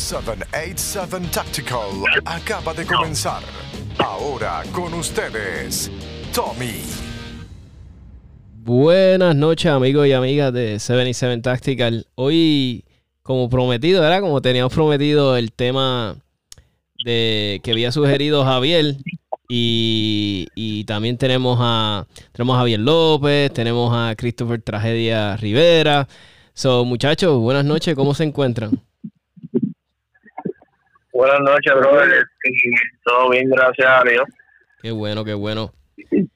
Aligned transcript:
787 0.00 1.28
Tactical 1.30 1.90
acaba 2.24 2.72
de 2.72 2.86
comenzar. 2.86 3.42
Ahora 3.98 4.62
con 4.72 4.94
ustedes, 4.94 5.90
Tommy. 6.34 6.80
Buenas 8.54 9.36
noches 9.36 9.70
amigos 9.70 10.08
y 10.08 10.12
amigas 10.12 10.54
de 10.54 10.78
77 10.78 11.42
Tactical. 11.42 12.06
Hoy, 12.14 12.84
como 13.22 13.50
prometido, 13.50 14.00
¿verdad? 14.00 14.22
Como 14.22 14.40
teníamos 14.40 14.72
prometido 14.72 15.36
el 15.36 15.52
tema 15.52 16.16
de 17.04 17.60
que 17.62 17.70
había 17.72 17.92
sugerido 17.92 18.42
Javier. 18.42 18.96
Y, 19.48 20.84
también 20.86 21.18
tenemos 21.18 21.58
a, 21.60 22.06
tenemos 22.32 22.56
a 22.56 22.60
Javier 22.60 22.80
López, 22.80 23.52
tenemos 23.52 23.92
a 23.94 24.14
Christopher 24.16 24.62
Tragedia 24.62 25.36
Rivera. 25.36 26.08
So, 26.54 26.86
muchachos, 26.86 27.38
buenas 27.38 27.66
noches, 27.66 27.94
¿cómo 27.94 28.14
se 28.14 28.24
encuentran? 28.24 28.80
Buenas 31.12 31.40
noches, 31.40 31.72
brother. 31.74 32.24
Todo 33.04 33.30
bien, 33.30 33.50
gracias 33.50 33.88
a 33.88 34.02
Dios. 34.04 34.24
Qué 34.82 34.90
bueno, 34.90 35.24
qué 35.24 35.34
bueno. 35.34 35.72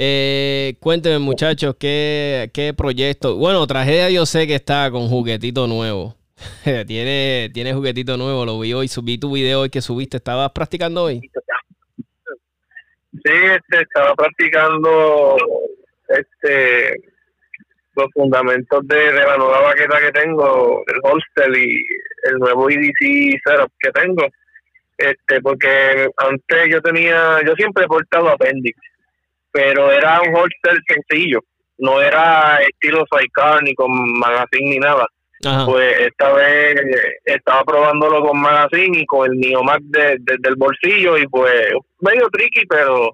Eh, 0.00 0.76
cuéntenme, 0.78 1.18
muchachos, 1.18 1.74
¿qué, 1.76 2.52
qué 2.54 2.72
proyecto? 2.72 3.34
Bueno, 3.34 3.66
Tragedia 3.66 4.08
yo 4.10 4.26
sé 4.26 4.46
que 4.46 4.54
está 4.54 4.88
con 4.92 5.08
juguetito 5.08 5.66
nuevo. 5.66 6.14
tiene, 6.86 7.50
tiene 7.52 7.74
juguetito 7.74 8.16
nuevo, 8.16 8.44
lo 8.44 8.60
vi 8.60 8.72
hoy, 8.74 8.86
subí 8.86 9.18
tu 9.18 9.32
video 9.32 9.62
hoy 9.62 9.70
que 9.70 9.80
subiste. 9.80 10.18
¿Estabas 10.18 10.52
practicando 10.52 11.02
hoy? 11.02 11.20
Sí, 13.12 13.22
este, 13.24 13.82
estaba 13.82 14.14
practicando 14.14 15.36
este 16.06 17.02
los 17.98 18.10
fundamentos 18.14 18.86
de, 18.86 19.12
la 19.12 19.36
nueva 19.36 19.60
baqueta 19.60 20.00
que 20.00 20.12
tengo, 20.12 20.82
el 20.86 21.00
holster 21.02 21.56
y 21.56 21.84
el 22.30 22.38
nuevo 22.38 22.70
EDC 22.70 23.40
setup 23.44 23.70
que 23.80 23.90
tengo. 23.90 24.26
Este, 24.96 25.40
porque 25.40 26.08
antes 26.16 26.68
yo 26.70 26.80
tenía, 26.80 27.40
yo 27.46 27.54
siempre 27.54 27.84
he 27.84 27.88
portado 27.88 28.30
apéndice, 28.30 28.80
pero 29.52 29.92
era 29.92 30.20
un 30.22 30.34
holster 30.34 30.76
sencillo, 30.88 31.40
no 31.78 32.00
era 32.00 32.58
estilo 32.62 33.04
sidecar 33.10 33.62
ni 33.62 33.74
con 33.74 33.90
magazine 34.18 34.70
ni 34.70 34.78
nada. 34.78 35.06
Pues 35.66 36.00
esta 36.00 36.32
vez 36.32 36.74
estaba 37.24 37.62
probándolo 37.62 38.20
con 38.22 38.40
magazine 38.40 38.98
y 38.98 39.06
con 39.06 39.30
el 39.30 39.38
Neomac 39.38 39.80
de, 39.82 40.16
del 40.18 40.56
bolsillo 40.56 41.16
y 41.16 41.28
pues 41.28 41.70
medio 42.00 42.28
tricky, 42.30 42.66
pero 42.68 43.12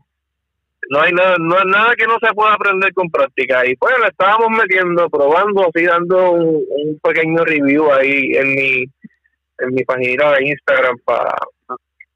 no 0.90 1.00
hay 1.00 1.12
nada, 1.12 1.36
no 1.38 1.56
hay 1.56 1.66
nada 1.66 1.94
que 1.96 2.06
no 2.06 2.18
se 2.20 2.32
pueda 2.34 2.54
aprender 2.54 2.92
con 2.94 3.10
práctica. 3.10 3.66
Y 3.66 3.76
pues 3.76 3.94
le 4.00 4.08
estábamos 4.08 4.50
metiendo, 4.50 5.08
probando, 5.08 5.68
así 5.68 5.84
dando 5.84 6.32
un, 6.32 6.98
pequeño 7.02 7.44
review 7.44 7.92
ahí 7.92 8.32
en 8.34 8.54
mi, 8.54 8.84
en 9.58 9.74
mi 9.74 9.84
página 9.84 10.32
de 10.32 10.48
Instagram 10.48 10.96
para, 11.04 11.34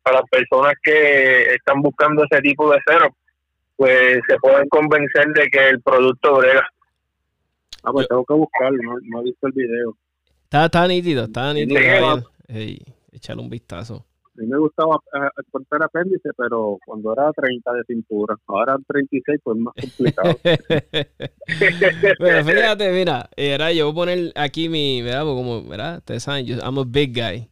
para 0.02 0.20
las 0.20 0.30
personas 0.30 0.74
que 0.82 1.54
están 1.54 1.80
buscando 1.82 2.24
ese 2.24 2.40
tipo 2.40 2.70
de 2.72 2.78
cero, 2.86 3.14
pues 3.76 4.20
se 4.28 4.36
pueden 4.38 4.68
convencer 4.68 5.26
de 5.28 5.48
que 5.48 5.68
el 5.68 5.80
producto 5.82 6.38
brega. 6.38 6.66
Ah, 7.82 7.92
pues 7.92 8.08
tengo 8.08 8.24
que 8.24 8.34
buscarlo, 8.34 8.98
no, 9.02 9.20
he 9.20 9.24
visto 9.24 9.46
el 9.46 9.52
video. 9.52 9.96
Está, 10.44 10.64
está 10.64 10.88
nítido, 10.88 11.24
está 11.24 11.52
nítido. 11.52 12.30
Sí, 12.48 12.80
échale 13.12 13.40
un 13.40 13.50
vistazo. 13.50 14.07
A 14.38 14.40
mí 14.40 14.46
me 14.46 14.58
gustaba 14.58 15.00
eh, 15.14 15.42
cortar 15.50 15.82
apéndice, 15.82 16.30
pero 16.36 16.78
cuando 16.86 17.12
era 17.12 17.32
30 17.32 17.72
de 17.72 17.84
cintura, 17.88 18.36
ahora 18.46 18.76
36, 18.86 19.40
pues 19.42 19.58
más 19.58 19.74
complicado. 19.74 20.38
pero 22.18 22.44
fíjate, 22.44 22.92
mira, 22.92 23.28
era 23.36 23.72
yo 23.72 23.86
voy 23.86 23.92
a 23.92 23.94
poner 23.94 24.32
aquí 24.36 24.68
mi, 24.68 25.02
¿verdad? 25.02 25.22
como, 25.22 25.64
¿verdad? 25.64 25.98
Ustedes 25.98 26.22
saben, 26.22 26.46
yo, 26.46 26.56
I'm 26.58 26.78
a 26.78 26.84
big 26.86 27.14
guy. 27.14 27.48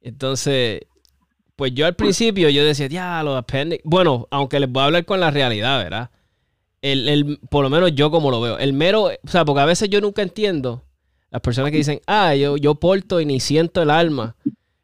Entonces, 0.00 0.82
pues 1.56 1.74
yo 1.74 1.86
al 1.86 1.96
principio 1.96 2.48
yo 2.50 2.64
decía, 2.64 2.86
ya, 2.86 3.20
los 3.24 3.36
apéndices. 3.36 3.82
Bueno, 3.84 4.28
aunque 4.30 4.60
les 4.60 4.70
voy 4.70 4.82
a 4.82 4.86
hablar 4.86 5.04
con 5.06 5.18
la 5.18 5.32
realidad, 5.32 5.82
¿verdad? 5.82 6.10
El, 6.82 7.08
el, 7.08 7.40
por 7.50 7.64
lo 7.64 7.70
menos 7.70 7.96
yo 7.96 8.12
como 8.12 8.30
lo 8.30 8.40
veo. 8.40 8.58
El 8.58 8.74
mero, 8.74 9.06
o 9.06 9.28
sea, 9.28 9.44
porque 9.44 9.62
a 9.62 9.66
veces 9.66 9.88
yo 9.88 10.00
nunca 10.00 10.22
entiendo 10.22 10.84
las 11.30 11.40
personas 11.40 11.72
que 11.72 11.78
dicen, 11.78 12.00
ah, 12.06 12.36
yo, 12.36 12.56
yo 12.56 12.76
porto 12.76 13.20
y 13.20 13.26
ni 13.26 13.40
siento 13.40 13.82
el 13.82 13.90
alma 13.90 14.36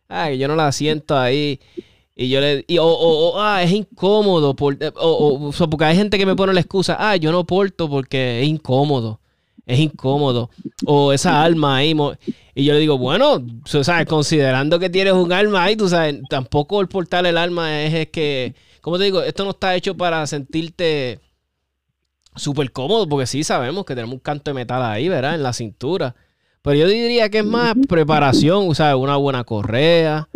ay, 0.08 0.38
yo 0.38 0.48
no 0.48 0.56
la 0.56 0.72
siento 0.72 1.18
ahí. 1.18 1.60
Y 2.16 2.28
yo 2.28 2.40
le. 2.40 2.64
o, 2.78 2.84
o, 2.84 3.40
ah, 3.40 3.62
es 3.62 3.72
incómodo. 3.72 4.54
Por, 4.54 4.76
eh, 4.80 4.92
o, 4.96 5.50
o, 5.50 5.68
porque 5.68 5.84
hay 5.84 5.96
gente 5.96 6.18
que 6.18 6.26
me 6.26 6.36
pone 6.36 6.52
la 6.52 6.60
excusa, 6.60 6.96
ah, 6.98 7.16
yo 7.16 7.32
no 7.32 7.44
porto 7.44 7.88
porque 7.88 8.42
es 8.42 8.48
incómodo. 8.48 9.20
Es 9.66 9.80
incómodo. 9.80 10.50
O 10.86 11.12
esa 11.12 11.42
alma 11.42 11.76
ahí. 11.76 11.96
Y 12.54 12.64
yo 12.64 12.74
le 12.74 12.80
digo, 12.80 12.98
bueno, 12.98 13.44
¿sabes? 13.64 14.06
considerando 14.06 14.78
que 14.78 14.90
tienes 14.90 15.14
un 15.14 15.32
alma 15.32 15.64
ahí, 15.64 15.76
tú 15.76 15.88
sabes, 15.88 16.20
tampoco 16.28 16.80
el 16.80 16.88
portar 16.88 17.26
el 17.26 17.38
alma 17.38 17.82
es, 17.82 17.94
es 17.94 18.08
que. 18.08 18.54
¿Cómo 18.80 18.98
te 18.98 19.04
digo? 19.04 19.22
Esto 19.22 19.44
no 19.44 19.50
está 19.50 19.74
hecho 19.74 19.96
para 19.96 20.26
sentirte 20.26 21.20
súper 22.36 22.72
cómodo, 22.72 23.08
porque 23.08 23.26
sí 23.26 23.44
sabemos 23.44 23.84
que 23.84 23.94
tenemos 23.94 24.14
un 24.14 24.20
canto 24.20 24.50
de 24.50 24.54
metal 24.54 24.82
ahí, 24.82 25.08
¿verdad? 25.08 25.34
En 25.34 25.42
la 25.42 25.52
cintura. 25.52 26.14
Pero 26.64 26.78
yo 26.78 26.88
diría 26.88 27.28
que 27.28 27.40
es 27.40 27.44
más 27.44 27.74
preparación, 27.86 28.70
o 28.70 28.74
sea, 28.74 28.96
una 28.96 29.16
buena 29.16 29.44
correa. 29.44 30.30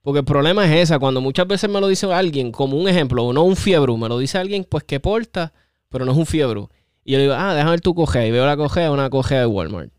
Porque 0.00 0.20
el 0.20 0.24
problema 0.24 0.64
es 0.64 0.84
esa, 0.84 0.98
cuando 0.98 1.20
muchas 1.20 1.46
veces 1.46 1.68
me 1.68 1.78
lo 1.78 1.88
dice 1.88 2.10
alguien, 2.10 2.52
como 2.52 2.78
un 2.78 2.88
ejemplo, 2.88 3.30
no 3.34 3.42
un 3.42 3.54
fiebre, 3.54 3.94
me 3.94 4.08
lo 4.08 4.16
dice 4.16 4.38
alguien 4.38 4.64
pues 4.66 4.82
que 4.84 4.98
porta, 4.98 5.52
pero 5.90 6.06
no 6.06 6.12
es 6.12 6.16
un 6.16 6.24
fiebre. 6.24 6.68
Y 7.04 7.12
yo 7.12 7.18
le 7.18 7.24
digo, 7.24 7.34
ah, 7.36 7.52
déjame 7.52 7.72
ver 7.72 7.82
tu 7.82 7.94
cojea. 7.94 8.26
Y 8.26 8.30
veo 8.30 8.46
la 8.46 8.56
cojea, 8.56 8.90
una 8.90 9.10
cojea 9.10 9.40
de 9.40 9.46
Walmart. 9.46 9.90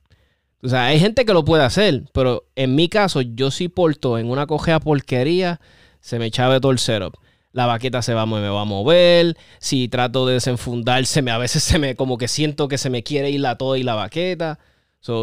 O 0.63 0.69
sea, 0.69 0.87
hay 0.87 0.99
gente 0.99 1.23
que 1.23 1.33
lo 1.33 1.45
puede 1.45 1.63
hacer, 1.63 2.05
pero 2.13 2.45
en 2.55 2.73
mi 2.73 2.89
caso, 2.89 3.21
yo 3.21 3.51
sí 3.51 3.67
porto 3.67 4.17
en 4.17 4.31
una 4.31 4.47
cojea 4.47 4.79
porquería, 4.79 5.61
se 5.99 6.17
me 6.17 6.25
echaba 6.25 6.59
todo 6.59 6.71
el 6.71 6.79
setup. 6.79 7.15
La 7.51 7.67
baqueta 7.67 8.01
se 8.01 8.15
va, 8.15 8.25
me 8.25 8.49
va 8.49 8.61
a 8.61 8.65
mover. 8.65 9.37
Si 9.59 9.87
trato 9.87 10.25
de 10.25 10.33
desenfundarse, 10.33 11.23
a 11.29 11.37
veces 11.37 11.61
se 11.61 11.77
me, 11.77 11.95
como 11.95 12.17
que 12.17 12.27
siento 12.27 12.67
que 12.67 12.79
se 12.79 12.89
me 12.89 13.03
quiere 13.03 13.29
ir 13.29 13.41
la 13.41 13.55
toda 13.55 13.77
y 13.77 13.83
la 13.83 13.93
baqueta 13.93 14.57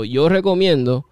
yo 0.04 0.28
recomiendo 0.28 1.06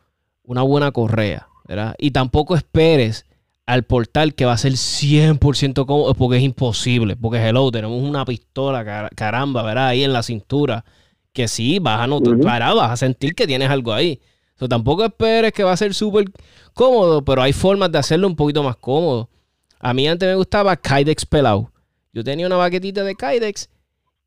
una 0.45 0.63
buena 0.63 0.93
correa, 0.93 1.49
¿verdad? 1.67 1.95
Y 1.99 2.11
tampoco 2.11 2.57
esperes 2.57 3.27
al 3.67 3.85
portal 3.85 4.35
que 4.35 4.45
va 4.45 4.53
a 4.53 4.59
ser 4.59 4.73
100% 4.73 5.87
cómodo 5.87 6.15
porque 6.15 6.39
es 6.39 6.43
imposible. 6.43 7.17
Porque 7.17 7.39
hello, 7.39 7.71
tenemos 7.71 8.03
una 8.03 8.25
pistola, 8.25 9.11
caramba, 9.15 9.63
¿verdad? 9.63 9.89
Ahí 9.89 10.03
en 10.03 10.13
la 10.13 10.23
cintura. 10.23 10.85
Que 11.33 11.47
sí, 11.47 11.79
vas 11.79 12.01
a 12.01 12.09
notar, 12.09 12.37
vas 12.75 12.91
a 12.91 12.97
sentir 12.97 13.37
que 13.37 13.47
tienes 13.47 13.71
algo 13.71 13.93
ahí. 13.93 14.21
So, 14.57 14.69
tampoco 14.69 15.05
esperes 15.05 15.53
que 15.53 15.63
va 15.63 15.73
a 15.73 15.77
ser 15.77 15.95
súper 15.95 16.25
cómodo, 16.75 17.25
pero 17.25 17.43
hay 17.43 17.53
formas 17.53 17.93
de 17.93 17.99
hacerlo 17.99 18.27
un 18.27 18.35
poquito 18.35 18.63
más 18.65 18.77
cómodo. 18.77 19.31
A 19.79 19.95
mí 19.95 20.09
antes 20.09 20.29
me 20.29 20.35
gustaba 20.35 20.77
Kydex 20.77 21.25
pelado. 21.25 21.71
Yo 22.13 22.25
tenía 22.25 22.47
una 22.47 22.57
baquetita 22.57 23.05
de 23.05 23.15
Kydex 23.15 23.71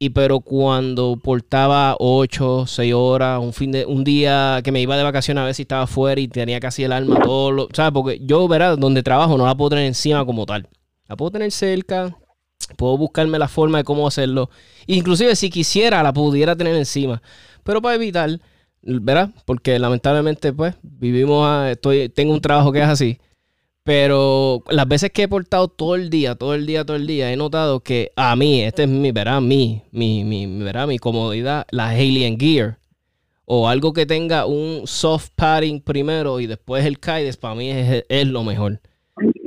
y 0.06 0.10
pero 0.10 0.40
cuando 0.42 1.16
portaba 1.22 1.96
8, 2.00 2.66
6 2.68 2.94
horas, 2.94 3.40
un 3.40 3.54
fin 3.54 3.72
de 3.72 3.86
un 3.86 4.04
día 4.04 4.60
que 4.64 4.72
me 4.72 4.82
iba 4.82 4.98
de 4.98 5.04
vacaciones 5.04 5.42
a 5.42 5.46
ver 5.46 5.56
si 5.56 5.62
estaba 5.64 5.88
fuera 5.88 6.20
y 6.20 6.28
tenía 6.28 6.60
casi 6.60 6.84
el 6.84 6.92
alma 6.92 7.20
todo 7.22 7.52
lo, 7.52 7.68
¿sabes? 7.74 7.92
Porque 7.94 8.20
yo, 8.22 8.48
verá, 8.48 8.76
donde 8.76 9.02
trabajo 9.04 9.38
no 9.38 9.46
la 9.46 9.56
puedo 9.56 9.70
tener 9.72 9.86
encima 9.86 10.26
como 10.26 10.46
tal. 10.46 10.68
La 11.08 11.16
puedo 11.16 11.32
tener 11.32 11.52
cerca, 11.52 12.18
puedo 12.78 12.98
buscarme 12.98 13.40
la 13.40 13.48
forma 13.48 13.78
de 13.80 13.84
cómo 13.84 14.08
hacerlo. 14.08 14.50
Inclusive 14.88 15.36
si 15.36 15.50
quisiera 15.50 16.04
la 16.04 16.12
pudiera 16.14 16.56
tener 16.56 16.76
encima. 16.76 17.22
Pero 17.64 17.82
para 17.82 17.96
evitar, 17.96 18.40
¿verdad? 18.82 19.30
Porque 19.46 19.80
lamentablemente, 19.80 20.52
pues, 20.54 20.76
vivimos, 20.82 21.48
a- 21.48 21.72
estoy, 21.72 22.10
tengo 22.10 22.34
un 22.34 22.42
trabajo 22.42 22.72
que 22.72 22.80
es 22.80 22.88
así. 22.88 23.18
Pero 23.84 24.64
las 24.70 24.88
veces 24.88 25.12
que 25.12 25.24
he 25.24 25.28
portado 25.28 25.68
todo 25.68 25.96
el 25.96 26.10
día, 26.10 26.36
todo 26.36 26.54
el 26.54 26.66
día, 26.66 26.86
todo 26.86 26.96
el 26.96 27.06
día, 27.06 27.34
he 27.34 27.36
notado 27.36 27.82
que 27.82 28.12
a 28.16 28.34
mí, 28.38 28.62
este 28.62 28.84
es 28.84 28.90
mi, 28.90 29.12
¿verdad? 29.12 29.42
Mi, 29.42 29.82
mi, 29.92 30.24
mi, 30.24 30.48
¿verdad? 30.64 30.88
Mi 30.88 31.00
comodidad, 31.00 31.66
la 31.70 31.90
Alien 31.90 32.40
Gear. 32.40 32.78
O 33.46 33.68
algo 33.68 33.92
que 33.92 34.06
tenga 34.06 34.46
un 34.46 34.84
soft 34.86 35.32
padding 35.36 35.82
primero 35.82 36.40
y 36.40 36.48
después 36.48 36.86
el 36.86 36.98
Kydex, 36.98 37.36
para 37.36 37.56
mí 37.56 37.70
es, 37.72 38.06
es 38.08 38.28
lo 38.28 38.44
mejor. 38.46 38.80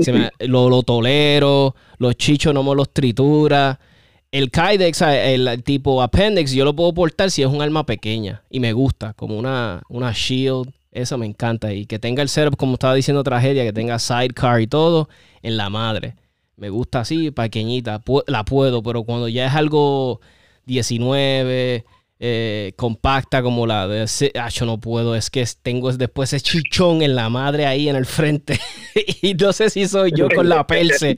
Se 0.00 0.12
me- 0.12 0.30
lo, 0.40 0.82
tolero, 0.82 1.74
los 1.96 2.14
chichos 2.16 2.52
no 2.52 2.62
me 2.62 2.74
los 2.74 2.92
tritura. 2.92 3.80
El 4.30 4.50
Kydex, 4.50 5.00
el 5.00 5.62
tipo 5.64 6.02
Appendix, 6.02 6.52
yo 6.52 6.66
lo 6.66 6.76
puedo 6.76 6.92
portar 6.92 7.30
si 7.30 7.40
es 7.40 7.48
un 7.48 7.62
arma 7.62 7.86
pequeña 7.86 8.42
y 8.50 8.60
me 8.60 8.74
gusta, 8.74 9.14
como 9.14 9.38
una, 9.38 9.80
una 9.88 10.12
shield. 10.14 10.68
Eso 10.96 11.18
me 11.18 11.26
encanta. 11.26 11.72
Y 11.72 11.86
que 11.86 11.98
tenga 11.98 12.22
el 12.22 12.28
setup, 12.28 12.56
como 12.56 12.74
estaba 12.74 12.94
diciendo 12.94 13.22
Tragedia, 13.22 13.64
que 13.64 13.72
tenga 13.72 13.98
sidecar 13.98 14.60
y 14.60 14.66
todo 14.66 15.08
en 15.42 15.56
la 15.56 15.68
madre. 15.70 16.14
Me 16.56 16.70
gusta 16.70 17.00
así, 17.00 17.30
pequeñita. 17.30 18.02
La 18.26 18.44
puedo, 18.44 18.82
pero 18.82 19.04
cuando 19.04 19.28
ya 19.28 19.46
es 19.46 19.54
algo 19.54 20.20
19, 20.64 21.84
eh, 22.18 22.72
compacta 22.76 23.42
como 23.42 23.66
la 23.66 23.86
de... 23.86 24.04
ese- 24.04 24.32
Ah, 24.34 24.48
yo 24.48 24.64
no 24.66 24.78
puedo. 24.78 25.14
Es 25.14 25.28
que 25.30 25.44
tengo 25.62 25.92
después 25.92 26.32
ese 26.32 26.42
chichón 26.42 27.02
en 27.02 27.14
la 27.14 27.28
madre 27.28 27.66
ahí 27.66 27.88
en 27.88 27.96
el 27.96 28.06
frente. 28.06 28.58
y 29.22 29.34
no 29.34 29.52
sé 29.52 29.68
si 29.70 29.86
soy 29.86 30.12
yo 30.16 30.28
con 30.34 30.48
la 30.48 30.66
perse. 30.66 31.16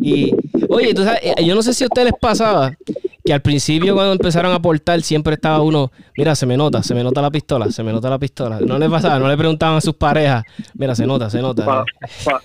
Y, 0.00 0.32
oye, 0.74 0.94
tú 0.94 1.04
sabes, 1.04 1.20
eh, 1.22 1.44
yo 1.44 1.54
no 1.54 1.62
sé 1.62 1.72
si 1.74 1.84
a 1.84 1.86
ustedes 1.86 2.06
les 2.12 2.20
pasaba 2.20 2.76
que 3.24 3.32
al 3.32 3.40
principio 3.40 3.94
cuando 3.94 4.12
empezaron 4.12 4.52
a 4.52 4.60
portar 4.60 5.00
siempre 5.00 5.34
estaba 5.34 5.62
uno, 5.62 5.90
mira, 6.16 6.34
se 6.34 6.44
me 6.44 6.56
nota, 6.58 6.82
se 6.82 6.94
me 6.94 7.02
nota 7.02 7.22
la 7.22 7.30
pistola, 7.30 7.70
se 7.70 7.82
me 7.82 7.90
nota 7.92 8.10
la 8.10 8.18
pistola. 8.18 8.60
No 8.60 8.78
les 8.78 8.90
pasaba, 8.90 9.18
no 9.18 9.28
le 9.28 9.36
preguntaban 9.36 9.78
a 9.78 9.80
sus 9.80 9.94
parejas, 9.94 10.44
mira, 10.74 10.94
se 10.94 11.06
nota, 11.06 11.30
se 11.30 11.40
nota. 11.40 11.64
Pa- 11.64 11.84
pa- 12.24 12.42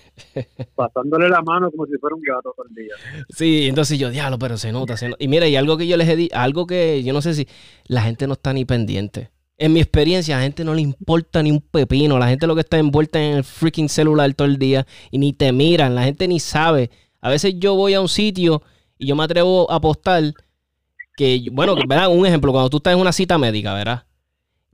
pasándole 0.75 1.27
la 1.29 1.41
mano 1.41 1.69
como 1.71 1.85
si 1.85 1.97
fuera 1.97 2.15
un 2.15 2.21
gato 2.21 2.53
todo 2.55 2.65
el 2.69 2.75
día. 2.75 2.93
Sí, 3.29 3.67
entonces 3.67 3.99
yo, 3.99 4.09
diablo, 4.09 4.39
pero 4.39 4.57
se 4.57 4.71
nota, 4.71 4.95
se 4.97 5.09
nota. 5.09 5.23
Y 5.23 5.27
mira, 5.27 5.47
y 5.47 5.55
algo 5.55 5.77
que 5.77 5.87
yo 5.87 5.97
les 5.97 6.07
he 6.07 6.15
dicho, 6.15 6.35
algo 6.37 6.65
que 6.65 7.03
yo 7.03 7.11
no 7.13 7.21
sé 7.21 7.33
si 7.33 7.47
la 7.87 8.01
gente 8.03 8.25
no 8.27 8.33
está 8.33 8.53
ni 8.53 8.63
pendiente. 8.65 9.31
En 9.57 9.73
mi 9.73 9.81
experiencia, 9.81 10.35
a 10.35 10.39
la 10.39 10.43
gente 10.43 10.63
no 10.63 10.73
le 10.73 10.79
importa 10.81 11.43
ni 11.43 11.51
un 11.51 11.59
pepino. 11.59 12.17
La 12.17 12.29
gente 12.29 12.47
lo 12.47 12.55
que 12.55 12.61
está 12.61 12.77
envuelta 12.77 13.21
en 13.21 13.35
el 13.37 13.43
freaking 13.43 13.89
celular 13.89 14.33
todo 14.33 14.47
el 14.47 14.57
día 14.57 14.87
y 15.11 15.17
ni 15.17 15.33
te 15.33 15.51
miran. 15.51 15.95
La 15.95 16.03
gente 16.03 16.25
ni 16.29 16.39
sabe. 16.39 16.89
A 17.21 17.29
veces 17.29 17.55
yo 17.57 17.75
voy 17.75 17.93
a 17.93 18.01
un 18.01 18.09
sitio 18.09 18.61
y 18.97 19.07
yo 19.07 19.15
me 19.15 19.23
atrevo 19.23 19.69
a 19.71 19.75
apostar 19.75 20.33
que, 21.15 21.47
bueno, 21.51 21.75
¿verdad? 21.75 22.09
Un 22.09 22.25
ejemplo, 22.25 22.51
cuando 22.51 22.69
tú 22.69 22.77
estás 22.77 22.93
en 22.93 22.99
una 22.99 23.11
cita 23.11 23.37
médica, 23.37 23.73
¿verdad? 23.73 24.05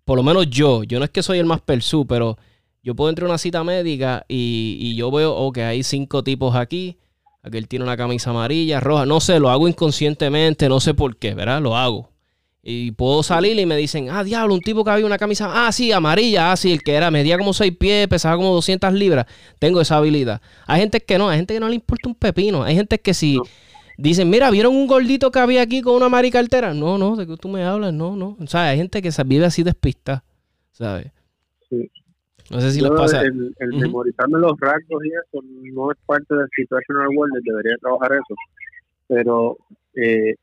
Por 0.04 0.18
lo 0.18 0.24
menos 0.24 0.50
yo, 0.50 0.84
yo 0.84 1.00
no 1.00 1.06
es 1.06 1.12
que 1.12 1.24
soy 1.24 1.40
el 1.40 1.46
más 1.46 1.62
persú, 1.62 2.06
pero 2.06 2.38
yo 2.84 2.96
puedo 2.96 3.10
entrar 3.10 3.28
a 3.28 3.32
una 3.32 3.38
cita 3.40 3.64
médica 3.64 4.26
y, 4.28 4.78
y 4.80 4.96
yo 4.96 5.10
veo, 5.10 5.36
ok, 5.36 5.58
hay 5.60 5.84
cinco 5.84 6.24
tipos 6.24 6.56
aquí. 6.56 7.00
Aquel 7.42 7.68
tiene 7.68 7.86
una 7.86 7.98
camisa 7.98 8.32
amarilla, 8.32 8.80
roja. 8.80 9.06
No 9.06 9.20
sé, 9.20 9.40
lo 9.40 9.50
hago 9.50 9.68
inconscientemente, 9.68 10.68
no 10.68 10.80
sé 10.80 10.94
por 10.96 11.18
qué, 11.18 11.36
¿verdad? 11.36 11.62
Lo 11.62 11.78
hago. 11.78 12.15
Y 12.68 12.94
puedo 12.94 13.22
salir 13.22 13.60
y 13.60 13.66
me 13.68 13.78
dicen, 13.78 14.10
ah, 14.10 14.24
diablo, 14.24 14.56
un 14.56 14.60
tipo 14.60 14.84
que 14.84 14.90
había 14.90 15.06
una 15.06 15.20
camisa, 15.20 15.68
ah, 15.68 15.72
sí, 15.72 15.92
amarilla, 15.92 16.52
ah, 16.52 16.58
sí, 16.58 16.72
el 16.72 16.82
que 16.82 16.94
era, 16.96 17.12
medía 17.12 17.38
como 17.38 17.54
6 17.54 17.78
pies, 17.78 18.08
pesaba 18.08 18.38
como 18.38 18.56
200 18.56 18.92
libras. 18.92 19.28
Tengo 19.60 19.82
esa 19.82 19.98
habilidad. 19.98 20.42
Hay 20.66 20.80
gente 20.80 21.00
que 21.00 21.20
no, 21.20 21.30
hay 21.30 21.38
gente 21.38 21.54
que 21.54 21.60
no 21.60 21.70
le 21.70 21.76
importa 21.76 22.10
un 22.10 22.16
pepino. 22.16 22.64
Hay 22.64 22.76
gente 22.76 22.98
que 22.98 23.14
si 23.14 23.38
dicen, 24.00 24.32
mira, 24.32 24.50
¿vieron 24.50 24.76
un 24.76 24.88
gordito 24.88 25.30
que 25.30 25.38
había 25.38 25.62
aquí 25.62 25.84
con 25.84 25.94
una 25.94 26.10
maricartera? 26.10 26.74
No, 26.74 26.98
no, 26.98 27.16
¿de 27.16 27.28
qué 27.28 27.38
tú 27.38 27.50
me 27.50 27.64
hablas? 27.64 27.94
No, 27.94 28.16
no. 28.16 28.36
O 28.40 28.48
sea, 28.48 28.70
hay 28.70 28.78
gente 28.78 29.00
que 29.00 29.12
se 29.12 29.24
vive 29.24 29.46
así 29.46 29.62
despista, 29.62 30.24
¿sabes? 30.72 31.12
Sí. 31.70 31.88
No 32.50 32.62
sé 32.62 32.72
si 32.72 32.82
Yo, 32.82 32.90
les 32.90 33.00
pasa. 33.00 33.22
el, 33.22 33.54
el 33.60 33.70
memorizarme 33.74 34.40
los 34.40 34.60
rasgos 34.60 35.06
y 35.06 35.10
eso 35.10 35.46
no 35.72 35.92
es 35.92 35.98
parte 36.08 36.34
del 36.34 36.48
situational 36.56 37.10
awareness, 37.14 37.44
debería 37.44 37.76
trabajar 37.80 38.14
eso. 38.14 38.36
Pero 39.08 39.58
eh, 39.96 40.34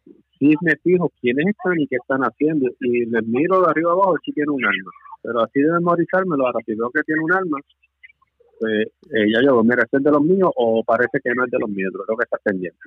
sí 0.50 0.54
me 0.62 0.74
fijo 0.82 1.10
quiénes 1.20 1.46
están 1.46 1.78
y 1.80 1.86
qué 1.86 1.96
están 1.96 2.20
haciendo. 2.22 2.68
Y 2.80 3.06
les 3.06 3.24
miro 3.26 3.60
de 3.62 3.70
arriba 3.70 3.92
abajo 3.92 4.16
si 4.24 4.32
tiene 4.32 4.50
un 4.50 4.64
arma. 4.64 4.90
Pero 5.22 5.40
así 5.42 5.60
de 5.60 5.70
memorizármelo, 5.72 6.46
ahora 6.46 6.58
si 6.66 6.74
veo 6.74 6.90
que 6.90 7.02
tiene 7.02 7.22
un 7.22 7.32
arma, 7.32 7.58
pues 8.58 8.86
eh, 9.14 9.26
ya 9.32 9.40
yo, 9.46 9.62
mira, 9.62 9.82
este 9.84 9.98
es 9.98 10.02
de 10.04 10.10
los 10.10 10.22
míos 10.22 10.50
o 10.56 10.82
parece 10.84 11.18
que 11.22 11.30
no 11.34 11.44
es 11.44 11.50
de 11.50 11.58
los 11.58 11.68
míos, 11.70 11.92
creo 12.06 12.16
que 12.16 12.24
está 12.24 12.38
pendiente. 12.44 12.78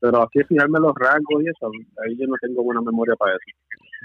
Pero 0.00 0.22
así 0.22 0.42
fijarme 0.48 0.80
los 0.80 0.92
rasgos 0.96 1.42
y 1.44 1.48
eso, 1.48 1.70
ahí 2.04 2.16
yo 2.18 2.26
no 2.26 2.34
tengo 2.40 2.62
buena 2.64 2.80
memoria 2.80 3.14
para 3.16 3.32
eso. 3.32 3.56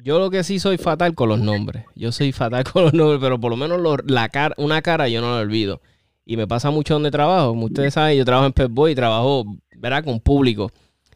Yo 0.03 0.19
lo 0.19 0.29
que 0.29 0.43
sí 0.43 0.59
soy 0.59 0.77
fatal 0.77 1.15
con 1.15 1.29
los 1.29 1.39
nombres. 1.39 1.85
Yo 1.95 2.11
soy 2.11 2.31
fatal 2.31 2.63
con 2.71 2.83
los 2.83 2.93
nombres, 2.93 3.19
pero 3.19 3.39
por 3.39 3.49
lo 3.49 3.57
menos 3.57 3.81
lo- 3.81 3.97
la 4.05 4.29
cara, 4.29 4.53
una 4.59 4.81
cara 4.83 5.09
yo 5.09 5.21
no 5.21 5.31
la 5.35 5.41
olvido. 5.41 5.81
Y 6.25 6.37
me 6.37 6.45
pasa 6.47 6.69
mucho 6.69 6.93
donde 6.95 7.09
trabajo. 7.09 7.49
Como 7.49 7.65
ustedes 7.65 7.93
saben, 7.95 8.17
yo 8.17 8.25
trabajo 8.25 8.45
en 8.47 8.53
Pep 8.53 8.69
Boy 8.69 8.91
y 8.91 8.95
trabajo, 8.95 9.45
¿verdad? 9.77 10.03
Con 10.03 10.19
público. 10.19 10.69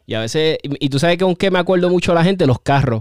Y 0.06 0.14
a 0.14 0.20
veces, 0.20 0.58
y, 0.62 0.86
y 0.86 0.88
tú 0.88 0.98
sabes 0.98 1.18
con 1.18 1.36
qué 1.36 1.50
me 1.50 1.58
acuerdo 1.58 1.88
mucho 1.88 2.14
la 2.14 2.24
gente, 2.24 2.46
los 2.46 2.60
carros. 2.60 3.00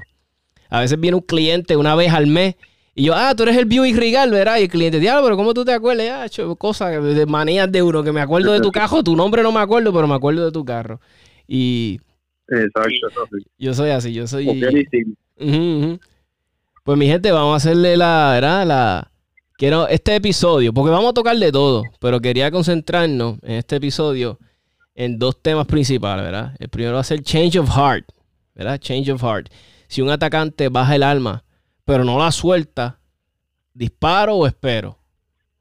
A 0.70 0.80
veces 0.80 1.00
viene 1.00 1.16
un 1.16 1.24
cliente 1.24 1.76
una 1.76 1.96
vez 1.96 2.14
al 2.14 2.28
mes 2.28 2.56
y 2.94 3.04
yo, 3.06 3.14
ah, 3.16 3.34
tú 3.36 3.44
eres 3.44 3.56
el 3.58 3.66
Buick 3.66 3.96
Regal, 3.96 4.32
¿verdad? 4.32 4.58
Y 4.58 4.64
el 4.64 4.70
cliente, 4.70 5.00
diablo, 5.00 5.24
pero 5.24 5.38
¿cómo 5.38 5.54
tú 5.54 5.64
te 5.64 5.72
acuerdas? 5.72 6.06
Ya, 6.06 6.26
hecho 6.26 6.56
cosas 6.58 7.02
de 7.04 7.26
manías 7.26 7.72
de 7.72 7.82
uno, 7.82 8.04
que 8.04 8.12
me 8.12 8.20
acuerdo 8.20 8.52
de 8.52 8.60
tu 8.60 8.72
carro, 8.72 9.02
tu 9.02 9.16
nombre 9.16 9.44
no 9.44 9.52
me 9.52 9.60
acuerdo, 9.60 9.94
pero 9.94 10.08
me 10.08 10.16
acuerdo 10.16 10.46
de 10.46 10.52
tu 10.52 10.66
carro. 10.66 11.00
Y 11.48 12.00
Exacto, 12.50 13.28
yo 13.58 13.74
soy 13.74 13.92
así, 13.92 14.14
yo 14.14 14.28
soy... 14.28 14.50
Ujú, 15.40 15.48
ujú. 15.48 16.00
Pues 16.84 16.98
mi 16.98 17.08
gente, 17.08 17.32
vamos 17.32 17.54
a 17.54 17.58
hacerle 17.58 17.96
la, 17.96 18.32
¿verdad? 18.34 18.68
La, 18.68 19.12
quiero 19.58 19.88
este 19.88 20.16
episodio, 20.16 20.74
porque 20.74 20.92
vamos 20.92 21.12
a 21.12 21.14
tocar 21.14 21.38
de 21.38 21.52
todo, 21.52 21.84
pero 22.00 22.20
quería 22.20 22.52
concentrarnos 22.52 23.38
en 23.44 23.54
este 23.54 23.78
episodio 23.78 24.38
en 24.96 25.18
dos 25.20 25.42
temas 25.42 25.66
principales, 25.68 26.24
¿verdad? 26.26 26.56
El 26.60 26.70
primero 26.70 26.96
va 26.96 27.02
a 27.02 27.04
ser 27.06 27.22
change 27.24 27.58
of 27.58 27.70
heart, 27.70 28.06
¿verdad? 28.56 28.80
Change 28.80 29.12
of 29.12 29.22
heart. 29.24 29.50
Si 29.88 30.02
un 30.02 30.10
atacante 30.10 30.70
baja 30.70 30.96
el 30.96 31.04
arma, 31.04 31.44
pero 31.86 32.04
no 32.04 32.18
la 32.20 32.32
suelta, 32.32 33.00
disparo 33.74 34.36
o 34.36 34.48
espero, 34.48 34.98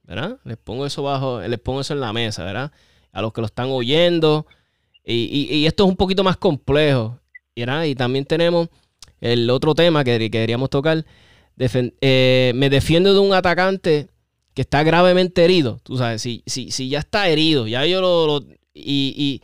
¿verdad? 0.02 0.38
Les 0.44 0.56
pongo 0.56 0.86
eso 0.86 1.02
bajo, 1.02 1.40
les 1.40 1.58
pongo 1.60 1.80
eso 1.80 1.94
en 1.94 2.00
la 2.00 2.12
mesa, 2.12 2.44
¿verdad? 2.44 2.72
A 3.12 3.22
los 3.22 3.32
que 3.32 3.40
lo 3.40 3.46
están 3.46 3.68
oyendo. 3.70 4.46
Y, 5.04 5.48
y- 5.52 5.66
esto 5.66 5.84
es 5.84 5.90
un 5.90 5.96
poquito 5.96 6.22
más 6.22 6.36
complejo, 6.36 7.18
¿verdad? 7.56 7.84
Y 7.84 7.94
también 7.94 8.24
tenemos 8.24 8.68
el 9.20 9.48
otro 9.50 9.74
tema 9.74 10.04
que, 10.04 10.18
que 10.18 10.30
queríamos 10.30 10.70
tocar. 10.70 11.04
Eh, 11.58 12.52
me 12.54 12.70
defiendo 12.70 13.12
de 13.12 13.20
un 13.20 13.34
atacante 13.34 14.08
que 14.54 14.62
está 14.62 14.82
gravemente 14.82 15.44
herido. 15.44 15.78
Tú 15.82 15.96
sabes, 15.96 16.22
si, 16.22 16.42
si, 16.46 16.70
si 16.70 16.88
ya 16.88 16.98
está 17.00 17.28
herido, 17.28 17.66
ya 17.66 17.84
yo 17.86 18.00
lo- 18.00 18.44
y, 18.84 19.42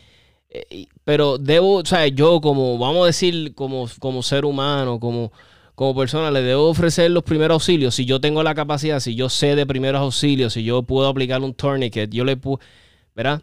pero 1.05 1.39
debo, 1.39 1.77
o 1.77 1.85
sea, 1.85 2.07
yo 2.09 2.41
como, 2.41 2.79
vamos 2.79 3.05
a 3.05 3.07
decir, 3.07 3.55
como, 3.55 3.89
como 3.99 4.23
ser 4.23 4.45
humano, 4.45 4.99
como, 4.99 5.33
como 5.75 5.95
persona, 5.95 6.31
le 6.31 6.43
debo 6.43 6.69
ofrecer 6.69 7.11
los 7.11 7.23
primeros 7.23 7.57
auxilios. 7.57 7.95
Si 7.95 8.05
yo 8.05 8.21
tengo 8.21 8.43
la 8.43 8.55
capacidad, 8.55 9.01
si 9.01 9.15
yo 9.15 9.29
sé 9.29 9.55
de 9.55 9.67
primeros 9.67 10.01
auxilios, 10.01 10.55
si 10.55 10.65
yo 10.65 10.83
puedo 10.83 11.09
aplicar 11.09 11.43
un 11.43 11.55
tourniquet, 11.55 12.11
yo 12.11 12.25
le 12.25 12.37
puedo. 12.37 12.61
¿Verdad? 13.15 13.43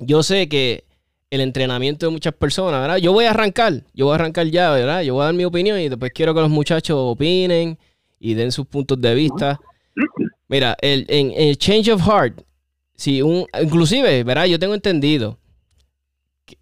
Yo 0.00 0.22
sé 0.22 0.48
que 0.48 0.84
el 1.30 1.40
entrenamiento 1.40 2.06
de 2.06 2.12
muchas 2.12 2.34
personas, 2.34 2.80
¿verdad? 2.80 2.96
Yo 2.96 3.12
voy 3.12 3.26
a 3.26 3.30
arrancar, 3.30 3.84
yo 3.94 4.06
voy 4.06 4.12
a 4.12 4.14
arrancar 4.16 4.46
ya, 4.48 4.70
¿verdad? 4.72 5.02
Yo 5.02 5.14
voy 5.14 5.22
a 5.22 5.26
dar 5.26 5.34
mi 5.34 5.44
opinión 5.44 5.78
y 5.78 5.88
después 5.88 6.12
quiero 6.12 6.34
que 6.34 6.40
los 6.40 6.50
muchachos 6.50 6.96
opinen 6.98 7.78
y 8.18 8.34
den 8.34 8.50
sus 8.52 8.66
puntos 8.66 9.00
de 9.00 9.14
vista. 9.14 9.60
Mira, 10.48 10.76
el, 10.80 11.06
en 11.08 11.32
el 11.36 11.56
Change 11.56 11.92
of 11.92 12.02
Heart, 12.02 12.42
si 13.00 13.22
un, 13.22 13.46
inclusive, 13.62 14.24
¿verdad? 14.24 14.44
Yo 14.44 14.58
tengo 14.58 14.74
entendido 14.74 15.38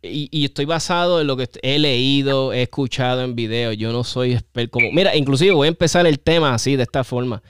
y, 0.00 0.28
y 0.30 0.45
estoy 0.45 0.66
basado 0.66 1.21
en 1.21 1.26
lo 1.26 1.37
que 1.37 1.49
he 1.62 1.80
leído, 1.80 2.52
he 2.52 2.62
escuchado 2.62 3.25
en 3.25 3.35
videos. 3.35 3.76
Yo 3.76 3.90
no 3.90 4.04
soy 4.04 4.35
experto 4.35 4.71
como... 4.75 4.92
Mira, 4.92 5.16
inclusive 5.16 5.50
voy 5.50 5.66
a 5.66 5.71
empezar 5.71 6.07
el 6.07 6.21
tema 6.21 6.54
así, 6.54 6.76
de 6.76 6.85
esta 6.85 7.02
forma. 7.02 7.42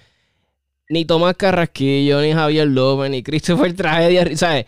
Ni 0.88 1.04
Tomás 1.04 1.36
Carrasquillo, 1.36 2.22
ni 2.22 2.32
Javier 2.32 2.66
López, 2.66 3.10
ni 3.10 3.22
Christopher 3.22 3.74
Tragedia, 3.76 4.34
¿sabes? 4.38 4.64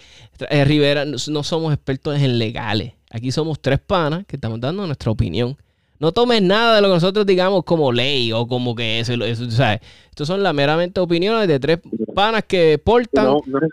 Eh, 0.50 0.67
Rivera, 0.67 1.07
no 1.07 1.43
somos 1.43 1.73
expertos 1.73 2.21
en 2.21 2.39
legales. 2.39 2.93
Aquí 3.11 3.33
somos 3.33 3.59
tres 3.59 3.81
panas 3.81 4.27
que 4.27 4.37
estamos 4.37 4.61
dando 4.61 4.87
nuestra 4.87 5.11
opinión. 5.11 5.57
No 6.00 6.12
tomes 6.12 6.40
nada 6.42 6.76
de 6.76 6.83
lo 6.83 6.88
que 6.88 6.95
nosotros 6.95 7.25
digamos 7.26 7.62
como 7.64 7.92
ley 7.92 8.33
o 8.33 8.47
como 8.49 8.75
que 8.75 8.99
eso, 9.00 9.12
eso 9.25 9.49
¿sabes? 9.50 9.80
Estos 10.09 10.26
son 10.26 10.42
las 10.42 10.52
meramente 10.54 10.99
opiniones 10.99 11.47
de 11.47 11.61
tres 11.61 11.78
panas 12.14 12.42
que 12.49 12.78
portan. 12.83 13.25
No, 13.26 13.40
no 13.47 13.59
es. 13.59 13.71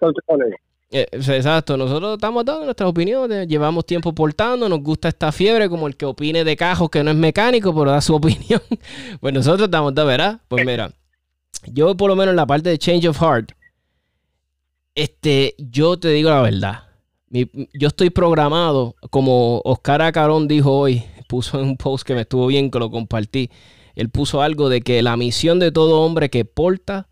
Eh, 0.89 1.05
exacto, 1.11 1.75
nosotros 1.75 2.13
estamos 2.13 2.45
dando 2.45 2.63
nuestras 2.65 2.89
opiniones, 2.89 3.47
llevamos 3.47 3.85
tiempo 3.85 4.13
portando, 4.13 4.69
nos 4.69 4.79
gusta 4.81 5.09
esta 5.09 5.31
fiebre, 5.33 5.67
como 5.69 5.87
el 5.87 5.97
que 5.97 6.05
opine 6.05 6.43
de 6.45 6.55
cajos 6.55 6.89
que 6.89 7.03
no 7.03 7.11
es 7.11 7.17
mecánico, 7.17 7.73
pero 7.73 7.91
da 7.91 7.99
su 8.01 8.15
opinión. 8.15 8.61
pues 9.19 9.33
nosotros 9.33 9.65
estamos 9.67 9.93
dando, 9.95 10.07
¿verdad? 10.09 10.39
Pues 10.47 10.65
mira, 10.65 10.91
yo 11.65 11.95
por 11.97 12.09
lo 12.09 12.15
menos 12.15 12.31
en 12.31 12.37
la 12.37 12.45
parte 12.45 12.69
de 12.69 12.77
Change 12.77 13.07
of 13.09 13.19
Heart, 13.21 13.51
este, 14.95 15.55
yo 15.57 15.97
te 15.97 16.09
digo 16.09 16.29
la 16.29 16.41
verdad. 16.41 16.83
Mi- 17.29 17.49
yo 17.73 17.89
estoy 17.89 18.09
programado, 18.09 18.95
como 19.09 19.61
Oscar 19.65 20.01
Acarón 20.01 20.47
dijo 20.47 20.71
hoy, 20.71 21.03
puso 21.27 21.59
en 21.59 21.67
un 21.67 21.77
post 21.77 22.05
que 22.05 22.15
me 22.15 22.21
estuvo 22.21 22.47
bien, 22.47 22.71
que 22.71 22.79
lo 22.79 22.89
compartí. 22.89 23.49
él 23.95 24.09
puso 24.09 24.41
algo 24.41 24.69
de 24.69 24.81
que 24.81 25.01
la 25.01 25.17
misión 25.17 25.59
de 25.59 25.71
todo 25.71 26.01
hombre 26.01 26.29
que 26.29 26.45
porta 26.45 27.09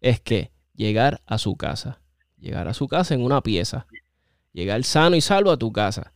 es 0.00 0.20
que 0.20 0.50
llegar 0.74 1.22
a 1.26 1.38
su 1.38 1.56
casa, 1.56 2.00
llegar 2.38 2.68
a 2.68 2.74
su 2.74 2.88
casa 2.88 3.14
en 3.14 3.22
una 3.22 3.42
pieza, 3.42 3.86
llegar 4.52 4.82
sano 4.84 5.16
y 5.16 5.20
salvo 5.20 5.50
a 5.50 5.56
tu 5.56 5.72
casa. 5.72 6.12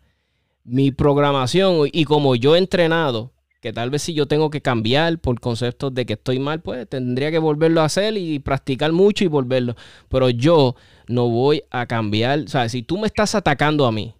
Mi 0.64 0.90
programación 0.90 1.88
y 1.92 2.04
como 2.04 2.34
yo 2.34 2.56
he 2.56 2.58
entrenado, 2.58 3.32
que 3.60 3.72
tal 3.72 3.90
vez 3.90 4.02
si 4.02 4.14
yo 4.14 4.26
tengo 4.26 4.50
que 4.50 4.60
cambiar 4.60 5.18
por 5.18 5.40
conceptos 5.40 5.92
de 5.94 6.06
que 6.06 6.12
estoy 6.14 6.38
mal, 6.38 6.60
pues 6.60 6.88
tendría 6.88 7.30
que 7.30 7.38
volverlo 7.38 7.80
a 7.80 7.86
hacer 7.86 8.16
y 8.16 8.38
practicar 8.38 8.92
mucho 8.92 9.24
y 9.24 9.28
volverlo. 9.28 9.76
Pero 10.08 10.30
yo 10.30 10.76
no 11.08 11.28
voy 11.28 11.62
a 11.70 11.86
cambiar. 11.86 12.40
O 12.40 12.48
sea, 12.48 12.68
si 12.68 12.82
tú 12.82 12.98
me 12.98 13.06
estás 13.06 13.34
atacando 13.34 13.86
a 13.86 13.92
mí, 13.92 14.14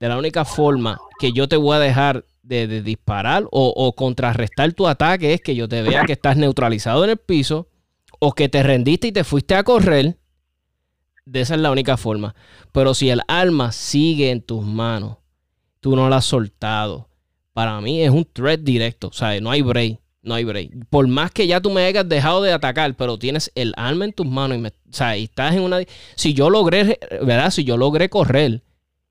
de 0.00 0.08
la 0.08 0.18
única 0.18 0.44
forma 0.44 0.98
que 1.18 1.32
yo 1.32 1.48
te 1.48 1.56
voy 1.56 1.76
a 1.76 1.80
dejar 1.80 2.24
de, 2.42 2.82
disparar 2.82 3.44
o, 3.50 3.72
o, 3.74 3.92
contrarrestar 3.92 4.72
tu 4.72 4.86
ataque 4.86 5.34
es 5.34 5.40
que 5.40 5.56
yo 5.56 5.68
te 5.68 5.82
vea 5.82 6.04
que 6.04 6.12
estás 6.12 6.36
neutralizado 6.36 7.02
en 7.02 7.10
el 7.10 7.16
piso 7.16 7.68
o 8.18 8.32
que 8.32 8.48
te 8.48 8.62
rendiste 8.62 9.08
y 9.08 9.12
te 9.12 9.24
fuiste 9.24 9.54
a 9.54 9.64
correr. 9.64 10.18
De 11.24 11.40
esa 11.40 11.54
es 11.56 11.60
la 11.60 11.72
única 11.72 11.96
forma. 11.96 12.36
Pero 12.72 12.94
si 12.94 13.10
el 13.10 13.20
arma 13.26 13.72
sigue 13.72 14.30
en 14.30 14.42
tus 14.42 14.64
manos, 14.64 15.16
tú 15.80 15.96
no 15.96 16.08
la 16.08 16.18
has 16.18 16.24
soltado. 16.24 17.08
Para 17.52 17.80
mí 17.80 18.02
es 18.02 18.10
un 18.10 18.24
threat 18.24 18.60
directo. 18.60 19.08
O 19.08 19.12
sea, 19.12 19.40
no 19.40 19.50
hay 19.50 19.62
break. 19.62 19.98
No 20.22 20.34
hay 20.34 20.44
break. 20.44 20.86
Por 20.88 21.06
más 21.08 21.32
que 21.32 21.46
ya 21.46 21.60
tú 21.60 21.70
me 21.70 21.84
hayas 21.84 22.08
dejado 22.08 22.42
de 22.42 22.52
atacar, 22.52 22.94
pero 22.96 23.18
tienes 23.18 23.50
el 23.54 23.72
arma 23.76 24.04
en 24.04 24.12
tus 24.12 24.26
manos 24.26 24.58
y, 24.58 24.60
me, 24.60 24.68
o 24.68 24.72
sea, 24.90 25.16
y 25.16 25.24
estás 25.24 25.54
en 25.54 25.62
una... 25.62 25.80
Si 26.14 26.34
yo 26.34 26.50
logré, 26.50 26.98
¿verdad? 27.22 27.50
Si 27.50 27.64
yo 27.64 27.76
logré 27.76 28.08
correr 28.08 28.62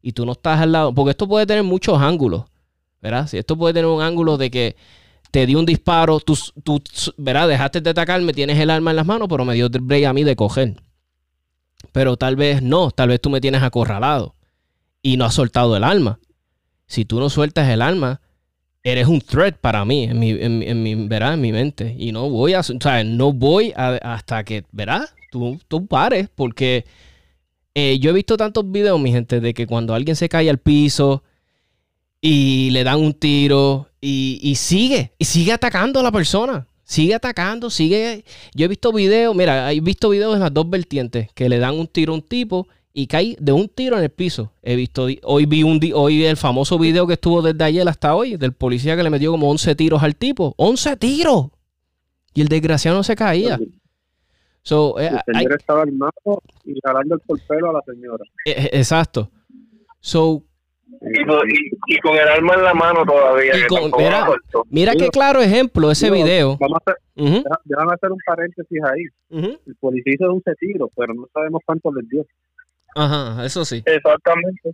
y 0.05 0.11
tú 0.11 0.23
no 0.23 0.33
estás 0.33 0.61
al 0.61 0.71
lado, 0.71 0.93
porque 0.93 1.09
esto 1.09 1.27
puede 1.27 1.47
tener 1.47 1.63
muchos 1.63 1.99
ángulos, 1.99 2.43
¿verdad? 3.01 3.27
Si 3.27 3.39
esto 3.39 3.57
puede 3.57 3.73
tener 3.73 3.89
un 3.89 4.03
ángulo 4.03 4.37
de 4.37 4.51
que 4.51 4.75
te 5.31 5.47
di 5.47 5.55
un 5.55 5.65
disparo, 5.65 6.19
tú, 6.19 6.37
tú 6.63 6.79
¿verdad? 7.17 7.47
Dejaste 7.47 7.81
de 7.81 7.89
atacarme, 7.89 8.31
tienes 8.31 8.59
el 8.59 8.69
arma 8.69 8.91
en 8.91 8.97
las 8.97 9.07
manos, 9.07 9.27
pero 9.27 9.43
me 9.45 9.55
dio 9.55 9.65
el 9.65 9.81
break 9.81 10.05
a 10.05 10.13
mí 10.13 10.23
de 10.23 10.35
coger. 10.35 10.75
Pero 11.91 12.17
tal 12.17 12.35
vez 12.35 12.61
no, 12.61 12.91
tal 12.91 13.09
vez 13.09 13.19
tú 13.19 13.31
me 13.31 13.41
tienes 13.41 13.63
acorralado 13.63 14.35
y 15.01 15.17
no 15.17 15.25
has 15.25 15.33
soltado 15.33 15.75
el 15.75 15.83
arma. 15.83 16.19
Si 16.85 17.03
tú 17.05 17.19
no 17.19 17.31
sueltas 17.31 17.67
el 17.67 17.81
arma, 17.81 18.21
eres 18.83 19.07
un 19.07 19.21
threat 19.21 19.57
para 19.57 19.85
mí, 19.85 20.03
en 20.03 20.19
mi, 20.19 20.29
en, 20.29 20.83
mi, 20.83 20.91
en 20.91 21.41
mi 21.41 21.51
mente. 21.51 21.95
Y 21.97 22.11
no 22.11 22.29
voy 22.29 22.53
a, 22.53 22.59
o 22.59 22.63
sea, 22.63 23.03
no 23.03 23.33
voy 23.33 23.73
hasta 23.75 24.43
que, 24.43 24.65
¿verdad? 24.71 25.09
Tú, 25.31 25.59
tú 25.67 25.87
pares, 25.87 26.29
porque 26.35 26.85
eh, 27.75 27.99
yo 27.99 28.09
he 28.09 28.13
visto 28.13 28.37
tantos 28.37 28.71
videos, 28.71 28.99
mi 28.99 29.11
gente, 29.11 29.41
de 29.41 29.53
que 29.53 29.67
cuando 29.67 29.93
alguien 29.93 30.15
se 30.15 30.29
cae 30.29 30.49
al 30.49 30.59
piso 30.59 31.23
y 32.21 32.69
le 32.71 32.85
dan 32.85 32.99
un 33.01 33.13
tiro 33.13 33.89
y, 33.99 34.55
sigue, 34.55 35.11
y 35.17 35.25
sigue 35.25 35.51
atacando 35.51 35.99
a 35.99 36.03
la 36.03 36.11
persona. 36.11 36.67
Sigue 36.85 37.15
atacando, 37.15 37.69
sigue. 37.69 38.23
Yo 38.53 38.65
he 38.65 38.67
visto 38.67 38.93
videos, 38.93 39.35
mira, 39.35 39.73
he 39.73 39.79
visto 39.81 40.09
videos 40.09 40.35
en 40.35 40.39
las 40.39 40.53
dos 40.53 40.69
vertientes, 40.69 41.29
que 41.33 41.49
le 41.49 41.57
dan 41.57 41.77
un 41.77 41.87
tiro 41.87 42.13
a 42.13 42.15
un 42.15 42.21
tipo 42.21 42.67
y 42.93 43.07
cae 43.07 43.35
de 43.39 43.51
un 43.51 43.67
tiro 43.67 43.97
en 43.97 44.03
el 44.03 44.09
piso. 44.09 44.53
He 44.63 44.75
visto, 44.75 45.07
hoy 45.23 45.45
vi 45.45 45.63
un 45.63 45.81
hoy 45.93 46.23
el 46.23 46.37
famoso 46.37 46.79
video 46.79 47.05
que 47.07 47.13
estuvo 47.13 47.41
desde 47.41 47.63
ayer 47.63 47.87
hasta 47.89 48.15
hoy, 48.15 48.37
del 48.37 48.53
policía 48.53 48.95
que 48.95 49.03
le 49.03 49.09
metió 49.09 49.31
como 49.31 49.49
11 49.49 49.75
tiros 49.75 50.01
al 50.01 50.15
tipo. 50.15 50.55
¡11 50.57 50.97
tiros! 50.97 51.47
Y 52.33 52.41
el 52.41 52.47
desgraciado 52.47 52.95
no 52.95 53.03
se 53.03 53.15
caía. 53.15 53.59
So, 54.65 54.99
eh, 54.99 55.11
el 55.27 55.35
señor 55.35 55.53
estaba 55.53 55.83
armado 55.83 56.41
y 56.63 56.79
jalando 56.83 57.13
el 57.15 57.41
pelo 57.47 57.69
a 57.69 57.73
la 57.73 57.81
señora. 57.81 58.25
Eh, 58.45 58.55
eh, 58.57 58.69
exacto. 58.73 59.29
So, 59.99 60.43
y, 61.87 61.99
con 61.99 62.15
el 62.15 62.27
arma 62.27 62.55
en 62.55 62.63
la 62.63 62.73
mano 62.73 63.05
todavía. 63.05 63.53
mira, 63.95 64.27
mira 64.71 64.93
qué 64.93 65.09
claro 65.09 65.39
ejemplo 65.39 65.91
ese 65.91 66.09
video. 66.09 66.57
Vamos 66.59 66.79
a 66.79 66.91
hacer, 66.91 67.43
déjame 67.65 67.93
hacer 67.93 68.11
un 68.11 68.17
paréntesis 68.25 68.79
ahí. 68.83 69.03
El 69.29 69.75
policía 69.79 70.13
hizo 70.15 70.33
un 70.33 70.41
tiro, 70.59 70.89
pero 70.95 71.13
no 71.13 71.27
sabemos 71.31 71.61
cuánto 71.63 71.93
les 71.93 72.09
dio. 72.09 72.25
Ajá, 72.95 73.45
eso 73.45 73.65
sí. 73.65 73.83
Exactamente. 73.85 74.71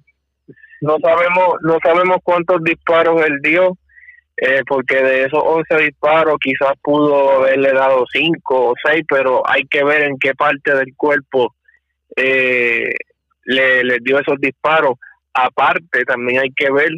No 0.80 0.98
sabemos, 1.02 1.56
no 1.64 1.78
sabemos 1.84 2.18
cuántos 2.24 2.64
disparos 2.64 3.22
él 3.26 3.40
dio, 3.44 3.78
eh, 4.38 4.64
porque 4.68 4.96
de 4.96 5.26
esos 5.26 5.42
11 5.44 5.78
disparos 5.78 6.38
quizás 6.40 6.74
pudo 6.82 7.32
haberle 7.32 7.74
dado 7.74 8.06
5 8.12 8.70
o 8.70 8.74
6, 8.84 9.04
pero 9.08 9.48
hay 9.48 9.66
que 9.66 9.84
ver 9.84 10.04
en 10.04 10.18
qué 10.18 10.34
parte 10.34 10.74
del 10.74 10.96
cuerpo 10.96 11.54
eh, 12.16 12.94
le, 13.44 14.00
dio 14.02 14.20
esos 14.20 14.40
disparos. 14.40 14.96
Aparte, 15.34 16.04
también 16.06 16.42
hay 16.42 16.52
que 16.56 16.72
ver 16.72 16.90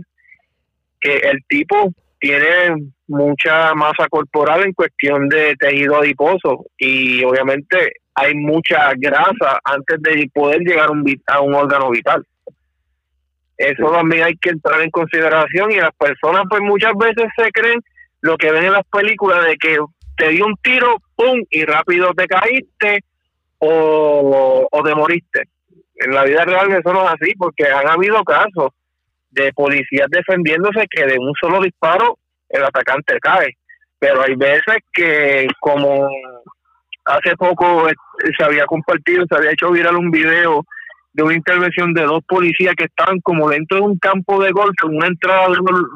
que 0.99 1.17
el 1.17 1.39
tipo 1.47 1.91
tiene 2.19 2.91
mucha 3.07 3.73
masa 3.73 4.07
corporal 4.09 4.63
en 4.65 4.73
cuestión 4.73 5.27
de 5.27 5.55
tejido 5.57 5.97
adiposo 5.97 6.65
y 6.77 7.23
obviamente 7.23 7.93
hay 8.15 8.33
mucha 8.35 8.93
grasa 8.95 9.59
antes 9.65 10.01
de 10.01 10.29
poder 10.33 10.61
llegar 10.61 10.89
a 11.27 11.41
un 11.41 11.53
órgano 11.53 11.89
vital. 11.89 12.25
Eso 13.63 13.91
también 13.91 14.23
hay 14.23 14.35
que 14.35 14.49
entrar 14.49 14.81
en 14.81 14.91
consideración 14.91 15.71
y 15.71 15.79
las 15.79 15.93
personas 15.95 16.43
pues 16.49 16.61
muchas 16.61 16.91
veces 16.97 17.31
se 17.37 17.49
creen 17.51 17.79
lo 18.21 18.37
que 18.37 18.51
ven 18.51 18.65
en 18.65 18.73
las 18.73 18.85
películas 18.91 19.45
de 19.45 19.55
que 19.55 19.77
te 20.17 20.29
dio 20.29 20.45
un 20.45 20.55
tiro, 20.57 20.97
¡pum! 21.15 21.41
y 21.49 21.63
rápido 21.63 22.13
te 22.13 22.27
caíste 22.27 22.99
o, 23.59 24.67
o 24.69 24.83
te 24.83 24.93
moriste. 24.93 25.43
En 25.95 26.13
la 26.13 26.25
vida 26.25 26.43
real 26.43 26.71
eso 26.71 26.91
no 26.91 27.05
es 27.05 27.13
así 27.13 27.33
porque 27.37 27.65
han 27.65 27.87
habido 27.87 28.21
casos 28.23 28.71
de 29.31 29.53
policías 29.53 30.07
defendiéndose 30.09 30.85
que 30.89 31.05
de 31.05 31.17
un 31.17 31.33
solo 31.39 31.61
disparo 31.61 32.17
el 32.49 32.63
atacante 32.63 33.17
cae. 33.21 33.57
Pero 33.97 34.21
hay 34.23 34.35
veces 34.35 34.77
que 34.91 35.47
como 35.61 36.09
hace 37.05 37.35
poco 37.37 37.89
eh, 37.89 37.93
se 38.37 38.43
había 38.43 38.65
compartido, 38.65 39.25
se 39.29 39.35
había 39.37 39.51
hecho 39.51 39.71
viral 39.71 39.95
un 39.95 40.11
video 40.11 40.65
de 41.13 41.23
una 41.23 41.35
intervención 41.35 41.93
de 41.93 42.03
dos 42.03 42.23
policías 42.27 42.75
que 42.75 42.85
estaban 42.85 43.19
como 43.21 43.49
dentro 43.49 43.77
de 43.77 43.83
un 43.83 43.97
campo 43.97 44.43
de 44.43 44.51
golf, 44.51 44.75
en 44.83 44.97
una 44.97 45.07
entrada 45.07 45.47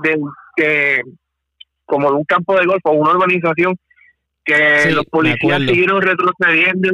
de, 0.03 0.17
de, 0.57 1.03
como 1.85 2.09
de 2.11 2.15
un 2.17 2.25
campo 2.25 2.57
de 2.57 2.65
golf 2.65 2.81
o 2.83 2.91
una 2.91 3.11
urbanización 3.11 3.75
que 4.45 4.91
los 4.91 5.05
policías 5.05 5.61
siguieron 5.61 6.01
retrocediendo 6.01 6.89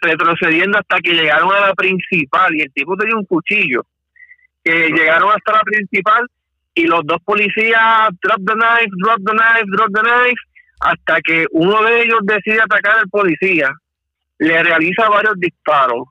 retrocediendo 0.00 0.78
hasta 0.78 0.98
que 0.98 1.12
llegaron 1.14 1.50
a 1.52 1.68
la 1.68 1.74
principal 1.74 2.54
y 2.54 2.60
el 2.62 2.72
tipo 2.72 2.96
tenía 2.96 3.16
un 3.16 3.24
cuchillo 3.24 3.82
que 4.62 4.88
llegaron 4.90 5.30
hasta 5.30 5.52
la 5.52 5.62
principal 5.62 6.26
y 6.74 6.84
los 6.84 7.00
dos 7.04 7.18
policías 7.24 8.10
drop 8.22 8.38
the 8.46 8.54
knife, 8.54 8.90
drop 8.98 9.18
the 9.24 9.32
knife, 9.32 9.64
drop 9.68 9.90
the 9.94 10.02
knife 10.02 10.40
hasta 10.80 11.20
que 11.22 11.46
uno 11.52 11.82
de 11.82 12.02
ellos 12.02 12.20
decide 12.22 12.60
atacar 12.60 12.98
al 12.98 13.08
policía, 13.08 13.70
le 14.38 14.62
realiza 14.62 15.08
varios 15.08 15.34
disparos, 15.38 16.08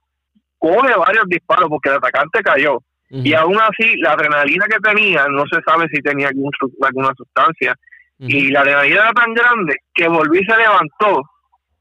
coge 0.65 0.97
varios 0.97 1.25
disparos 1.27 1.69
porque 1.69 1.89
el 1.89 1.95
atacante 1.95 2.41
cayó. 2.41 2.79
Y 3.09 3.33
aún 3.33 3.57
así, 3.59 3.95
la 3.97 4.13
adrenalina 4.13 4.65
que 4.65 4.79
tenía, 4.79 5.27
no 5.27 5.43
se 5.45 5.61
sabe 5.61 5.87
si 5.93 6.01
tenía 6.01 6.29
alguna 6.29 7.13
sustancia, 7.15 7.75
y 8.17 8.49
la 8.49 8.61
adrenalina 8.61 9.01
era 9.01 9.13
tan 9.13 9.33
grande 9.33 9.75
que 9.93 10.07
volvió 10.07 10.41
y 10.41 10.45
se 10.45 10.57
levantó, 10.57 11.21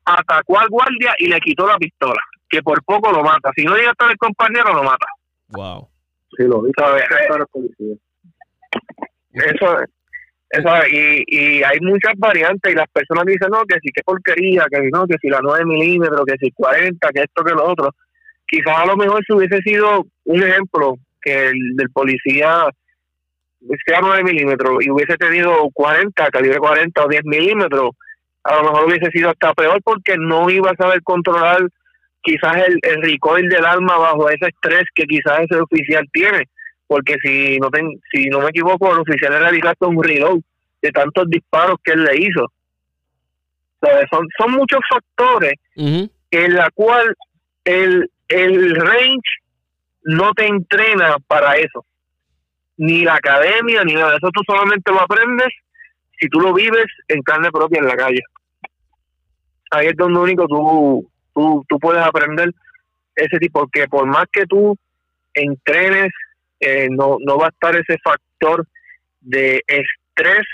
atacó 0.05 0.61
al 0.61 0.69
guardia 0.69 1.15
y 1.19 1.29
le 1.29 1.41
quitó 1.41 1.67
la 1.67 1.79
pistola, 1.79 2.21
que 2.49 2.63
por 2.63 2.85
poco 2.85 3.11
lo 3.11 3.23
mata. 3.23 3.51
Si 3.57 3.65
no 3.65 3.75
llega 3.75 3.93
hasta 3.93 4.11
el 4.11 4.19
compañero, 4.19 4.75
lo 4.75 4.83
mata. 4.83 5.07
Wow. 5.49 5.89
Sí, 6.37 6.45
lo 6.45 6.63
vi. 6.63 6.71
Eso, 10.51 10.69
y, 10.89 11.25
y 11.27 11.63
hay 11.65 11.81
muchas 11.81 12.15
variantes 12.17 12.71
y 12.71 12.77
las 12.77 12.89
personas 12.91 13.25
dicen, 13.25 13.49
no, 13.51 13.65
que 13.65 13.77
sí, 13.83 13.89
que 13.93 14.03
porquería, 14.05 14.67
que 14.71 14.89
no, 14.93 15.07
que 15.07 15.17
si 15.21 15.29
la 15.29 15.41
9 15.43 15.65
milímetros, 15.65 16.25
que 16.27 16.37
si 16.39 16.53
40, 16.53 17.09
que 17.11 17.23
esto, 17.23 17.43
que 17.43 17.55
lo 17.55 17.65
otro. 17.65 17.91
Quizás 18.55 18.79
a 18.79 18.87
lo 18.87 18.97
mejor 18.97 19.21
si 19.27 19.33
hubiese 19.33 19.59
sido 19.63 20.07
un 20.27 20.41
ejemplo 20.41 20.95
que 21.21 21.49
el 21.49 21.75
del 21.75 21.91
policía 21.91 22.69
sea 23.85 23.99
9 24.01 24.23
milímetros 24.23 24.77
y 24.81 24.91
hubiese 24.91 25.17
tenido 25.17 25.69
40, 25.73 26.31
calibre 26.31 26.59
40 26.59 27.05
o 27.05 27.09
10 27.09 27.25
milímetros, 27.25 27.91
a 28.45 28.55
lo 28.55 28.63
mejor 28.63 28.87
hubiese 28.87 29.11
sido 29.11 29.31
hasta 29.31 29.55
peor 29.55 29.81
porque 29.83 30.15
no 30.17 30.49
iba 30.51 30.71
a 30.71 30.77
saber 30.77 31.03
controlar 31.03 31.67
quizás 32.23 32.59
el, 32.69 32.79
el 32.83 33.03
recoil 33.03 33.49
del 33.49 33.65
arma 33.65 33.99
bajo 33.99 34.31
ese 34.31 34.47
estrés 34.47 34.85
que 34.95 35.03
quizás 35.03 35.41
ese 35.41 35.61
oficial 35.61 36.05
tiene 36.13 36.45
porque 36.87 37.17
si 37.25 37.59
no 37.59 37.71
si 38.13 38.27
no 38.27 38.39
me 38.39 38.51
equivoco, 38.51 38.93
el 38.93 39.01
oficial 39.01 39.33
le 39.33 39.41
realizaste 39.41 39.85
un 39.85 40.01
reload 40.01 40.39
de 40.81 40.91
tantos 40.93 41.29
disparos 41.29 41.79
que 41.83 41.91
él 41.91 42.05
le 42.05 42.19
hizo. 42.19 42.53
son, 44.13 44.29
son 44.39 44.53
muchos 44.53 44.79
factores 44.89 45.55
en 45.75 46.55
la 46.55 46.71
cual 46.73 47.17
el, 47.65 48.09
el 48.35 48.75
range 48.75 49.31
no 50.05 50.33
te 50.33 50.47
entrena 50.47 51.17
para 51.27 51.57
eso. 51.57 51.85
Ni 52.77 53.05
la 53.05 53.15
academia, 53.15 53.85
ni 53.85 53.95
nada. 53.95 54.17
Eso 54.17 54.31
tú 54.33 54.43
solamente 54.47 54.91
lo 54.91 55.01
aprendes 55.01 55.49
si 56.19 56.29
tú 56.29 56.41
lo 56.41 56.53
vives 56.53 56.87
en 57.09 57.23
carne 57.23 57.51
propia 57.51 57.81
en 57.81 57.87
la 57.87 57.97
calle. 57.97 58.21
Ahí 59.71 59.87
es 59.87 59.97
donde 59.97 60.21
único 60.21 60.47
tú, 60.47 61.09
tú, 61.69 61.79
puedes 61.81 62.03
aprender 62.03 62.51
ese 63.17 63.39
tipo, 63.39 63.61
porque 63.61 63.87
por 63.89 64.07
más 64.07 64.27
que 64.33 64.47
tú 64.47 64.77
entrenes 65.33 66.13
eh, 66.61 66.89
no, 66.91 67.17
no 67.25 67.39
va 67.39 67.47
a 67.47 67.51
estar 67.51 67.75
ese 67.75 67.99
factor 68.03 68.67
de 69.21 69.63
estrés 69.67 70.47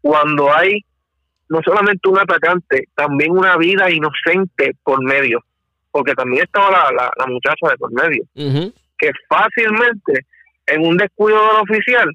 cuando 0.00 0.54
hay 0.54 0.80
no 1.48 1.60
solamente 1.62 2.08
un 2.08 2.18
atacante, 2.18 2.88
también 2.94 3.32
una 3.32 3.56
vida 3.58 3.90
inocente 3.90 4.74
por 4.82 5.04
medio, 5.04 5.44
porque 5.92 6.14
también 6.14 6.42
estaba 6.42 6.70
la, 6.70 7.10
la, 7.16 7.26
muchacha 7.26 7.68
de 7.70 7.76
por 7.76 7.92
medio, 7.92 8.24
que 8.98 9.10
fácilmente 9.28 10.26
en 10.66 10.84
un 10.86 10.96
descuido 10.96 11.38
del 11.38 11.56
oficial 11.62 12.08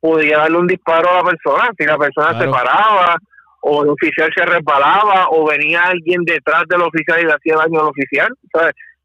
podía 0.00 0.38
darle 0.38 0.58
un 0.58 0.66
disparo 0.66 1.10
a 1.10 1.16
la 1.16 1.30
persona, 1.30 1.70
si 1.78 1.84
la 1.84 1.98
persona 1.98 2.40
se 2.40 2.48
paraba 2.48 3.16
o 3.60 3.82
el 3.84 3.90
oficial 3.90 4.30
se 4.34 4.44
resbalaba 4.46 5.28
o 5.30 5.46
venía 5.46 5.82
alguien 5.82 6.24
detrás 6.24 6.64
del 6.68 6.80
oficial 6.80 7.20
y 7.20 7.26
le 7.26 7.34
hacía 7.34 7.56
daño 7.56 7.80
al 7.80 7.88
oficial. 7.88 8.28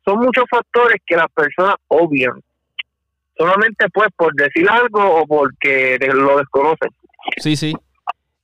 son 0.05 0.19
muchos 0.19 0.45
factores 0.49 0.97
que 1.05 1.17
las 1.17 1.27
personas 1.33 1.75
obvian, 1.89 2.41
solamente 3.37 3.85
pues 3.93 4.07
por 4.15 4.33
decir 4.33 4.67
algo 4.69 5.03
o 5.03 5.27
porque 5.27 5.99
lo 5.99 6.37
desconocen. 6.37 6.89
Sí, 7.37 7.55
sí. 7.55 7.75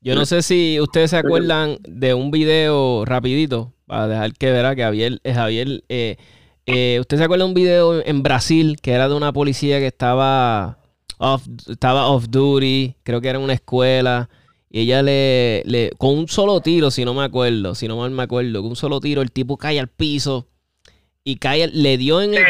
Yo 0.03 0.15
no 0.15 0.25
sé 0.25 0.41
si 0.41 0.79
ustedes 0.79 1.11
se 1.11 1.17
acuerdan 1.17 1.77
de 1.83 2.15
un 2.15 2.31
video 2.31 3.05
rapidito, 3.05 3.71
para 3.91 4.07
dejar 4.07 4.33
que 4.35 4.49
verá 4.49 4.73
que 4.73 4.83
Javier, 4.83 5.19
eh, 5.25 5.33
Javier 5.33 5.83
eh, 5.89 6.15
eh, 6.65 6.97
¿usted 7.01 7.17
se 7.17 7.25
acuerda 7.25 7.43
de 7.43 7.49
un 7.49 7.53
video 7.53 8.01
en 8.01 8.23
Brasil 8.23 8.77
que 8.81 8.93
era 8.93 9.09
de 9.09 9.15
una 9.15 9.33
policía 9.33 9.79
que 9.79 9.87
estaba 9.87 10.77
off, 11.17 11.45
estaba 11.67 12.07
off 12.07 12.27
duty, 12.29 12.95
creo 13.03 13.19
que 13.19 13.27
era 13.27 13.37
en 13.37 13.43
una 13.43 13.51
escuela, 13.51 14.29
y 14.69 14.83
ella 14.83 15.01
le, 15.01 15.61
le, 15.65 15.91
con 15.97 16.17
un 16.17 16.29
solo 16.29 16.61
tiro, 16.61 16.89
si 16.89 17.03
no 17.03 17.13
me 17.13 17.25
acuerdo, 17.25 17.75
si 17.75 17.89
no 17.89 17.97
mal 17.97 18.11
me 18.11 18.23
acuerdo, 18.23 18.61
con 18.61 18.69
un 18.69 18.75
solo 18.77 19.01
tiro 19.01 19.21
el 19.21 19.33
tipo 19.33 19.57
cae 19.57 19.77
al 19.77 19.89
piso 19.89 20.47
y 21.25 21.35
cae, 21.35 21.67
le 21.67 21.97
dio 21.97 22.21
en 22.21 22.35
el... 22.35 22.45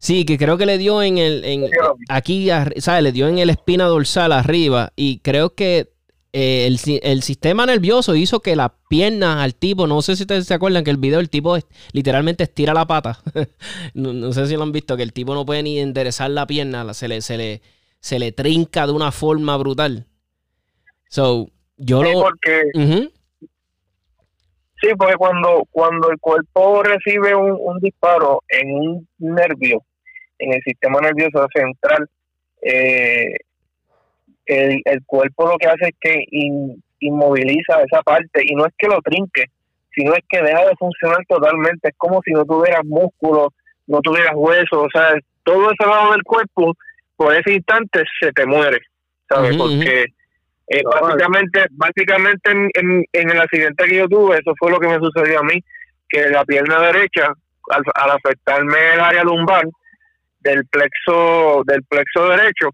Sí, 0.00 0.24
que 0.24 0.38
creo 0.38 0.58
que 0.58 0.66
le 0.66 0.76
dio 0.76 1.04
en 1.04 1.18
el, 1.18 1.44
en, 1.44 1.70
aquí, 2.08 2.48
¿sabes? 2.78 3.04
Le 3.04 3.12
dio 3.12 3.28
en 3.28 3.38
el 3.38 3.50
espina 3.50 3.84
dorsal 3.84 4.32
arriba 4.32 4.92
y 4.96 5.20
creo 5.20 5.54
que 5.54 5.92
eh, 6.32 6.66
el, 6.66 7.22
sistema 7.22 7.66
nervioso 7.66 8.14
hizo 8.14 8.40
que 8.40 8.56
las 8.56 8.70
piernas 8.88 9.38
al 9.38 9.54
tipo, 9.54 9.86
no 9.86 10.02
sé 10.02 10.16
si 10.16 10.24
ustedes 10.24 10.46
se 10.46 10.54
acuerdan 10.54 10.84
que 10.84 10.90
el 10.90 10.96
video 10.96 11.20
el 11.20 11.30
tipo 11.30 11.56
literalmente 11.92 12.44
estira 12.44 12.74
la 12.74 12.86
pata. 12.86 13.18
no, 13.94 14.32
sé 14.32 14.46
si 14.46 14.56
lo 14.56 14.62
han 14.62 14.72
visto, 14.72 14.96
que 14.96 15.02
el 15.02 15.12
tipo 15.12 15.34
no 15.34 15.46
puede 15.46 15.62
ni 15.62 15.78
enderezar 15.78 16.30
la 16.30 16.46
pierna, 16.46 16.92
se 16.94 17.08
le, 17.08 17.20
se 17.22 17.36
le, 17.36 17.62
se 18.00 18.18
le 18.18 18.32
trinca 18.32 18.86
de 18.86 18.92
una 18.92 19.12
forma 19.12 19.56
brutal. 19.56 20.06
So, 21.08 21.48
yo 21.76 22.02
sí, 22.02 22.12
lo... 22.12 22.20
Porque, 22.20 23.10
Sí, 24.80 24.88
porque 24.96 25.16
cuando, 25.16 25.64
cuando 25.70 26.10
el 26.10 26.18
cuerpo 26.20 26.82
recibe 26.84 27.34
un, 27.34 27.78
disparo 27.80 28.42
en 28.48 28.72
un 28.72 29.08
nervio, 29.18 29.82
en 30.38 30.52
el 30.52 30.62
sistema 30.62 31.00
nervioso 31.00 31.46
central, 31.52 32.08
eh, 32.62 33.34
el, 34.48 34.80
el 34.84 35.04
cuerpo 35.04 35.46
lo 35.46 35.58
que 35.58 35.68
hace 35.68 35.88
es 35.88 35.94
que 36.00 36.24
inmoviliza 37.00 37.82
esa 37.82 38.02
parte 38.02 38.42
y 38.44 38.54
no 38.54 38.66
es 38.66 38.72
que 38.76 38.88
lo 38.88 39.00
trinque, 39.02 39.44
sino 39.94 40.14
es 40.14 40.24
que 40.28 40.42
deja 40.42 40.64
de 40.64 40.76
funcionar 40.76 41.24
totalmente. 41.28 41.88
Es 41.88 41.94
como 41.96 42.20
si 42.24 42.32
no 42.32 42.44
tuvieras 42.44 42.84
músculo, 42.84 43.52
no 43.86 44.00
tuvieras 44.00 44.32
hueso, 44.34 44.82
o 44.82 44.88
sea, 44.92 45.14
todo 45.44 45.70
ese 45.70 45.88
lado 45.88 46.12
del 46.12 46.22
cuerpo 46.22 46.74
por 47.16 47.34
ese 47.34 47.54
instante 47.54 48.02
se 48.20 48.32
te 48.32 48.46
muere, 48.46 48.78
¿sabes? 49.28 49.56
Porque 49.56 50.06
eh, 50.68 50.82
básicamente, 50.84 51.66
básicamente 51.70 52.50
en, 52.50 53.04
en, 53.12 53.30
el 53.30 53.40
accidente 53.40 53.84
que 53.84 53.96
yo 53.96 54.08
tuve, 54.08 54.38
eso 54.38 54.52
fue 54.58 54.70
lo 54.70 54.78
que 54.78 54.88
me 54.88 54.98
sucedió 54.98 55.40
a 55.40 55.42
mí, 55.42 55.62
que 56.08 56.28
la 56.28 56.44
pierna 56.44 56.80
derecha, 56.80 57.32
al, 57.70 57.82
al 57.94 58.10
afectarme 58.10 58.94
el 58.94 59.00
área 59.00 59.24
lumbar 59.24 59.64
del 60.40 60.64
plexo, 60.66 61.62
del 61.66 61.82
plexo 61.84 62.28
derecho, 62.28 62.70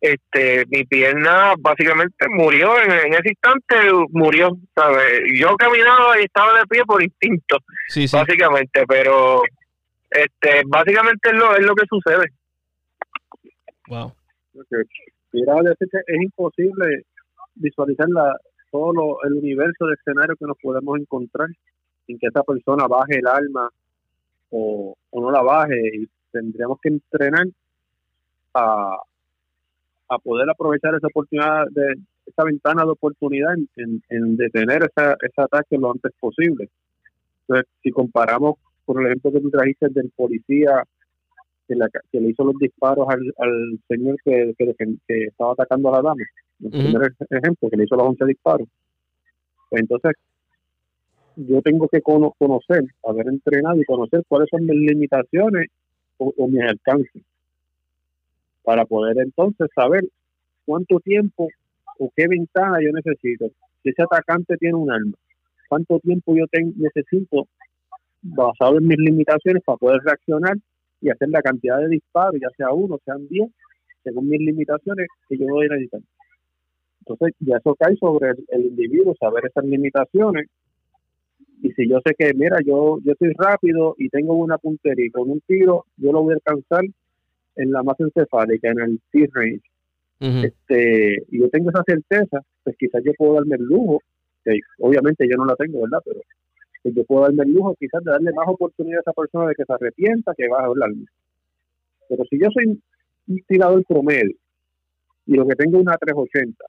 este 0.00 0.64
mi 0.68 0.84
pierna 0.84 1.54
básicamente 1.58 2.26
murió 2.28 2.80
en, 2.80 3.12
ese 3.12 3.30
instante 3.30 3.74
murió 4.10 4.56
sabes 4.74 5.22
yo 5.34 5.56
caminaba 5.56 6.20
y 6.20 6.24
estaba 6.24 6.56
de 6.58 6.66
pie 6.66 6.84
por 6.84 7.02
instinto 7.02 7.58
básicamente 8.12 8.84
pero 8.86 9.42
este 10.10 10.62
básicamente 10.66 11.30
es 11.30 11.34
lo 11.34 11.56
es 11.56 11.64
lo 11.64 11.74
que 11.74 11.86
sucede. 11.86 12.26
Wow. 13.88 14.12
Es 14.70 16.22
imposible 16.22 17.04
visualizar 17.54 18.08
la, 18.08 18.36
todo 18.70 19.18
el 19.24 19.34
universo 19.34 19.86
de 19.86 19.94
escenario 19.94 20.36
que 20.36 20.46
nos 20.46 20.58
podemos 20.58 20.98
encontrar 20.98 21.48
sin 22.06 22.18
que 22.18 22.26
esa 22.26 22.42
persona 22.42 22.86
baje 22.86 23.18
el 23.18 23.26
alma 23.26 23.68
o, 24.50 24.96
o 25.10 25.20
no 25.20 25.30
la 25.30 25.42
baje 25.42 25.80
y 25.94 26.08
tendríamos 26.32 26.78
que 26.80 26.88
entrenar 26.88 27.46
a, 28.54 28.98
a 30.08 30.18
poder 30.18 30.48
aprovechar 30.48 30.94
esa 30.94 31.06
oportunidad, 31.06 31.66
de 31.70 31.94
esa 32.26 32.44
ventana 32.44 32.84
de 32.84 32.90
oportunidad 32.90 33.54
en, 33.76 34.02
en, 34.08 34.36
detener 34.36 34.82
esa, 34.84 35.16
ese 35.20 35.42
ataque 35.42 35.76
lo 35.78 35.90
antes 35.92 36.12
posible. 36.18 36.68
Entonces, 37.42 37.66
si 37.82 37.90
comparamos 37.90 38.56
por 38.84 39.00
el 39.00 39.06
ejemplo 39.06 39.32
que 39.32 39.40
tú 39.40 39.50
trajiste 39.50 39.88
del 39.90 40.10
policía 40.10 40.82
que, 41.66 41.74
le 41.74 42.30
hizo 42.30 42.44
los 42.44 42.58
disparos 42.58 43.06
al, 43.10 43.20
al 43.38 43.78
señor 43.88 44.16
que, 44.24 44.54
que, 44.56 45.24
estaba 45.24 45.52
atacando 45.52 45.90
a 45.90 45.96
la 45.96 46.08
dama, 46.08 46.24
el 46.64 46.70
primer 46.70 47.12
ejemplo, 47.30 47.68
que 47.68 47.76
le 47.76 47.84
hizo 47.84 47.96
los 47.96 48.06
11 48.06 48.24
disparos. 48.24 48.68
Pues 49.68 49.82
entonces, 49.82 50.12
yo 51.36 51.60
tengo 51.60 51.86
que 51.88 52.00
conocer, 52.00 52.84
haber 53.06 53.28
entrenado 53.28 53.80
y 53.80 53.84
conocer 53.84 54.22
cuáles 54.26 54.48
son 54.50 54.64
mis 54.64 54.90
limitaciones 54.90 55.68
o, 56.16 56.32
o 56.38 56.48
mis 56.48 56.62
alcances 56.62 57.22
para 58.68 58.84
poder 58.84 59.16
entonces 59.16 59.66
saber 59.74 60.04
cuánto 60.66 61.00
tiempo 61.00 61.48
o 61.98 62.12
qué 62.14 62.28
ventana 62.28 62.76
yo 62.82 62.92
necesito. 62.92 63.46
Si 63.82 63.88
ese 63.88 64.02
atacante 64.02 64.58
tiene 64.58 64.74
un 64.74 64.92
arma, 64.92 65.14
cuánto 65.70 65.98
tiempo 66.00 66.36
yo 66.36 66.44
necesito 66.76 67.48
basado 68.20 68.76
en 68.76 68.86
mis 68.86 68.98
limitaciones 68.98 69.62
para 69.64 69.78
poder 69.78 70.02
reaccionar 70.04 70.58
y 71.00 71.08
hacer 71.08 71.30
la 71.30 71.40
cantidad 71.40 71.78
de 71.78 71.88
disparos, 71.88 72.38
ya 72.38 72.50
sea 72.58 72.70
uno, 72.72 72.98
sean 73.06 73.26
diez, 73.28 73.50
según 74.04 74.28
mis 74.28 74.40
limitaciones 74.40 75.06
que 75.30 75.38
yo 75.38 75.46
voy 75.46 75.64
a 75.64 75.70
necesitar. 75.70 76.02
Entonces 77.06 77.36
ya 77.40 77.56
eso 77.56 77.74
cae 77.74 77.96
sobre 77.96 78.32
el, 78.48 78.66
individuo, 78.66 79.14
saber 79.18 79.46
esas 79.46 79.64
limitaciones. 79.64 80.46
Y 81.62 81.72
si 81.72 81.88
yo 81.88 82.00
sé 82.04 82.14
que, 82.18 82.34
mira, 82.34 82.58
yo, 82.66 82.98
yo 83.02 83.12
estoy 83.12 83.32
rápido 83.32 83.94
y 83.96 84.10
tengo 84.10 84.34
una 84.34 84.58
puntería 84.58 85.06
y 85.06 85.10
con 85.10 85.30
un 85.30 85.40
tiro 85.46 85.86
yo 85.96 86.12
lo 86.12 86.22
voy 86.22 86.34
a 86.34 86.36
alcanzar 86.36 86.84
en 87.58 87.72
la 87.72 87.82
masa 87.82 88.04
encefálica, 88.04 88.70
en 88.70 88.80
el 88.80 89.00
T-range, 89.10 89.62
este, 90.20 91.24
y 91.30 91.40
yo 91.40 91.48
tengo 91.48 91.70
esa 91.70 91.82
certeza, 91.86 92.40
pues 92.64 92.76
quizás 92.76 93.02
yo 93.04 93.12
puedo 93.16 93.34
darme 93.34 93.56
el 93.56 93.62
lujo, 93.62 94.02
que 94.44 94.58
obviamente 94.80 95.28
yo 95.28 95.36
no 95.36 95.44
la 95.44 95.54
tengo, 95.54 95.82
¿verdad? 95.82 96.00
Pero 96.04 96.20
pues 96.82 96.94
yo 96.94 97.04
puedo 97.04 97.22
darme 97.22 97.44
el 97.44 97.52
lujo 97.52 97.76
quizás 97.78 98.02
de 98.02 98.10
darle 98.10 98.32
más 98.32 98.48
oportunidad 98.48 98.98
a 98.98 99.00
esa 99.02 99.12
persona 99.12 99.48
de 99.48 99.54
que 99.54 99.64
se 99.64 99.72
arrepienta, 99.72 100.34
que 100.36 100.48
va 100.48 100.60
a 100.60 100.66
hablarme. 100.66 101.06
Pero 102.08 102.24
si 102.24 102.38
yo 102.40 102.48
soy 102.52 102.80
un 103.28 103.42
tirador 103.46 103.84
promedio 103.84 104.34
y 105.26 105.34
lo 105.34 105.46
que 105.46 105.54
tengo 105.54 105.76
es 105.76 105.82
una 105.82 105.96
380, 105.96 106.64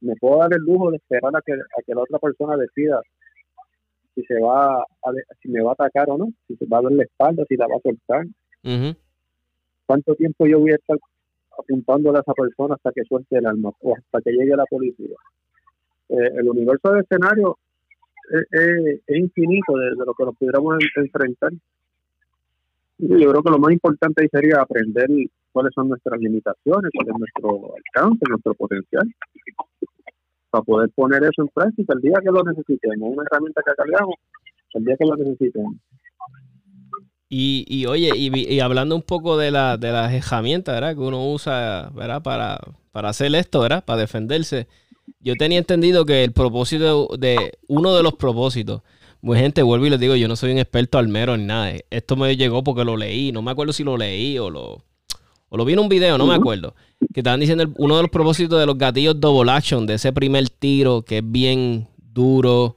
me 0.00 0.16
puedo 0.16 0.38
dar 0.38 0.52
el 0.52 0.62
lujo 0.62 0.90
de 0.90 0.96
esperar 0.96 1.34
a 1.34 1.40
que, 1.40 1.52
a 1.52 1.82
que 1.86 1.94
la 1.94 2.02
otra 2.02 2.18
persona 2.18 2.56
decida 2.56 3.00
si 4.14 4.22
se 4.24 4.38
va 4.40 4.80
a, 4.80 4.86
si 5.40 5.48
me 5.48 5.62
va 5.62 5.70
a 5.70 5.72
atacar 5.74 6.10
o 6.10 6.18
no, 6.18 6.32
si 6.46 6.56
se 6.56 6.66
va 6.66 6.78
a 6.78 6.82
dar 6.82 6.92
la 6.92 7.04
espalda, 7.04 7.44
si 7.48 7.56
la 7.56 7.66
va 7.66 7.76
a 7.76 7.80
soltar 7.80 8.26
cuánto 9.92 10.14
tiempo 10.14 10.46
yo 10.46 10.58
voy 10.58 10.72
a 10.72 10.76
estar 10.76 10.96
apuntándole 11.58 12.16
a 12.16 12.22
esa 12.22 12.32
persona 12.32 12.76
hasta 12.76 12.92
que 12.92 13.04
suelte 13.04 13.36
el 13.36 13.46
alma 13.46 13.72
o 13.80 13.94
hasta 13.94 14.22
que 14.22 14.32
llegue 14.32 14.56
la 14.56 14.64
policía. 14.64 15.16
Eh, 16.08 16.30
el 16.34 16.48
universo 16.48 16.92
de 16.92 17.00
escenario 17.00 17.58
es, 18.50 19.02
infinito 19.08 19.76
de, 19.76 19.90
lo 19.96 20.14
que 20.14 20.24
nos 20.24 20.36
pudiéramos 20.36 20.76
enfrentar. 20.96 21.52
Yo 22.96 23.30
creo 23.30 23.42
que 23.42 23.50
lo 23.50 23.58
más 23.58 23.72
importante 23.72 24.26
sería 24.32 24.62
aprender 24.62 25.08
cuáles 25.52 25.74
son 25.74 25.90
nuestras 25.90 26.18
limitaciones, 26.18 26.90
cuál 26.94 27.08
es 27.08 27.18
nuestro 27.18 27.74
alcance, 27.76 28.24
nuestro 28.30 28.54
potencial, 28.54 29.06
para 30.48 30.64
poder 30.64 30.88
poner 30.94 31.22
eso 31.24 31.42
en 31.42 31.48
práctica 31.48 31.92
el 31.92 32.00
día 32.00 32.18
que 32.22 32.30
lo 32.30 32.42
necesitemos, 32.44 33.10
una 33.12 33.24
herramienta 33.30 33.60
que 33.66 33.74
cargamos, 33.74 34.14
el 34.72 34.84
día 34.86 34.96
que 34.96 35.04
lo 35.04 35.16
necesitemos. 35.16 35.74
Y, 37.34 37.64
y 37.66 37.86
oye, 37.86 38.10
y, 38.14 38.60
hablando 38.60 38.94
un 38.94 39.00
poco 39.00 39.38
de, 39.38 39.50
la, 39.50 39.78
de 39.78 39.90
las 39.90 40.12
herramientas, 40.12 40.74
¿verdad? 40.74 40.94
Que 40.94 41.00
uno 41.00 41.30
usa, 41.32 41.90
¿verdad? 41.94 42.22
Para, 42.22 42.60
para 42.90 43.08
hacer 43.08 43.34
esto, 43.34 43.60
¿verdad? 43.60 43.82
Para 43.82 44.02
defenderse. 44.02 44.68
Yo 45.18 45.34
tenía 45.36 45.56
entendido 45.56 46.04
que 46.04 46.24
el 46.24 46.32
propósito 46.32 47.08
de, 47.18 47.56
uno 47.68 47.94
de 47.94 48.02
los 48.02 48.16
propósitos, 48.16 48.82
pues 49.22 49.40
gente, 49.40 49.62
vuelvo 49.62 49.86
y 49.86 49.88
les 49.88 49.98
digo, 49.98 50.14
yo 50.14 50.28
no 50.28 50.36
soy 50.36 50.52
un 50.52 50.58
experto 50.58 50.98
almero 50.98 51.34
ni 51.38 51.44
nada. 51.44 51.72
Esto 51.88 52.16
me 52.16 52.36
llegó 52.36 52.62
porque 52.62 52.84
lo 52.84 52.98
leí, 52.98 53.32
no 53.32 53.40
me 53.40 53.50
acuerdo 53.50 53.72
si 53.72 53.82
lo 53.82 53.96
leí 53.96 54.38
o 54.38 54.50
lo, 54.50 54.84
o 55.48 55.56
lo 55.56 55.64
vi 55.64 55.72
en 55.72 55.78
un 55.78 55.88
video, 55.88 56.18
no 56.18 56.26
me 56.26 56.34
acuerdo. 56.34 56.74
Que 57.14 57.20
estaban 57.20 57.40
diciendo 57.40 57.66
uno 57.78 57.96
de 57.96 58.02
los 58.02 58.10
propósitos 58.10 58.60
de 58.60 58.66
los 58.66 58.76
gatillos 58.76 59.18
double 59.18 59.50
action, 59.50 59.86
de 59.86 59.94
ese 59.94 60.12
primer 60.12 60.50
tiro 60.50 61.00
que 61.00 61.18
es 61.18 61.24
bien 61.24 61.88
duro, 61.96 62.76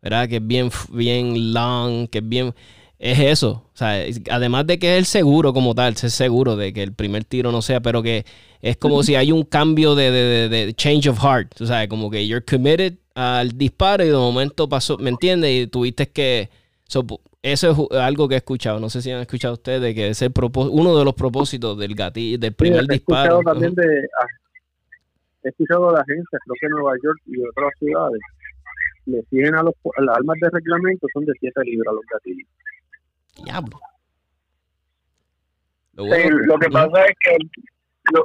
¿verdad? 0.00 0.26
Que 0.26 0.36
es 0.36 0.46
bien, 0.46 0.70
bien 0.90 1.52
long, 1.52 2.08
que 2.08 2.20
es 2.20 2.26
bien 2.26 2.54
es 3.00 3.18
eso. 3.18 3.64
Sea, 3.80 4.04
además 4.30 4.66
de 4.66 4.78
que 4.78 4.92
es 4.92 4.98
el 4.98 5.06
seguro 5.06 5.54
como 5.54 5.74
tal, 5.74 5.94
es 5.94 6.12
seguro 6.12 6.54
de 6.54 6.70
que 6.74 6.82
el 6.82 6.92
primer 6.92 7.24
tiro 7.24 7.50
no 7.50 7.62
sea, 7.62 7.80
pero 7.80 8.02
que 8.02 8.26
es 8.60 8.76
como 8.76 9.02
si 9.02 9.14
hay 9.14 9.32
un 9.32 9.42
cambio 9.44 9.94
de, 9.94 10.10
de, 10.10 10.48
de, 10.50 10.74
change 10.74 11.08
of 11.08 11.18
heart. 11.18 11.58
O 11.62 11.66
sea, 11.66 11.88
como 11.88 12.10
que 12.10 12.26
you're 12.28 12.44
committed 12.44 12.98
al 13.14 13.56
disparo 13.56 14.04
y 14.04 14.08
de 14.08 14.12
momento 14.12 14.68
pasó, 14.68 14.98
¿me 14.98 15.08
entiendes? 15.08 15.50
Y 15.50 15.66
tuviste 15.66 16.10
que... 16.10 16.50
eso 17.42 17.88
es 17.90 17.98
algo 17.98 18.28
que 18.28 18.34
he 18.34 18.36
escuchado. 18.38 18.80
No 18.80 18.90
sé 18.90 19.00
si 19.00 19.10
han 19.10 19.22
escuchado 19.22 19.54
ustedes 19.54 19.94
que 19.94 20.08
es 20.08 20.20
el 20.20 20.32
uno 20.54 20.98
de 20.98 21.04
los 21.06 21.14
propósitos 21.14 21.78
del 21.78 21.94
gatillo, 21.94 22.36
del 22.36 22.52
primer 22.52 22.86
disparo. 22.86 23.40
También 23.40 23.74
de, 23.74 23.82
ah, 24.20 24.26
he 25.42 25.48
escuchado 25.48 25.90
de 25.90 26.00
agencias, 26.00 26.42
creo 26.44 26.54
que 26.60 26.66
en 26.66 26.72
Nueva 26.72 26.92
York 27.02 27.18
y 27.24 27.40
otras 27.48 27.72
ciudades, 27.78 28.20
le 29.06 29.22
siguen 29.30 29.54
a 29.54 29.62
los 29.62 29.74
las 30.04 30.18
armas 30.18 30.36
de 30.38 30.50
reglamento 30.50 31.06
son 31.14 31.24
de 31.24 31.32
7 31.40 31.62
libras 31.64 31.94
los 31.94 32.04
gatillos. 32.12 32.46
Diablo. 33.36 33.80
Lo, 35.94 36.58
que 36.58 36.70
pasa 36.70 37.04
es 37.04 37.14
que 37.20 37.36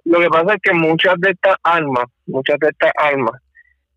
lo, 0.06 0.20
que 0.20 0.28
pasa 0.30 0.54
es 0.54 0.62
que 0.62 0.74
muchas 0.74 1.16
de 1.20 1.32
estas 1.32 1.56
armas, 1.64 2.06
muchas 2.26 2.58
de 2.60 2.70
estas 2.70 2.92
armas, 2.98 3.42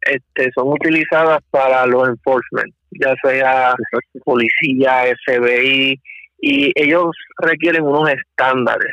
este, 0.01 0.51
son 0.55 0.69
utilizadas 0.69 1.41
para 1.51 1.87
los 1.87 2.09
enforcement, 2.09 2.75
ya 2.91 3.15
sea 3.23 3.75
policía, 4.25 5.05
FBI, 5.27 6.01
y 6.41 6.73
ellos 6.75 7.11
requieren 7.39 7.85
unos 7.85 8.11
estándares, 8.11 8.93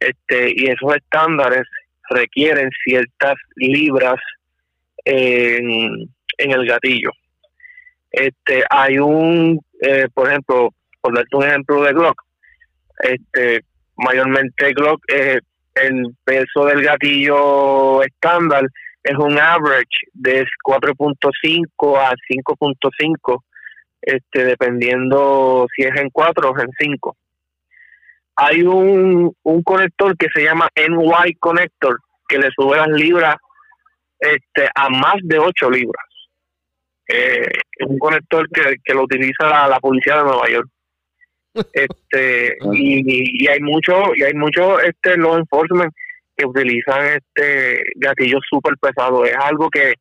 este, 0.00 0.52
y 0.54 0.66
esos 0.66 0.94
estándares 0.96 1.64
requieren 2.10 2.70
ciertas 2.84 3.34
libras 3.56 4.20
en, 5.04 6.08
en 6.38 6.50
el 6.50 6.66
gatillo. 6.66 7.10
Este, 8.10 8.62
hay 8.70 8.98
un, 8.98 9.60
eh, 9.80 10.06
por 10.14 10.28
ejemplo, 10.28 10.70
por 11.04 11.14
darte 11.14 11.36
un 11.36 11.44
ejemplo 11.44 11.82
de 11.82 11.92
Glock, 11.92 12.22
este, 13.00 13.60
mayormente 13.96 14.72
Glock, 14.72 15.04
eh, 15.12 15.38
el 15.74 16.16
peso 16.24 16.64
del 16.64 16.82
gatillo 16.82 18.02
estándar 18.02 18.64
es 19.02 19.14
un 19.18 19.38
average 19.38 20.08
de 20.14 20.46
4.5 20.64 21.98
a 21.98 22.14
5.5, 22.26 23.44
este, 24.00 24.44
dependiendo 24.46 25.66
si 25.76 25.82
es 25.82 25.94
en 26.00 26.08
4 26.08 26.50
o 26.50 26.58
en 26.58 26.70
5. 26.78 27.16
Hay 28.36 28.62
un, 28.62 29.30
un 29.42 29.62
conector 29.62 30.16
que 30.16 30.28
se 30.34 30.42
llama 30.42 30.70
NY 30.74 31.34
Connector, 31.38 31.98
que 32.26 32.38
le 32.38 32.48
sube 32.56 32.78
las 32.78 32.88
libras 32.88 33.36
este, 34.18 34.70
a 34.74 34.88
más 34.88 35.16
de 35.22 35.38
8 35.38 35.70
libras. 35.70 36.06
Eh, 37.06 37.46
un 37.86 37.98
conector 37.98 38.48
que, 38.48 38.76
que 38.82 38.94
lo 38.94 39.02
utiliza 39.02 39.68
la 39.68 39.78
policía 39.80 40.16
de 40.16 40.24
Nueva 40.24 40.48
York 40.48 40.68
este 41.72 42.56
y, 42.72 43.46
hay 43.46 43.60
mucho 43.60 43.92
y 44.16 44.22
hay 44.22 44.34
mucho 44.34 44.80
este 44.80 45.16
law 45.16 45.36
enforcement 45.36 45.92
que 46.36 46.46
utilizan 46.46 47.04
este 47.04 47.82
gatillos 47.96 48.40
súper 48.48 48.74
pesados. 48.80 49.28
Es 49.28 49.36
algo 49.36 49.70
que 49.70 49.94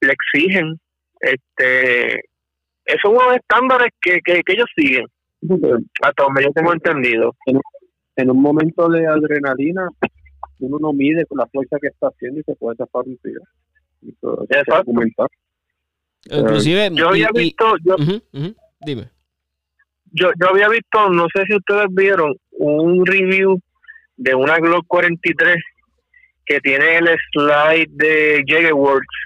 le 0.00 0.12
exigen 0.12 0.78
este 1.20 2.24
esos 2.84 3.00
son 3.02 3.16
unos 3.16 3.36
estándares 3.36 3.88
que, 4.00 4.20
que, 4.24 4.42
ellos 4.46 4.66
siguen. 4.76 5.06
Hasta 6.02 6.22
donde 6.22 6.44
yo 6.44 6.52
tengo 6.52 6.72
entendido. 6.72 7.34
En, 8.14 8.30
un 8.30 8.40
momento 8.40 8.88
de 8.88 9.06
adrenalina 9.06 9.88
uno 10.60 10.78
no 10.80 10.92
mide 10.92 11.26
con 11.26 11.38
la 11.38 11.46
fuerza 11.46 11.76
que 11.80 11.88
está 11.88 12.06
haciendo 12.06 12.40
y 12.40 12.44
se 12.44 12.54
puede 12.54 12.76
zafar 12.76 13.02
un 13.04 13.18
tiro. 13.18 13.42
Inclusive 16.30 16.90
yo 16.94 17.08
había 17.08 17.28
visto 17.34 17.74
yo, 17.84 17.96
dime 18.80 19.15
yo, 20.16 20.30
yo 20.40 20.50
había 20.50 20.68
visto, 20.68 21.10
no 21.10 21.26
sé 21.34 21.44
si 21.46 21.56
ustedes 21.56 21.86
vieron, 21.90 22.34
un 22.52 23.04
review 23.04 23.60
de 24.16 24.34
una 24.34 24.56
Glock 24.56 24.86
43 24.86 25.56
que 26.46 26.60
tiene 26.60 26.98
el 26.98 27.08
slide 27.32 27.88
de 27.90 28.44
Jagerworks, 28.46 29.16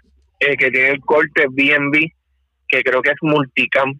eh, 0.40 0.56
que 0.56 0.70
tiene 0.70 0.90
el 0.90 1.00
corte 1.00 1.46
BNB, 1.50 2.06
que 2.68 2.82
creo 2.82 3.02
que 3.02 3.10
es 3.10 3.18
multicam. 3.22 3.92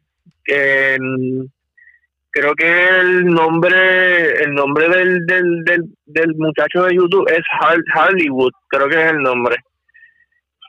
creo 2.31 2.55
que 2.55 2.89
el 3.01 3.27
nombre 3.27 4.43
el 4.45 4.55
nombre 4.55 4.89
del, 4.89 5.27
del, 5.27 5.65
del, 5.65 5.83
del 6.07 6.35
muchacho 6.37 6.85
de 6.85 6.95
YouTube 6.95 7.29
es 7.31 7.43
Hollywood, 7.95 8.53
creo 8.69 8.89
que 8.89 9.01
es 9.05 9.13
el 9.13 9.19
nombre. 9.19 9.57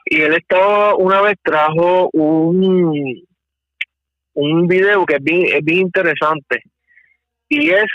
Y 0.04 0.20
él 0.20 0.34
estaba, 0.34 0.94
una 0.96 1.22
vez 1.22 1.36
trajo 1.42 2.10
un, 2.12 3.24
un 4.34 4.66
video 4.66 5.04
que 5.06 5.16
es 5.16 5.22
bien, 5.22 5.46
es 5.46 5.64
bien 5.64 5.80
interesante. 5.82 6.62
Y 7.48 7.70
es 7.70 7.86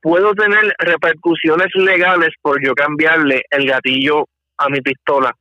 puedo 0.00 0.32
tener 0.34 0.74
repercusiones 0.78 1.68
legales 1.74 2.30
por 2.40 2.64
yo 2.64 2.74
cambiarle 2.74 3.42
el 3.50 3.66
gatillo 3.66 4.26
a 4.58 4.68
mi 4.68 4.80
pistola 4.80 5.32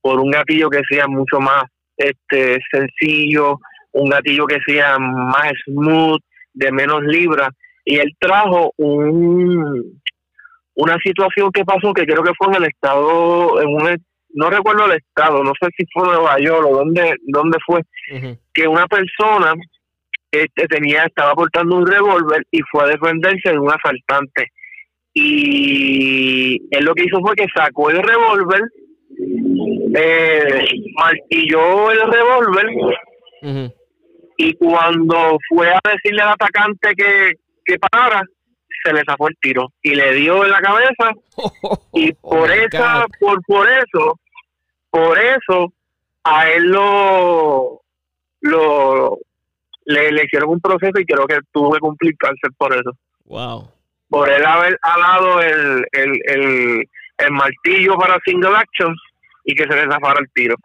por 0.00 0.20
un 0.20 0.30
gatillo 0.30 0.68
que 0.68 0.80
sea 0.88 1.06
mucho 1.06 1.38
más 1.38 1.64
este 1.96 2.58
sencillo, 2.70 3.58
un 3.92 4.10
gatillo 4.10 4.46
que 4.46 4.58
sea 4.66 4.98
más 4.98 5.52
smooth, 5.66 6.20
de 6.52 6.72
menos 6.72 7.02
libras 7.04 7.50
y 7.84 7.98
él 7.98 8.12
trajo 8.18 8.72
un 8.76 10.00
una 10.74 10.96
situación 11.04 11.50
que 11.52 11.64
pasó 11.64 11.92
que 11.92 12.04
creo 12.04 12.22
que 12.22 12.32
fue 12.36 12.48
en 12.48 12.62
el 12.62 12.68
estado 12.70 13.60
en 13.60 13.68
un 13.68 13.88
no 14.34 14.50
recuerdo 14.50 14.86
el 14.86 14.98
estado, 14.98 15.42
no 15.42 15.52
sé 15.60 15.68
si 15.76 15.84
fue 15.92 16.06
Nueva 16.06 16.38
York 16.38 16.66
o 16.68 16.76
dónde, 16.76 17.14
dónde 17.26 17.58
fue, 17.66 17.82
que 18.52 18.66
una 18.66 18.86
persona 18.86 19.54
este, 20.30 20.66
tenía, 20.66 21.04
estaba 21.04 21.34
portando 21.34 21.76
un 21.76 21.86
revólver 21.86 22.44
y 22.50 22.60
fue 22.70 22.84
a 22.84 22.88
defenderse 22.88 23.50
de 23.50 23.58
un 23.58 23.70
asaltante. 23.70 24.48
Y 25.14 26.56
él 26.70 26.84
lo 26.84 26.94
que 26.94 27.04
hizo 27.04 27.20
fue 27.20 27.34
que 27.34 27.46
sacó 27.54 27.90
el 27.90 28.02
revólver, 28.02 28.62
eh, 29.94 30.64
martilló 30.94 31.90
el 31.90 32.00
revólver 32.10 32.66
y 34.38 34.54
cuando 34.54 35.38
fue 35.48 35.68
a 35.68 35.80
decirle 35.84 36.22
al 36.22 36.30
atacante 36.30 36.94
que, 36.96 37.32
que 37.64 37.78
parara, 37.78 38.22
se 38.82 38.92
le 38.92 39.02
sacó 39.04 39.28
el 39.28 39.36
tiro 39.40 39.68
y 39.82 39.94
le 39.94 40.14
dio 40.14 40.44
en 40.44 40.50
la 40.50 40.60
cabeza. 40.60 41.12
Y 41.94 42.10
oh 42.22 42.30
por 42.30 42.50
esa 42.50 43.04
por 43.20 43.38
por 43.46 43.68
eso 43.68 44.18
por 44.92 45.18
eso 45.18 45.72
a 46.22 46.50
él 46.50 46.64
lo, 46.64 47.80
lo 48.42 49.18
le, 49.86 50.12
le 50.12 50.24
hicieron 50.24 50.50
un 50.50 50.60
proceso 50.60 51.00
y 51.00 51.06
creo 51.06 51.26
que 51.26 51.38
tuvo 51.50 51.72
que 51.72 51.80
cumplir 51.80 52.14
cáncer 52.18 52.50
por 52.58 52.74
eso. 52.74 52.92
Wow. 53.24 53.70
Por 54.10 54.28
él 54.28 54.44
haber 54.44 54.78
alado 54.82 55.40
el, 55.40 55.86
el, 55.92 56.20
el, 56.26 56.88
el 57.16 57.30
martillo 57.30 57.96
para 57.96 58.20
single 58.24 58.54
action 58.54 58.94
y 59.44 59.54
que 59.54 59.64
se 59.64 59.74
le 59.74 59.90
zafara 59.90 60.20
el 60.20 60.30
tiro. 60.34 60.56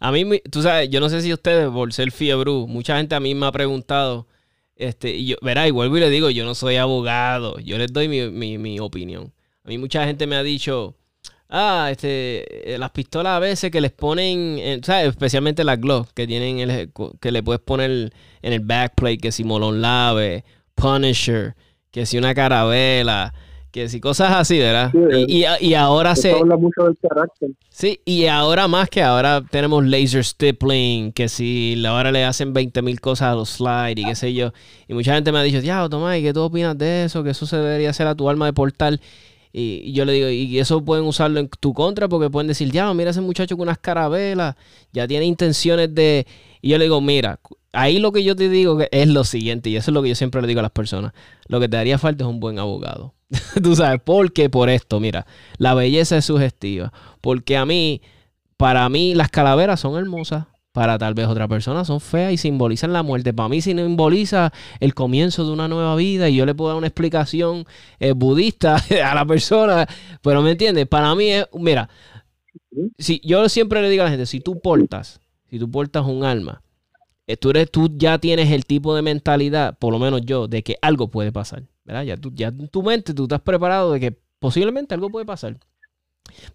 A 0.00 0.10
mí, 0.10 0.40
tú 0.50 0.62
sabes, 0.62 0.88
yo 0.88 0.98
no 0.98 1.10
sé 1.10 1.20
si 1.20 1.32
ustedes, 1.32 1.68
por 1.68 1.92
ser 1.92 2.10
fiebre, 2.10 2.50
mucha 2.50 2.96
gente 2.96 3.14
a 3.14 3.20
mí 3.20 3.34
me 3.34 3.46
ha 3.46 3.52
preguntado, 3.52 4.26
este, 4.76 5.10
y 5.10 5.26
yo, 5.26 5.36
verá, 5.42 5.68
y 5.68 5.70
vuelvo 5.70 5.98
y 5.98 6.00
le 6.00 6.10
digo, 6.10 6.30
yo 6.30 6.46
no 6.46 6.54
soy 6.54 6.76
abogado, 6.76 7.58
yo 7.60 7.76
les 7.76 7.92
doy 7.92 8.08
mi, 8.08 8.30
mi, 8.30 8.56
mi 8.56 8.80
opinión. 8.80 9.32
A 9.64 9.68
mí 9.68 9.76
mucha 9.76 10.06
gente 10.06 10.26
me 10.26 10.36
ha 10.36 10.42
dicho, 10.42 10.94
ah, 11.54 11.88
este, 11.90 12.74
eh, 12.74 12.78
las 12.78 12.90
pistolas 12.90 13.36
a 13.36 13.38
veces 13.38 13.70
que 13.70 13.80
les 13.80 13.92
ponen, 13.92 14.82
¿sabes? 14.82 15.08
especialmente 15.08 15.64
las 15.64 15.80
Glock, 15.80 16.10
que 16.12 16.26
tienen 16.26 16.58
el, 16.58 16.90
que 17.20 17.32
le 17.32 17.42
puedes 17.42 17.62
poner 17.62 18.12
en 18.42 18.52
el 18.52 18.60
backplate, 18.60 19.18
que 19.18 19.32
si 19.32 19.44
Molon 19.44 19.80
Lave, 19.80 20.44
Punisher, 20.74 21.54
que 21.90 22.06
si 22.06 22.18
una 22.18 22.34
carabela, 22.34 23.32
que 23.70 23.88
si 23.88 24.00
cosas 24.00 24.32
así, 24.32 24.58
¿verdad? 24.58 24.92
y, 25.26 25.44
y, 25.60 25.74
ahora 25.74 26.14
se... 26.14 26.32
habla 26.32 26.56
mucho 26.56 26.84
del 26.84 26.96
carácter. 26.96 27.50
Sí, 27.70 28.00
y 28.04 28.26
ahora 28.26 28.68
más 28.68 28.88
que 28.88 29.02
ahora 29.02 29.42
tenemos 29.50 29.84
laser 29.84 30.24
stippling, 30.24 31.12
que 31.12 31.28
si 31.28 31.82
ahora 31.84 32.12
le 32.12 32.24
hacen 32.24 32.52
20 32.52 32.82
mil 32.82 33.00
cosas 33.00 33.32
a 33.32 33.34
los 33.34 33.50
slides 33.50 33.98
y 33.98 34.04
qué 34.04 34.14
sé 34.14 34.34
yo. 34.34 34.52
Y 34.86 34.94
mucha 34.94 35.14
gente 35.14 35.32
me 35.32 35.38
ha 35.38 35.42
dicho, 35.42 35.58
ya, 35.58 35.88
Tomás, 35.88 36.18
¿y 36.18 36.22
qué 36.22 36.32
tú 36.32 36.42
opinas 36.42 36.78
de 36.78 37.04
eso? 37.04 37.24
Que 37.24 37.30
eso 37.30 37.46
se 37.46 37.56
debería 37.56 37.90
hacer 37.90 38.06
a 38.06 38.14
tu 38.14 38.30
arma 38.30 38.46
de 38.46 38.52
portal. 38.52 39.00
Y, 39.56 39.92
yo 39.92 40.04
le 40.04 40.12
digo, 40.12 40.28
y 40.28 40.58
eso 40.58 40.84
pueden 40.84 41.04
usarlo 41.04 41.38
en 41.38 41.48
tu 41.48 41.72
contra 41.74 42.08
porque 42.08 42.28
pueden 42.28 42.48
decir, 42.48 42.72
ya, 42.72 42.92
mira 42.92 43.10
ese 43.10 43.20
muchacho 43.20 43.56
con 43.56 43.68
unas 43.68 43.78
carabelas, 43.78 44.56
ya 44.92 45.06
tiene 45.06 45.26
intenciones 45.26 45.94
de... 45.94 46.26
Y 46.60 46.70
yo 46.70 46.78
le 46.78 46.86
digo, 46.86 47.00
mira, 47.00 47.38
ahí 47.72 48.00
lo 48.00 48.10
que 48.10 48.24
yo 48.24 48.34
te 48.34 48.48
digo 48.48 48.80
es 48.90 49.08
lo 49.08 49.22
siguiente, 49.22 49.70
y 49.70 49.76
eso 49.76 49.92
es 49.92 49.94
lo 49.94 50.02
que 50.02 50.08
yo 50.08 50.16
siempre 50.16 50.40
le 50.40 50.48
digo 50.48 50.58
a 50.58 50.64
las 50.64 50.72
personas, 50.72 51.12
lo 51.46 51.60
que 51.60 51.68
te 51.68 51.76
haría 51.76 51.98
falta 51.98 52.24
es 52.24 52.30
un 52.30 52.40
buen 52.40 52.58
abogado. 52.58 53.14
Tú 53.62 53.76
sabes, 53.76 54.00
¿por 54.00 54.32
qué? 54.32 54.50
Por 54.50 54.68
esto, 54.70 54.98
mira, 54.98 55.24
la 55.56 55.74
belleza 55.74 56.16
es 56.16 56.24
sugestiva, 56.24 56.92
porque 57.20 57.56
a 57.56 57.64
mí, 57.64 58.02
para 58.56 58.88
mí 58.88 59.14
las 59.14 59.28
calaveras 59.28 59.78
son 59.78 59.96
hermosas, 59.96 60.46
para 60.74 60.98
tal 60.98 61.14
vez 61.14 61.28
otra 61.28 61.46
persona 61.46 61.84
son 61.84 62.00
feas 62.00 62.32
y 62.32 62.36
simbolizan 62.36 62.92
la 62.92 63.04
muerte. 63.04 63.32
Para 63.32 63.48
mí 63.48 63.60
simboliza 63.60 64.52
el 64.80 64.92
comienzo 64.92 65.46
de 65.46 65.52
una 65.52 65.68
nueva 65.68 65.94
vida 65.94 66.28
y 66.28 66.34
yo 66.34 66.44
le 66.44 66.54
puedo 66.56 66.70
dar 66.70 66.78
una 66.78 66.88
explicación 66.88 67.64
eh, 68.00 68.10
budista 68.10 68.82
a 69.04 69.14
la 69.14 69.24
persona, 69.24 69.86
pero 70.20 70.42
me 70.42 70.50
entiendes, 70.50 70.88
para 70.88 71.14
mí 71.14 71.30
es, 71.30 71.46
mira, 71.52 71.88
si 72.98 73.20
yo 73.22 73.48
siempre 73.48 73.82
le 73.82 73.88
digo 73.88 74.02
a 74.02 74.06
la 74.06 74.10
gente, 74.10 74.26
si 74.26 74.40
tú 74.40 74.58
portas, 74.60 75.20
si 75.48 75.60
tú 75.60 75.70
portas 75.70 76.04
un 76.06 76.24
alma, 76.24 76.60
eh, 77.28 77.36
tú, 77.36 77.50
eres, 77.50 77.70
tú 77.70 77.88
ya 77.96 78.18
tienes 78.18 78.50
el 78.50 78.66
tipo 78.66 78.96
de 78.96 79.02
mentalidad, 79.02 79.78
por 79.78 79.92
lo 79.92 80.00
menos 80.00 80.22
yo, 80.22 80.48
de 80.48 80.64
que 80.64 80.76
algo 80.82 81.06
puede 81.06 81.30
pasar, 81.30 81.62
¿verdad? 81.84 82.02
Ya, 82.02 82.16
tú, 82.16 82.32
ya 82.34 82.48
en 82.48 82.66
tu 82.66 82.82
mente 82.82 83.14
tú 83.14 83.22
estás 83.22 83.42
preparado 83.42 83.92
de 83.92 84.00
que 84.00 84.18
posiblemente 84.40 84.92
algo 84.92 85.08
puede 85.08 85.24
pasar. 85.24 85.56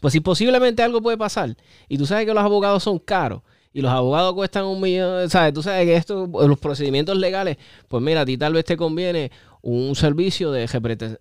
Pues 0.01 0.12
si 0.12 0.19
posiblemente 0.19 0.84
algo 0.84 1.01
puede 1.01 1.17
pasar 1.17 1.55
y 1.88 1.97
tú 1.97 2.05
sabes 2.05 2.25
que 2.25 2.34
los 2.34 2.43
abogados 2.43 2.84
son 2.84 2.99
caros, 2.99 3.43
y 3.80 3.82
los 3.82 3.92
abogados 3.92 4.34
cuestan 4.34 4.65
un 4.65 4.82
millón, 4.82 5.30
¿sabes? 5.30 5.54
Tú 5.54 5.63
sabes 5.63 5.86
que 5.86 5.96
esto, 5.96 6.28
los 6.28 6.60
procedimientos 6.60 7.18
legales, 7.18 7.58
pues 7.88 8.04
mira, 8.04 8.22
a 8.22 8.26
ti 8.26 8.38
tal 8.38 8.52
vez 8.52 8.65
te 8.65 8.76
conviene 8.76 9.32
un 9.62 9.96
servicio 9.96 10.52
de 10.52 10.68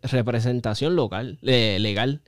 representación 0.03 0.97
local, 0.97 1.39
legal. 1.41 2.21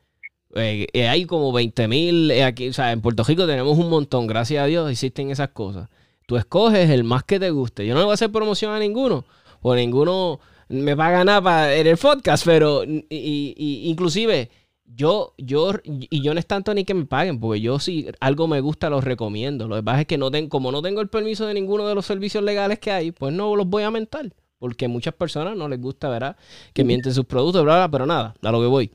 Eh, 0.54 0.86
eh, 0.92 1.08
hay 1.08 1.26
como 1.26 1.52
20 1.52 1.88
mil 1.88 2.30
eh, 2.30 2.44
aquí, 2.44 2.68
o 2.68 2.72
sea, 2.72 2.92
en 2.92 3.00
Puerto 3.00 3.24
Rico 3.24 3.44
tenemos 3.44 3.76
un 3.76 3.90
montón, 3.90 4.28
gracias 4.28 4.62
a 4.62 4.66
Dios 4.66 4.88
existen 4.88 5.32
esas 5.32 5.48
cosas. 5.48 5.88
Tú 6.26 6.36
escoges 6.36 6.88
el 6.90 7.02
más 7.02 7.24
que 7.24 7.40
te 7.40 7.50
guste. 7.50 7.84
Yo 7.84 7.94
no 7.94 8.00
le 8.00 8.04
voy 8.04 8.12
a 8.12 8.14
hacer 8.14 8.30
promoción 8.30 8.72
a 8.72 8.78
ninguno, 8.78 9.24
o 9.62 9.74
ninguno 9.74 10.38
me 10.68 10.96
paga 10.96 11.24
nada 11.24 11.42
para, 11.42 11.74
en 11.74 11.88
el 11.88 11.96
podcast, 11.96 12.44
pero 12.44 12.84
y, 12.84 13.82
inclusive 13.86 14.48
yo, 14.94 15.34
yo, 15.38 15.72
y 15.84 16.22
yo 16.22 16.34
no 16.34 16.40
es 16.40 16.46
tanto 16.46 16.74
ni 16.74 16.84
que 16.84 16.94
me 16.94 17.06
paguen, 17.06 17.40
porque 17.40 17.60
yo 17.60 17.78
si 17.78 18.06
algo 18.20 18.46
me 18.46 18.60
gusta 18.60 18.90
lo 18.90 19.00
recomiendo. 19.00 19.68
Lo 19.68 19.76
que 19.76 19.82
pasa 19.82 20.00
es 20.02 20.06
que 20.06 20.18
no 20.18 20.30
tengo, 20.30 20.48
como 20.48 20.72
no 20.72 20.82
tengo 20.82 21.00
el 21.00 21.08
permiso 21.08 21.46
de 21.46 21.54
ninguno 21.54 21.86
de 21.86 21.94
los 21.94 22.06
servicios 22.06 22.42
legales 22.44 22.78
que 22.78 22.90
hay, 22.90 23.12
pues 23.12 23.32
no 23.32 23.54
los 23.56 23.66
voy 23.66 23.82
a 23.82 23.90
mentar. 23.90 24.32
Porque 24.58 24.88
muchas 24.88 25.14
personas 25.14 25.56
no 25.56 25.68
les 25.68 25.80
gusta, 25.80 26.08
¿verdad? 26.08 26.36
Que 26.74 26.84
mienten 26.84 27.14
sus 27.14 27.24
productos, 27.24 27.62
bla, 27.64 27.76
bla, 27.76 27.90
pero 27.90 28.06
nada, 28.06 28.34
a 28.42 28.52
lo 28.52 28.60
que 28.60 28.66
voy. 28.66 28.90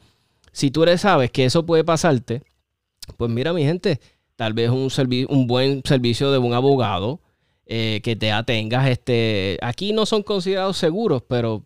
Si 0.51 0.69
tú 0.69 0.84
eres, 0.84 1.01
sabes 1.01 1.31
que 1.31 1.45
eso 1.45 1.65
puede 1.65 1.84
pasarte, 1.84 2.43
pues 3.17 3.31
mira, 3.31 3.51
mi 3.51 3.63
gente, 3.63 3.99
tal 4.36 4.53
vez 4.53 4.69
un, 4.69 4.89
un 5.29 5.47
buen 5.47 5.81
servicio 5.86 6.31
de 6.31 6.38
un 6.38 6.53
abogado 6.53 7.21
eh, 7.65 8.01
que 8.03 8.15
te 8.15 8.31
atengas. 8.31 8.88
Este, 8.89 9.58
aquí 9.62 9.91
no 9.91 10.05
son 10.05 10.21
considerados 10.23 10.77
seguros, 10.77 11.23
pero 11.27 11.65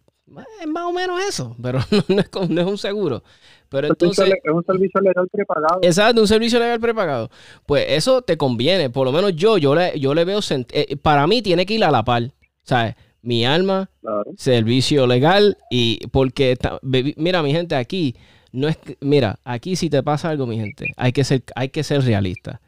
es 0.62 0.68
más 0.68 0.86
o 0.86 0.94
menos 0.94 1.20
eso, 1.28 1.56
pero 1.62 1.80
no, 2.08 2.62
es, 2.62 2.68
un 2.68 2.78
seguro. 2.78 3.24
Pero 3.70 3.88
entonces, 3.88 4.34
es 4.44 4.52
un 4.52 4.66
servicio 4.66 5.00
legal 5.00 5.28
prepagado. 5.32 5.80
Exacto, 5.82 6.22
un 6.22 6.28
servicio 6.28 6.60
legal 6.60 6.80
prepagado. 6.80 7.30
Pues 7.66 7.86
eso 7.90 8.22
te 8.22 8.38
conviene, 8.38 8.90
por 8.90 9.06
lo 9.06 9.12
menos 9.12 9.36
yo, 9.36 9.58
yo 9.58 9.76
le, 9.76 10.00
yo 10.00 10.14
le 10.14 10.26
veo, 10.26 10.40
eh, 10.50 10.98
para 10.98 11.28
mí 11.28 11.42
tiene 11.42 11.66
que 11.66 11.76
ir 11.76 11.84
a 11.84 11.92
la 11.92 12.04
par, 12.04 12.32
¿sabes? 12.64 12.96
mi 13.22 13.46
alma, 13.46 13.90
servicio 14.38 15.06
legal 15.06 15.58
y 15.70 16.08
porque, 16.08 16.58
mira 16.82 17.44
mi 17.44 17.52
gente, 17.52 17.76
aquí 17.76 18.16
no 18.52 18.68
es, 18.68 18.78
mira, 19.02 19.40
aquí 19.44 19.76
si 19.76 19.90
te 19.90 20.02
pasa 20.04 20.30
algo 20.30 20.48
mi 20.48 20.58
gente, 20.58 20.94
hay 20.98 21.12
que 21.12 21.24
ser, 21.24 21.44
hay 21.56 21.70
que 21.70 21.84
ser 21.84 22.04
realista. 22.04 22.62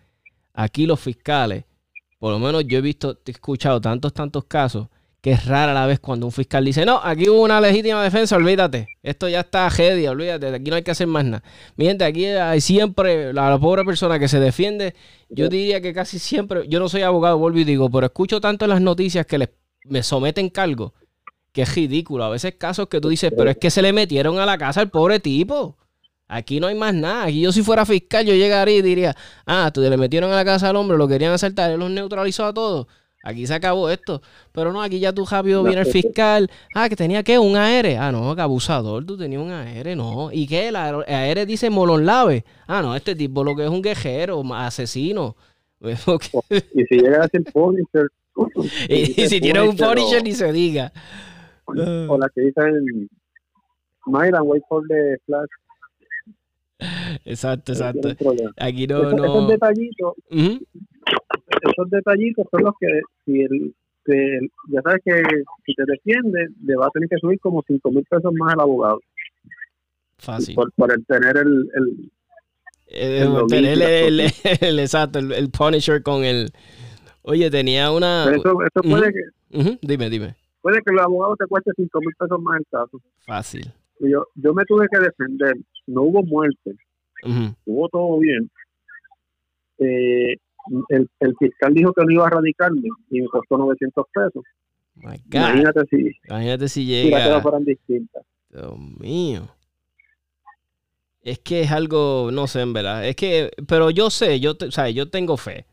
Aquí 0.53 0.85
los 0.85 0.99
fiscales, 0.99 1.63
por 2.19 2.33
lo 2.33 2.39
menos 2.39 2.65
yo 2.65 2.77
he 2.77 2.81
visto, 2.81 3.17
he 3.25 3.31
escuchado 3.31 3.79
tantos, 3.79 4.13
tantos 4.13 4.43
casos 4.45 4.87
que 5.21 5.31
es 5.31 5.45
rara 5.45 5.73
la 5.73 5.85
vez 5.85 5.99
cuando 5.99 6.25
un 6.25 6.31
fiscal 6.31 6.65
dice, 6.65 6.85
no, 6.85 6.99
aquí 7.03 7.29
hubo 7.29 7.43
una 7.43 7.61
legítima 7.61 8.03
defensa, 8.03 8.35
olvídate, 8.35 8.87
esto 9.03 9.29
ya 9.29 9.41
está 9.41 9.69
heavy, 9.69 10.07
olvídate, 10.07 10.47
aquí 10.47 10.69
no 10.71 10.75
hay 10.75 10.81
que 10.81 10.91
hacer 10.91 11.05
más 11.05 11.23
nada. 11.23 11.43
Mi 11.75 11.85
gente, 11.85 12.03
aquí 12.03 12.25
hay 12.25 12.59
siempre 12.59 13.31
la, 13.31 13.57
pobre 13.59 13.85
persona 13.85 14.17
que 14.17 14.27
se 14.27 14.39
defiende, 14.39 14.95
yo 15.29 15.47
diría 15.47 15.79
que 15.79 15.93
casi 15.93 16.17
siempre, 16.17 16.67
yo 16.67 16.79
no 16.79 16.89
soy 16.89 17.03
abogado, 17.03 17.37
vuelvo 17.37 17.59
y 17.59 17.63
digo, 17.63 17.89
pero 17.91 18.07
escucho 18.07 18.41
tanto 18.41 18.65
las 18.65 18.81
noticias 18.81 19.25
que 19.27 19.37
les 19.37 19.49
me 19.85 20.03
someten 20.03 20.49
cargo, 20.49 20.93
que 21.51 21.63
es 21.63 21.75
ridículo. 21.75 22.23
A 22.23 22.29
veces 22.29 22.55
casos 22.57 22.87
que 22.87 22.99
tú 23.01 23.09
dices, 23.09 23.31
pero 23.35 23.49
es 23.49 23.57
que 23.57 23.69
se 23.69 23.81
le 23.81 23.93
metieron 23.93 24.39
a 24.39 24.45
la 24.45 24.57
casa 24.57 24.81
al 24.81 24.89
pobre 24.89 25.19
tipo. 25.19 25.77
Aquí 26.27 26.59
no 26.59 26.67
hay 26.67 26.75
más 26.75 26.93
nada. 26.93 27.25
Aquí 27.25 27.41
yo 27.41 27.51
si 27.51 27.61
fuera 27.61 27.85
fiscal, 27.85 28.25
yo 28.25 28.33
llegaría 28.33 28.77
y 28.77 28.81
diría, 28.81 29.15
ah, 29.45 29.71
tú 29.73 29.81
le 29.81 29.97
metieron 29.97 30.31
a 30.31 30.35
la 30.35 30.45
casa 30.45 30.69
al 30.69 30.75
hombre, 30.75 30.97
lo 30.97 31.07
querían 31.07 31.33
asaltar, 31.33 31.71
él 31.71 31.79
los 31.79 31.91
neutralizó 31.91 32.45
a 32.45 32.53
todos. 32.53 32.87
Aquí 33.23 33.45
se 33.45 33.53
acabó 33.53 33.89
esto. 33.89 34.21
Pero 34.51 34.71
no, 34.71 34.81
aquí 34.81 34.99
ya 34.99 35.13
tú 35.13 35.25
rápido 35.29 35.63
viene 35.63 35.81
el 35.81 35.87
fiscal. 35.87 36.49
Ah, 36.73 36.89
que 36.89 36.95
tenía 36.95 37.23
que 37.23 37.37
un 37.37 37.55
AR. 37.55 37.85
Ah, 37.99 38.11
no, 38.11 38.35
que 38.35 38.41
abusador, 38.41 39.05
tú 39.05 39.17
tenías 39.17 39.41
un 39.41 39.51
AR, 39.51 39.95
no. 39.95 40.31
¿Y 40.31 40.47
qué? 40.47 40.69
El 40.69 40.75
AR 40.75 41.45
dice 41.45 41.69
Molonlave. 41.69 42.43
Ah, 42.67 42.81
no, 42.81 42.95
este 42.95 43.15
tipo 43.15 43.43
lo 43.43 43.55
que 43.55 43.63
es 43.63 43.69
un 43.69 43.81
guerrero, 43.81 44.41
asesino. 44.53 45.35
y 45.81 46.85
si 46.85 46.95
llega 46.95 47.23
a 47.23 47.27
ser 47.27 47.43
Punisher, 47.51 48.07
y, 48.89 49.05
si 49.27 49.41
tiene 49.41 49.61
un 49.61 49.75
Punisher 49.75 50.23
ni 50.23 50.33
se 50.33 50.51
diga. 50.51 50.91
O 51.65 52.17
la 52.17 52.29
que 52.33 52.41
dicen 52.41 53.09
Myron, 54.05 54.47
wait 54.47 54.63
for 54.67 54.83
the 54.87 55.17
flash. 55.25 55.49
Exacto, 57.25 57.73
exacto. 57.73 58.09
Aquí 58.57 58.87
no, 58.87 58.99
esos, 58.99 59.13
no... 59.13 59.25
esos 59.25 59.47
detallitos, 59.47 60.13
esos 61.61 61.89
detallitos 61.89 62.47
son 62.51 62.63
los 62.63 62.73
que 62.79 63.01
si 63.25 63.41
el, 63.41 63.73
ya 64.69 64.81
sabes 64.81 65.01
que 65.03 65.21
si 65.65 65.73
te 65.73 65.83
defiende, 65.85 66.47
le 66.63 66.75
va 66.75 66.87
a 66.87 66.89
tener 66.89 67.09
que 67.09 67.17
subir 67.17 67.39
como 67.39 67.63
5 67.65 67.91
mil 67.91 68.03
pesos 68.05 68.33
más 68.33 68.53
al 68.53 68.61
abogado. 68.61 68.99
Fácil. 70.17 70.55
Por, 70.55 70.71
por 70.73 70.91
el 70.91 71.05
tener 71.05 71.37
el, 71.37 71.69
el, 71.75 72.11
el, 72.87 73.47
tener 73.47 73.81
el, 73.81 74.19
el, 74.61 74.79
exacto, 74.79 75.19
el, 75.19 75.49
Punisher 75.49 76.03
con 76.03 76.23
el 76.23 76.51
Oye, 77.23 77.49
tenía 77.51 77.91
una. 77.91 78.31
eso, 78.33 78.57
puede 78.83 79.11
que. 79.13 79.77
Dime, 79.81 80.09
dime. 80.09 80.35
Puede 80.61 80.79
que 80.81 80.93
el 80.93 80.99
abogado 80.99 81.35
te 81.35 81.45
cueste 81.47 81.71
5 81.75 81.99
mil 81.99 82.15
pesos 82.17 82.41
más 82.41 82.59
el 82.59 82.65
caso. 82.71 83.01
Fácil. 83.25 83.71
yo, 83.99 84.27
yo 84.35 84.53
me 84.53 84.63
tuve 84.65 84.87
que 84.91 84.99
defender. 84.99 85.55
No 85.87 86.03
hubo 86.03 86.23
muerte. 86.23 86.75
Hubo 87.65 87.89
todo 87.89 88.19
bien. 88.19 88.49
Eh, 89.77 90.37
el, 90.89 91.09
el, 91.19 91.35
fiscal 91.37 91.73
dijo 91.73 91.93
que 91.93 92.03
no 92.05 92.11
iba 92.11 92.27
a 92.27 92.29
radicarme 92.29 92.87
y 93.09 93.21
me 93.21 93.27
costó 93.27 93.57
900 93.57 94.05
pesos. 94.13 94.43
Imagínate 95.31 95.81
si. 95.89 96.11
Imagínate 96.27 96.67
si 96.67 96.85
llega. 96.85 97.41
fueran 97.41 97.65
distintas. 97.65 98.23
Dios 98.49 98.77
mío. 98.99 99.47
Es 101.23 101.39
que 101.39 101.61
es 101.61 101.71
algo, 101.71 102.29
no 102.31 102.47
sé, 102.47 102.61
en 102.61 102.73
verdad. 102.73 103.07
Es 103.07 103.15
que, 103.15 103.51
pero 103.67 103.91
yo 103.91 104.09
sé, 104.09 104.39
yo, 104.39 104.53
o 104.59 104.71
sea, 104.71 104.89
yo 104.89 105.09
tengo 105.09 105.37
fe 105.37 105.65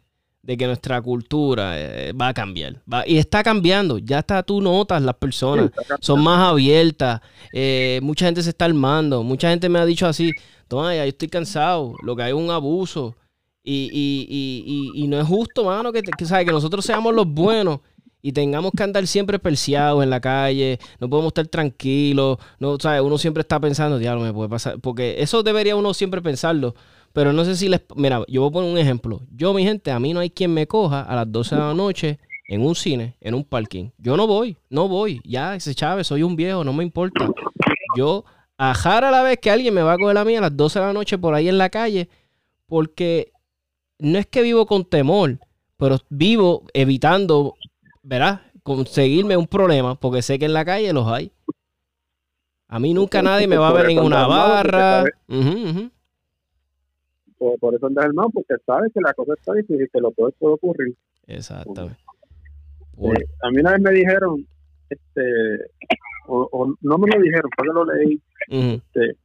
de 0.43 0.57
que 0.57 0.67
nuestra 0.67 1.01
cultura 1.03 1.79
eh, 1.79 2.13
va 2.13 2.29
a 2.29 2.35
cambiar. 2.35 2.83
y 3.07 3.19
está 3.19 3.43
cambiando. 3.43 3.99
Ya 3.99 4.21
está, 4.21 4.43
tú 4.43 4.61
notas 4.61 5.03
las 5.03 5.15
personas. 5.17 5.71
son 6.01 6.23
más 6.23 6.49
abiertas. 6.49 7.21
Eh, 7.53 7.99
mucha 8.03 8.27
gente 8.27 8.43
se 8.43 8.51
está 8.51 8.67
armando. 8.67 9.23
Mucha 9.23 9.51
gente 9.51 9.69
me 9.69 9.79
ha 9.79 9.87
dicho 9.87 10.07
así, 10.07 10.33
toma, 10.69 10.95
ya 10.95 11.05
yo 11.05 11.09
estoy 11.09 11.29
cansado. 11.29 11.95
Lo 12.03 12.15
que 12.15 12.23
hay 12.23 12.31
es 12.31 12.37
un 12.37 12.51
abuso. 12.51 13.17
Y, 13.71 13.91
y, 13.93 14.95
y, 14.97 15.05
y 15.05 15.09
no 15.09 15.21
es 15.21 15.27
justo, 15.27 15.65
mano, 15.65 15.93
que, 15.93 16.01
que, 16.01 16.13
que 16.25 16.53
nosotros 16.53 16.83
seamos 16.83 17.15
los 17.15 17.27
buenos 17.27 17.81
y 18.23 18.33
tengamos 18.33 18.73
que 18.75 18.83
andar 18.83 19.07
siempre 19.07 19.39
perseados 19.39 20.03
en 20.03 20.09
la 20.09 20.23
calle, 20.23 20.79
no 20.99 21.11
podemos 21.11 21.29
estar 21.29 21.47
tranquilos, 21.49 22.39
no, 22.59 22.79
¿sabes? 22.81 23.03
uno 23.03 23.19
siempre 23.19 23.43
está 23.43 23.61
pensando, 23.61 23.99
diablo, 23.99 24.23
me 24.23 24.33
puede 24.33 24.49
pasar, 24.49 24.81
porque 24.81 25.17
eso 25.19 25.43
debería 25.43 25.77
uno 25.77 25.93
siempre 25.93 26.23
pensarlo, 26.23 26.75
pero 27.13 27.35
no 27.35 27.45
sé 27.45 27.57
si 27.57 27.69
les... 27.69 27.83
Mira, 27.95 28.23
yo 28.27 28.41
voy 28.41 28.49
a 28.49 28.53
poner 28.53 28.73
un 28.73 28.79
ejemplo. 28.79 29.21
Yo, 29.37 29.53
mi 29.53 29.65
gente, 29.65 29.91
a 29.91 30.01
mí 30.01 30.15
no 30.15 30.21
hay 30.21 30.31
quien 30.31 30.55
me 30.55 30.67
coja 30.67 31.03
a 31.03 31.15
las 31.15 31.31
12 31.31 31.55
de 31.55 31.61
la 31.61 31.75
noche 31.75 32.19
en 32.49 32.65
un 32.65 32.75
cine, 32.75 33.17
en 33.21 33.35
un 33.35 33.45
parking. 33.45 33.91
Yo 33.99 34.17
no 34.17 34.27
voy, 34.27 34.57
no 34.71 34.89
voy. 34.89 35.21
Ya, 35.25 35.55
ese 35.55 35.75
Chávez, 35.75 36.07
soy 36.07 36.23
un 36.23 36.37
viejo, 36.37 36.65
no 36.65 36.73
me 36.73 36.85
importa. 36.85 37.29
Yo, 37.97 38.25
a 38.57 38.73
la 39.11 39.23
vez 39.23 39.39
que 39.43 39.51
alguien 39.51 39.75
me 39.75 39.83
va 39.83 39.93
a 39.93 39.99
coger 39.99 40.17
a 40.17 40.25
mí 40.25 40.37
a 40.37 40.41
las 40.41 40.57
12 40.57 40.79
de 40.79 40.87
la 40.87 40.93
noche 40.95 41.19
por 41.19 41.35
ahí 41.35 41.49
en 41.51 41.59
la 41.59 41.69
calle, 41.69 42.09
porque 42.67 43.33
no 43.99 44.19
es 44.19 44.27
que 44.27 44.43
vivo 44.43 44.67
con 44.67 44.85
temor, 44.85 45.39
pero 45.77 45.99
vivo 46.09 46.65
evitando, 46.75 47.55
¿verdad? 48.03 48.43
Conseguirme 48.63 49.37
un 49.37 49.47
problema, 49.47 49.95
porque 49.95 50.23
sé 50.23 50.39
que 50.39 50.45
en 50.45 50.53
la 50.53 50.65
calle 50.65 50.93
los 50.93 51.07
hay. 51.07 51.33
A 52.69 52.79
mí 52.79 52.93
nunca 52.93 53.23
nadie 53.23 53.47
me 53.47 53.57
va 53.57 53.69
a 53.69 53.73
ver 53.73 53.91
en 53.91 54.01
una 54.01 54.27
barra 54.27 55.05
por, 57.39 57.75
eso 57.75 57.87
andas 57.87 58.07
armado, 58.07 58.31
porque 58.31 58.55
sabes 58.67 58.93
que 58.93 59.01
la 59.01 59.15
cosa 59.15 59.35
está 59.35 59.55
difícil, 59.55 59.89
que 59.93 60.01
lo 60.01 60.11
peor 60.11 60.33
puede 60.39 60.55
ocurrir. 60.55 60.97
Exactamente. 61.27 61.99
Eh, 62.99 63.25
a 63.43 63.51
mí 63.51 63.61
una 63.61 63.73
vez 63.73 63.81
me 63.81 63.93
dijeron, 63.93 64.47
este, 64.91 65.71
o, 66.27 66.75
no 66.81 66.99
me 66.99 67.11
lo 67.11 67.23
dijeron, 67.23 67.51
porque 67.57 67.73
lo 67.73 67.85
leí, 67.85 68.21
este, 68.49 69.17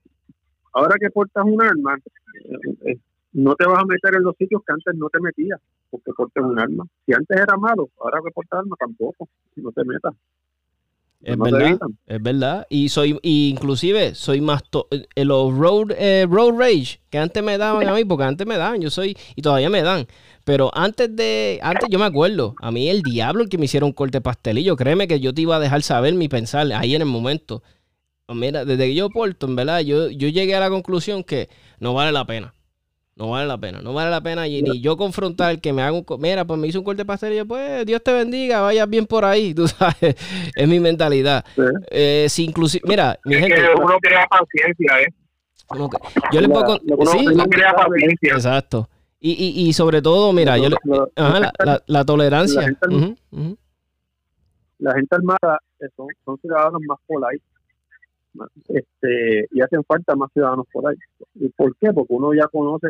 ahora 0.74 0.96
que 1.00 1.10
portas 1.10 1.44
un 1.44 1.62
arma, 1.62 1.98
eh, 2.46 2.92
eh, 2.92 2.98
no 3.34 3.56
te 3.56 3.65
vas 3.67 3.80
a 3.82 3.86
meter 3.86 4.15
en 4.15 4.24
los 4.24 4.36
sitios 4.38 4.62
que 4.65 4.74
antes 4.74 4.96
no 4.96 5.10
te 5.10 5.19
metías, 5.19 5.60
porque 5.89 6.12
portas 6.15 6.43
un 6.43 6.60
arma. 6.60 6.86
Si 7.06 7.13
antes 7.13 7.38
era 7.38 7.58
malo, 7.58 7.89
ahora 8.00 8.19
que 8.24 8.32
portas 8.32 8.60
arma 8.60 8.76
tampoco, 8.80 9.28
no 9.56 9.72
te 9.72 9.84
metas. 9.84 10.13
Es 11.24 11.38
verdad, 11.38 11.80
es 12.06 12.22
verdad. 12.22 12.67
Y 12.69 12.89
soy, 12.89 13.17
inclusive 13.22 14.13
soy 14.13 14.41
más 14.41 14.62
los 15.15 15.58
road, 15.58 15.91
eh, 15.98 16.28
road 16.30 16.60
rage 16.60 17.00
que 17.10 17.17
antes 17.17 17.41
me 17.41 17.58
daban 17.58 17.88
a 17.88 17.93
mí, 17.93 18.04
porque 18.04 18.26
antes 18.26 18.46
me 18.46 18.58
daban, 18.58 18.82
yo 18.82 18.89
soy, 18.89 19.17
y 19.36 19.41
todavía 19.41 19.69
me 19.69 19.82
dan. 19.84 20.06
Pero 20.43 20.69
antes 20.74 21.15
de, 21.15 21.60
antes 21.63 21.88
yo 21.89 21.98
me 21.98 22.06
acuerdo, 22.06 22.56
a 22.60 22.72
mí 22.72 22.89
el 22.89 23.02
diablo 23.04 23.43
el 23.43 23.50
que 23.50 23.58
me 23.58 23.65
hicieron 23.65 23.88
un 23.88 23.93
corte 23.93 24.19
pastelillo, 24.19 24.76
créeme 24.76 25.08
que 25.08 25.22
yo 25.22 25.34
te 25.34 25.41
iba 25.41 25.56
a 25.56 25.60
dejar 25.60 25.82
saber 25.82 26.13
mi 26.13 26.28
pensar 26.28 26.72
ahí 26.74 26.93
en 26.93 27.02
el 27.02 27.08
momento. 27.08 27.63
Mira, 28.28 28.65
desde 28.65 28.88
que 28.88 28.96
yo 28.96 29.10
porto, 29.10 29.48
en 29.48 29.56
verdad, 29.56 29.80
yo, 29.80 30.10
yo 30.10 30.28
llegué 30.28 30.56
a 30.56 30.60
la 30.60 30.69
conclusión 30.69 31.24
que 31.24 31.50
no 31.80 31.93
vale 31.93 32.12
la 32.12 32.26
pena. 32.26 32.54
No 33.15 33.30
vale 33.30 33.45
la 33.47 33.60
pena, 33.60 33.80
no 33.82 33.93
vale 33.93 34.10
la 34.10 34.21
pena 34.21 34.47
y, 34.47 34.63
ni 34.63 34.82
yo 34.82 34.97
confrontar 34.97 35.62
que 35.62 35.71
me 35.71 35.84
haga 35.84 35.91
un... 35.93 36.04
Mira, 36.19 36.45
pues 36.45 36.60
me 36.60 36.67
hizo 36.67 36.80
un 36.80 36.86
corte 36.86 37.04
de 37.04 37.06
pastel 37.06 37.34
y 37.34 37.38
yo, 37.38 37.45
pues 37.45 37.86
Dios 37.86 38.02
te 38.04 38.12
bendiga, 38.12 38.62
vayas 38.62 38.89
bien 38.89 39.06
por 39.06 39.23
ahí, 39.23 39.54
tú 39.56 39.67
sabes, 39.67 40.15
es 40.56 40.67
mi 40.67 40.80
mentalidad. 40.80 41.45
Eh, 41.91 42.26
si 42.30 42.43
inclusive, 42.45 42.82
mira, 42.88 43.19
mi 43.26 43.36
gente... 43.36 43.62
uno 43.80 43.97
crea 44.02 44.26
paciencia, 44.28 44.99
¿eh? 45.02 45.13
yo 46.32 46.41
le 46.41 46.49
puedo... 46.49 46.76
sí, 47.12 47.28
uno 47.28 47.45
crea 47.45 47.73
paciencia. 47.76 48.34
Exacto. 48.34 48.89
Y, 49.19 49.32
y, 49.32 49.67
y 49.69 49.73
sobre 49.73 50.02
todo, 50.02 50.34
mira, 50.34 50.58
yo 50.58 50.69
le- 50.69 50.78
ajá, 51.15 51.39
la, 51.39 51.54
la- 51.63 51.84
la 51.86 52.06
tolerancia. 52.06 52.62
La 52.62 52.67
gente- 52.67 53.15
la 54.80 54.93
gente 54.95 55.15
armada 55.15 55.60
son, 55.95 56.08
son 56.26 56.38
ciudadanos 56.39 56.82
más 56.88 56.97
polite 57.08 57.43
más, 57.45 57.53
este, 58.67 59.48
y 59.52 59.62
hacen 59.62 59.84
falta 59.84 60.15
más 60.15 60.32
ciudadanos 60.34 60.65
por 60.72 60.88
ahí. 60.88 60.98
¿Y 61.36 61.50
por 61.50 61.76
qué? 61.78 61.91
Porque 61.93 62.13
uno 62.13 62.34
ya 62.34 62.48
conoce 62.48 62.89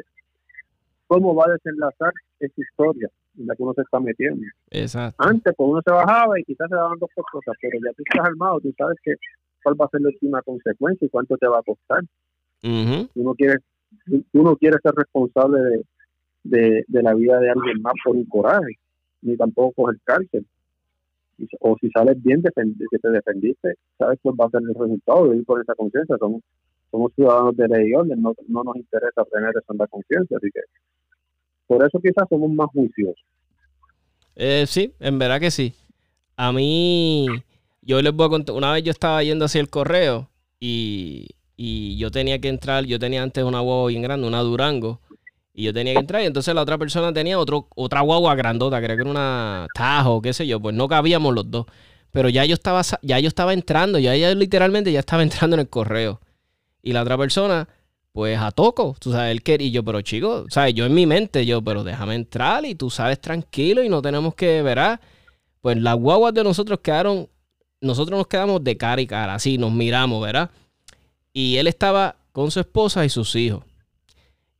cómo 1.07 1.35
va 1.35 1.45
a 1.47 1.53
desenlazar 1.53 2.13
esa 2.39 2.61
historia 2.61 3.09
en 3.37 3.47
la 3.47 3.55
que 3.55 3.63
uno 3.63 3.73
se 3.73 3.81
está 3.81 3.99
metiendo. 3.99 4.45
Exacto. 4.69 5.15
Antes, 5.23 5.53
pues 5.55 5.69
uno 5.69 5.81
se 5.85 5.91
bajaba 5.91 6.39
y 6.39 6.43
quizás 6.43 6.69
se 6.69 6.75
daban 6.75 6.99
dos 6.99 7.09
por 7.15 7.25
cosas, 7.31 7.55
pero 7.61 7.77
ya 7.83 7.91
tú 7.93 8.03
estás 8.05 8.25
armado, 8.25 8.59
tú 8.59 8.73
sabes 8.77 8.97
que 9.03 9.13
cuál 9.63 9.75
va 9.79 9.85
a 9.85 9.89
ser 9.89 10.01
la 10.01 10.09
última 10.09 10.41
consecuencia 10.41 11.05
y 11.05 11.09
cuánto 11.09 11.37
te 11.37 11.47
va 11.47 11.59
a 11.59 11.63
costar. 11.63 12.03
Ujú. 12.63 13.07
Tú 13.13 13.23
no 13.23 13.33
quieres, 13.33 13.59
tú 14.31 14.43
no 14.43 14.55
quieres 14.55 14.79
ser 14.81 14.93
responsable 14.95 15.61
de, 15.61 15.85
de, 16.43 16.85
de 16.87 17.03
la 17.03 17.13
vida 17.13 17.39
de 17.39 17.49
alguien 17.49 17.81
más 17.81 17.93
por 18.03 18.15
un 18.15 18.25
coraje, 18.25 18.77
ni 19.21 19.35
tampoco 19.35 19.83
coger 19.83 19.99
cárcel. 20.03 20.45
O 21.59 21.75
si 21.79 21.89
sales 21.89 22.21
bien, 22.21 22.41
que 22.41 22.99
te 22.99 23.09
defendiste, 23.09 23.75
sabes 23.97 24.19
cuál 24.21 24.35
va 24.39 24.45
a 24.45 24.49
ser 24.49 24.61
el 24.61 24.73
resultado 24.73 25.29
de 25.29 25.37
ir 25.37 25.45
con 25.45 25.61
esa 25.61 25.75
conciencia. 25.75 26.17
Somos, 26.17 26.41
somos 26.91 27.11
ciudadanos 27.15 27.57
de 27.57 27.67
ley 27.67 27.89
y 27.89 27.93
orden, 27.93 28.21
no, 28.21 28.33
no 28.47 28.63
nos 28.63 28.75
interesa 28.75 29.23
tener 29.25 29.49
esa 29.49 29.87
conciencia, 29.87 30.37
así 30.37 30.47
que 30.53 30.61
por 31.67 31.85
eso 31.85 31.99
quizás 31.99 32.27
somos 32.29 32.51
más 32.51 32.67
juiciosos. 32.67 33.25
Eh, 34.35 34.65
sí, 34.67 34.93
en 34.99 35.19
verdad 35.19 35.39
que 35.39 35.51
sí. 35.51 35.73
A 36.35 36.51
mí, 36.51 37.27
yo 37.81 38.01
les 38.01 38.13
voy 38.13 38.27
a 38.27 38.29
contar, 38.29 38.55
una 38.55 38.73
vez 38.73 38.83
yo 38.83 38.91
estaba 38.91 39.23
yendo 39.23 39.45
hacia 39.45 39.61
el 39.61 39.69
correo 39.69 40.29
y, 40.59 41.29
y 41.55 41.97
yo 41.97 42.11
tenía 42.11 42.39
que 42.39 42.49
entrar, 42.49 42.85
yo 42.85 42.99
tenía 42.99 43.23
antes 43.23 43.43
una 43.43 43.59
guagua 43.59 43.89
bien 43.89 44.01
grande, 44.01 44.27
una 44.27 44.41
Durango, 44.41 44.99
y 45.53 45.63
yo 45.63 45.73
tenía 45.73 45.93
que 45.93 45.99
entrar 45.99 46.23
y 46.23 46.25
entonces 46.25 46.53
la 46.55 46.63
otra 46.63 46.77
persona 46.79 47.13
tenía 47.13 47.37
otro, 47.37 47.67
otra 47.75 48.01
guagua 48.01 48.33
grandota, 48.35 48.81
creo 48.81 48.95
que 48.95 49.01
era 49.01 49.11
una 49.11 49.67
Tajo, 49.73 50.21
qué 50.21 50.33
sé 50.33 50.47
yo, 50.47 50.59
pues 50.59 50.75
no 50.75 50.87
cabíamos 50.87 51.33
los 51.33 51.49
dos. 51.49 51.67
Pero 52.11 52.29
ya 52.29 52.45
yo 52.45 52.55
estaba, 52.55 52.81
ya 53.01 53.19
yo 53.19 53.27
estaba 53.27 53.53
entrando, 53.53 53.99
ya, 53.99 54.15
ya 54.15 54.33
literalmente 54.33 54.91
ya 54.91 54.99
estaba 54.99 55.23
entrando 55.23 55.55
en 55.55 55.61
el 55.61 55.69
correo. 55.69 56.19
Y 56.81 56.93
la 56.93 57.03
otra 57.03 57.17
persona, 57.17 57.67
pues 58.11 58.39
a 58.39 58.51
toco, 58.51 58.95
tú 58.99 59.11
sabes, 59.11 59.31
él 59.31 59.43
quería, 59.43 59.67
y 59.67 59.71
yo, 59.71 59.83
pero 59.83 60.01
chico, 60.01 60.45
sabes, 60.49 60.73
yo 60.73 60.85
en 60.85 60.93
mi 60.93 61.05
mente, 61.05 61.45
yo, 61.45 61.63
pero 61.63 61.83
déjame 61.83 62.15
entrar 62.15 62.65
y 62.65 62.75
tú 62.75 62.89
sabes 62.89 63.21
tranquilo 63.21 63.83
y 63.83 63.89
no 63.89 64.01
tenemos 64.01 64.35
que, 64.35 64.61
verás, 64.63 64.99
pues 65.61 65.77
las 65.77 65.95
guaguas 65.95 66.33
de 66.33 66.43
nosotros 66.43 66.79
quedaron, 66.81 67.29
nosotros 67.79 68.17
nos 68.17 68.27
quedamos 68.27 68.63
de 68.63 68.75
cara 68.75 69.01
y 69.01 69.07
cara, 69.07 69.35
así 69.35 69.57
nos 69.57 69.71
miramos, 69.71 70.21
¿verdad? 70.21 70.49
Y 71.31 71.57
él 71.57 71.67
estaba 71.67 72.15
con 72.31 72.51
su 72.51 72.59
esposa 72.59 73.05
y 73.05 73.09
sus 73.09 73.35
hijos. 73.35 73.63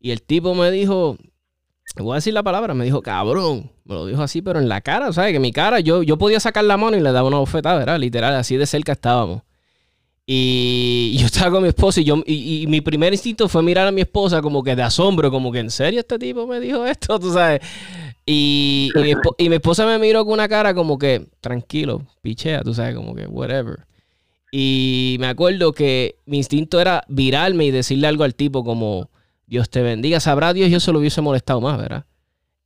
Y 0.04 0.12
el 0.12 0.22
tipo 0.22 0.54
me 0.54 0.70
dijo, 0.70 1.18
voy 1.96 2.12
a 2.12 2.16
decir 2.16 2.34
la 2.34 2.44
palabra, 2.44 2.74
me 2.74 2.84
dijo, 2.84 3.02
cabrón. 3.02 3.72
Me 3.86 3.96
lo 3.96 4.06
dijo 4.06 4.22
así, 4.22 4.42
pero 4.42 4.60
en 4.60 4.68
la 4.68 4.82
cara, 4.82 5.14
¿sabes? 5.14 5.32
Que 5.32 5.40
mi 5.40 5.54
cara, 5.54 5.80
yo, 5.80 6.04
yo 6.04 6.18
podía 6.18 6.42
sacar 6.42 6.66
la 6.66 6.76
mano 6.76 6.98
y 6.98 7.00
le 7.00 7.14
daba 7.14 7.30
una 7.30 7.38
bofetada, 7.38 7.80
¿verdad? 7.80 7.98
Literal, 7.98 8.36
así 8.36 8.58
de 8.58 8.66
cerca 8.66 8.92
estábamos. 8.92 9.44
Y 10.26 11.16
yo 11.18 11.28
estaba 11.28 11.52
con 11.52 11.64
mi 11.64 11.70
esposa 11.70 12.02
y, 12.02 12.04
yo, 12.04 12.22
y, 12.26 12.66
mi 12.68 12.82
primer 12.82 13.14
instinto 13.14 13.48
fue 13.48 13.64
mirar 13.64 13.88
a 13.88 13.92
mi 13.94 14.02
esposa 14.02 14.42
como 14.42 14.62
que 14.62 14.76
de 14.76 14.84
asombro, 14.84 15.32
como 15.32 15.54
que 15.54 15.60
en 15.60 15.72
serio 15.72 16.02
este 16.02 16.20
tipo 16.20 16.48
me 16.48 16.60
dijo 16.60 16.86
esto, 16.86 17.18
tú 17.22 17.32
sabes. 17.32 17.62
Y, 18.26 18.92
y, 18.94 19.00
mi, 19.00 19.14
y 19.38 19.50
mi 19.50 19.56
esposa 19.56 19.86
me 19.86 19.98
miró 20.00 20.26
con 20.26 20.34
una 20.34 20.50
cara 20.50 20.74
como 20.74 20.98
que, 20.98 21.28
tranquilo, 21.40 22.06
pichea, 22.22 22.62
tú 22.62 22.74
sabes, 22.74 22.94
como 22.94 23.16
que, 23.16 23.26
whatever. 23.26 23.86
Y 24.52 25.16
me 25.22 25.28
acuerdo 25.28 25.72
que 25.72 26.18
mi 26.26 26.40
instinto 26.40 26.82
era 26.82 27.06
virarme 27.08 27.64
y 27.64 27.72
decirle 27.72 28.08
algo 28.08 28.26
al 28.26 28.36
tipo 28.36 28.66
como, 28.66 29.10
Dios 29.54 29.70
te 29.70 29.84
bendiga, 29.84 30.20
sabrá 30.20 30.52
Dios, 30.52 30.72
yo 30.72 30.80
se 30.80 30.92
lo 30.92 30.98
hubiese 30.98 31.22
molestado 31.22 31.62
más, 31.62 31.78
¿verdad? 31.78 32.06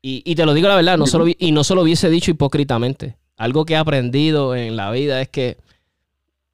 Y, 0.02 0.22
y 0.26 0.36
te 0.36 0.46
lo 0.46 0.54
digo 0.54 0.70
la 0.70 0.76
verdad, 0.78 0.98
no 0.98 1.06
solo, 1.06 1.26
y 1.38 1.52
no 1.52 1.66
se 1.66 1.76
lo 1.76 1.82
hubiese 1.82 2.10
dicho 2.10 2.32
hipócritamente. 2.32 3.18
Algo 3.36 3.66
que 3.66 3.74
he 3.74 3.76
aprendido 3.78 4.56
en 4.56 4.78
la 4.78 4.90
vida 4.92 5.20
es 5.22 5.28
que, 5.28 5.58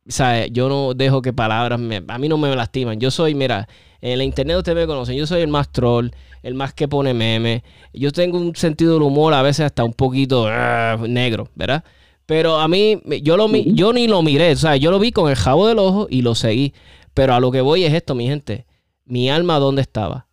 ¿sabes? 0.07 0.49
Yo 0.51 0.69
no 0.69 0.93
dejo 0.95 1.21
que 1.21 1.33
palabras 1.33 1.79
me, 1.79 2.03
a 2.07 2.17
mí 2.17 2.27
no 2.29 2.37
me 2.39 2.55
lastiman. 2.55 2.99
Yo 2.99 3.11
soy, 3.11 3.35
mira, 3.35 3.67
en 4.01 4.17
la 4.17 4.23
internet 4.23 4.57
ustedes 4.57 4.75
me 4.75 4.87
conocen, 4.87 5.15
yo 5.15 5.27
soy 5.27 5.41
el 5.41 5.49
más 5.49 5.71
troll, 5.71 6.09
el 6.41 6.55
más 6.55 6.73
que 6.73 6.87
pone 6.87 7.13
memes. 7.13 7.61
Yo 7.93 8.11
tengo 8.11 8.37
un 8.39 8.55
sentido 8.55 8.93
del 8.93 9.03
humor 9.03 9.33
a 9.35 9.43
veces 9.43 9.65
hasta 9.67 9.83
un 9.83 9.93
poquito 9.93 10.47
ah, 10.49 10.97
negro, 11.07 11.47
¿verdad? 11.55 11.83
Pero 12.25 12.57
a 12.59 12.67
mí, 12.67 12.99
yo, 13.21 13.37
lo, 13.37 13.47
mi- 13.47 13.73
yo 13.75 13.93
ni 13.93 14.07
lo 14.07 14.21
miré, 14.23 14.53
o 14.53 14.55
sea, 14.57 14.77
yo 14.77 14.89
lo 14.91 14.97
vi 14.99 15.11
con 15.11 15.29
el 15.29 15.35
jabo 15.35 15.67
del 15.67 15.77
ojo 15.77 16.07
y 16.09 16.21
lo 16.21 16.35
seguí. 16.35 16.73
Pero 17.13 17.35
a 17.35 17.39
lo 17.39 17.51
que 17.51 17.61
voy 17.61 17.83
es 17.83 17.93
esto, 17.93 18.15
mi 18.15 18.25
gente. 18.25 18.65
Mi 19.05 19.29
alma, 19.29 19.59
¿dónde 19.59 19.81
estaba? 19.81 20.27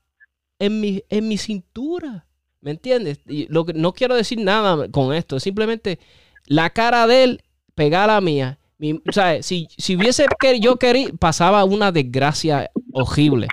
En 0.58 0.80
mi, 0.80 1.02
en 1.08 1.28
mi 1.28 1.38
cintura. 1.38 2.26
¿Me 2.60 2.72
entiendes? 2.72 3.20
Y 3.26 3.46
lo 3.48 3.64
que, 3.64 3.72
no 3.72 3.92
quiero 3.92 4.14
decir 4.14 4.38
nada 4.38 4.88
con 4.88 5.14
esto. 5.14 5.40
Simplemente 5.40 5.98
la 6.46 6.70
cara 6.70 7.06
de 7.06 7.24
él 7.24 7.42
pegada 7.74 8.16
a 8.16 8.20
mía. 8.20 8.58
Mi- 8.78 9.00
si, 9.40 9.68
si 9.76 9.96
hubiese 9.96 10.26
que 10.38 10.60
yo 10.60 10.76
querido, 10.76 11.16
pasaba 11.16 11.64
una 11.64 11.90
desgracia 11.92 12.70
horrible. 12.92 13.48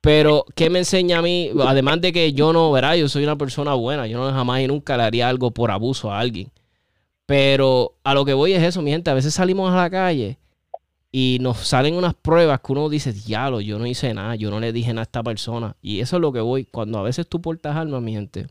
Pero, 0.00 0.46
¿qué 0.54 0.70
me 0.70 0.78
enseña 0.78 1.18
a 1.18 1.22
mí? 1.22 1.50
Además 1.66 2.00
de 2.00 2.12
que 2.12 2.32
yo 2.32 2.52
no, 2.52 2.72
verá, 2.72 2.96
yo 2.96 3.08
soy 3.08 3.24
una 3.24 3.36
persona 3.36 3.74
buena. 3.74 4.06
Yo 4.06 4.18
no 4.18 4.32
jamás 4.32 4.60
y 4.60 4.66
nunca 4.66 4.96
le 4.96 5.02
haría 5.02 5.28
algo 5.28 5.50
por 5.50 5.70
abuso 5.70 6.10
a 6.10 6.20
alguien. 6.20 6.50
Pero 7.26 7.94
a 8.02 8.14
lo 8.14 8.24
que 8.24 8.34
voy 8.34 8.52
es 8.54 8.62
eso, 8.62 8.82
mi 8.82 8.90
gente. 8.90 9.10
A 9.10 9.14
veces 9.14 9.34
salimos 9.34 9.70
a 9.72 9.76
la 9.76 9.90
calle 9.90 10.38
y 11.12 11.38
nos 11.40 11.58
salen 11.58 11.94
unas 11.94 12.14
pruebas 12.14 12.60
que 12.60 12.72
uno 12.72 12.88
dice, 12.88 13.12
diablo, 13.12 13.60
yo 13.60 13.78
no 13.78 13.86
hice 13.86 14.14
nada, 14.14 14.36
yo 14.36 14.50
no 14.50 14.60
le 14.60 14.72
dije 14.72 14.90
nada 14.90 15.00
a 15.00 15.02
esta 15.02 15.22
persona. 15.22 15.76
Y 15.82 16.00
eso 16.00 16.16
es 16.16 16.22
lo 16.22 16.32
que 16.32 16.40
voy. 16.40 16.64
Cuando 16.64 16.98
a 16.98 17.02
veces 17.02 17.26
tú 17.28 17.40
portas 17.40 17.76
armas, 17.76 18.00
mi 18.00 18.12
gente, 18.12 18.46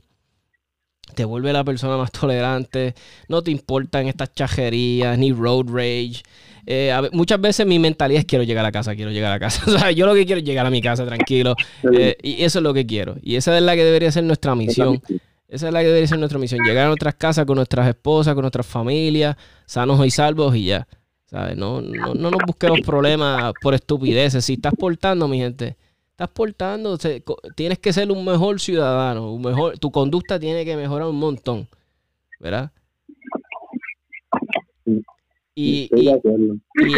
te 1.15 1.25
vuelve 1.25 1.53
la 1.53 1.63
persona 1.63 1.97
más 1.97 2.11
tolerante, 2.11 2.95
no 3.27 3.41
te 3.41 3.51
importan 3.51 4.07
estas 4.07 4.33
chajerías, 4.33 5.17
ni 5.17 5.31
road 5.31 5.67
rage. 5.67 6.21
Eh, 6.65 6.93
muchas 7.13 7.39
veces 7.39 7.65
mi 7.65 7.79
mentalidad 7.79 8.19
es 8.19 8.25
quiero 8.25 8.43
llegar 8.43 8.65
a 8.65 8.71
casa, 8.71 8.93
quiero 8.95 9.11
llegar 9.11 9.31
a 9.31 9.39
casa. 9.39 9.63
O 9.67 9.77
sea, 9.77 9.91
yo 9.91 10.05
lo 10.05 10.13
que 10.13 10.25
quiero 10.25 10.39
es 10.39 10.45
llegar 10.45 10.65
a 10.65 10.69
mi 10.69 10.81
casa 10.81 11.05
tranquilo. 11.05 11.55
Eh, 11.93 12.17
y 12.21 12.43
eso 12.43 12.59
es 12.59 12.63
lo 12.63 12.73
que 12.73 12.85
quiero. 12.85 13.15
Y 13.21 13.35
esa 13.35 13.55
es 13.57 13.63
la 13.63 13.75
que 13.75 13.85
debería 13.85 14.11
ser 14.11 14.25
nuestra 14.25 14.53
misión. 14.53 15.01
Esa 15.47 15.67
es 15.67 15.73
la 15.73 15.79
que 15.79 15.87
debería 15.87 16.07
ser 16.07 16.19
nuestra 16.19 16.37
misión. 16.37 16.63
Llegar 16.65 16.85
a 16.85 16.87
nuestras 16.89 17.15
casas 17.15 17.45
con 17.45 17.55
nuestras 17.55 17.87
esposas, 17.87 18.35
con 18.35 18.43
nuestras 18.43 18.67
familias, 18.67 19.35
sanos 19.65 20.05
y 20.05 20.11
salvos 20.11 20.55
y 20.55 20.65
ya. 20.65 20.87
¿Sabes? 21.29 21.55
No, 21.57 21.79
no, 21.81 22.13
no 22.15 22.31
nos 22.31 22.41
busquemos 22.45 22.79
problemas 22.81 23.53
por 23.61 23.73
estupideces. 23.75 24.43
Si 24.45 24.53
estás 24.53 24.73
portando, 24.77 25.27
mi 25.27 25.37
gente, 25.37 25.77
estás 26.11 26.29
portando, 26.29 26.97
se- 26.97 27.23
tienes 27.55 27.77
que 27.77 27.93
ser 27.93 28.11
un 28.11 28.25
mejor 28.25 28.59
ciudadano. 28.59 29.31
Un 29.33 29.41
mejor, 29.43 29.77
tu 29.77 29.91
conducta 29.91 30.39
tiene 30.39 30.65
que 30.65 30.75
mejorar 30.75 31.07
un 31.07 31.17
montón. 31.17 31.67
¿Verdad? 32.39 32.71
Y, 35.55 35.89
y- 35.93 36.07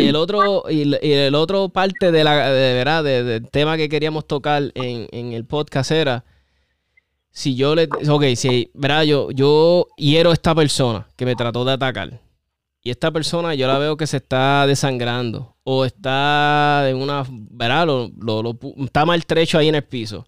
el 0.08 0.16
otro, 0.16 0.64
y 0.70 0.82
el, 0.84 1.00
y 1.02 1.12
el 1.12 1.34
otro 1.36 1.70
parte 1.70 2.12
de 2.12 2.24
la 2.24 2.52
de 2.52 2.74
verdad 2.76 3.04
de- 3.04 3.24
del 3.24 3.50
tema 3.50 3.76
que 3.76 3.90
queríamos 3.90 4.28
tocar 4.28 4.72
en, 4.76 5.08
en 5.12 5.34
el 5.34 5.46
podcast 5.46 5.90
era 5.92 6.24
si 7.32 7.56
yo 7.56 7.74
le 7.76 7.90
ok, 8.10 8.24
si 8.36 8.70
verdad 8.76 9.04
yo, 9.04 9.32
yo 9.32 9.88
hiero 9.98 10.30
a 10.30 10.34
esta 10.34 10.54
persona 10.54 11.08
que 11.16 11.26
me 11.26 11.36
trató 11.36 11.66
de 11.66 11.72
atacar. 11.74 12.20
Y 12.84 12.90
esta 12.90 13.12
persona 13.12 13.54
yo 13.54 13.68
la 13.68 13.78
veo 13.78 13.96
que 13.96 14.08
se 14.08 14.18
está 14.18 14.66
desangrando. 14.66 15.56
O 15.64 15.86
está 15.86 16.90
en 16.90 16.98
una. 16.98 17.24
¿Verdad? 17.30 17.86
Lo, 17.86 18.12
lo- 18.20 18.42
lo 18.44 18.58
está 18.84 19.06
maltrecho 19.06 19.58
ahí 19.60 19.68
en 19.70 19.76
el 19.76 19.84
piso. 19.84 20.26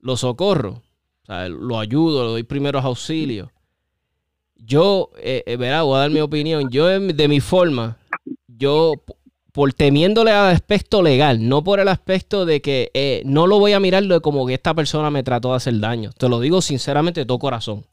Lo 0.00 0.16
socorro. 0.16 0.82
Lo 1.26 1.80
ayudo, 1.80 2.22
le 2.24 2.30
doy 2.30 2.42
primeros 2.44 2.84
auxilios. 2.84 3.48
Yo, 4.56 5.10
eh, 5.18 5.42
eh. 5.46 5.56
Voy 5.56 5.66
a 5.66 5.82
dar 5.98 6.10
mi 6.10 6.20
opinión. 6.20 6.70
Yo, 6.70 6.86
de 6.86 7.28
mi 7.28 7.40
forma, 7.40 7.96
yo, 8.46 8.92
por 9.52 9.72
temiéndole 9.72 10.30
al 10.30 10.54
aspecto 10.54 11.02
legal, 11.02 11.48
no 11.48 11.64
por 11.64 11.80
el 11.80 11.88
aspecto 11.88 12.46
de 12.46 12.60
que 12.62 12.90
eh, 12.94 13.22
no 13.24 13.48
lo 13.48 13.58
voy 13.58 13.72
a 13.72 13.80
mirar 13.80 14.04
de 14.04 14.20
como 14.20 14.46
que 14.46 14.54
esta 14.54 14.72
persona 14.74 15.10
me 15.10 15.24
trató 15.24 15.50
de 15.50 15.56
hacer 15.56 15.78
daño. 15.80 16.12
Te 16.16 16.28
lo 16.28 16.38
digo 16.38 16.62
sinceramente 16.62 17.20
de 17.20 17.26
todo 17.26 17.40
corazón. 17.40 17.84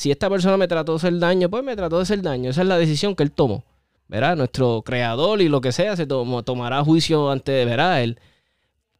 Si 0.00 0.10
esta 0.10 0.30
persona 0.30 0.56
me 0.56 0.66
trató 0.66 0.92
de 0.92 0.96
hacer 0.96 1.18
daño, 1.18 1.50
pues 1.50 1.62
me 1.62 1.76
trató 1.76 1.96
de 1.98 2.04
hacer 2.04 2.22
daño. 2.22 2.48
Esa 2.48 2.62
es 2.62 2.68
la 2.68 2.78
decisión 2.78 3.14
que 3.14 3.22
él 3.22 3.32
tomó. 3.32 3.64
¿Verdad? 4.08 4.34
Nuestro 4.34 4.80
creador 4.82 5.42
y 5.42 5.50
lo 5.50 5.60
que 5.60 5.72
sea 5.72 5.94
se 5.94 6.06
tomó- 6.06 6.42
tomará 6.42 6.82
juicio 6.82 7.30
ante, 7.30 7.66
¿verdad? 7.66 8.02
Él. 8.02 8.18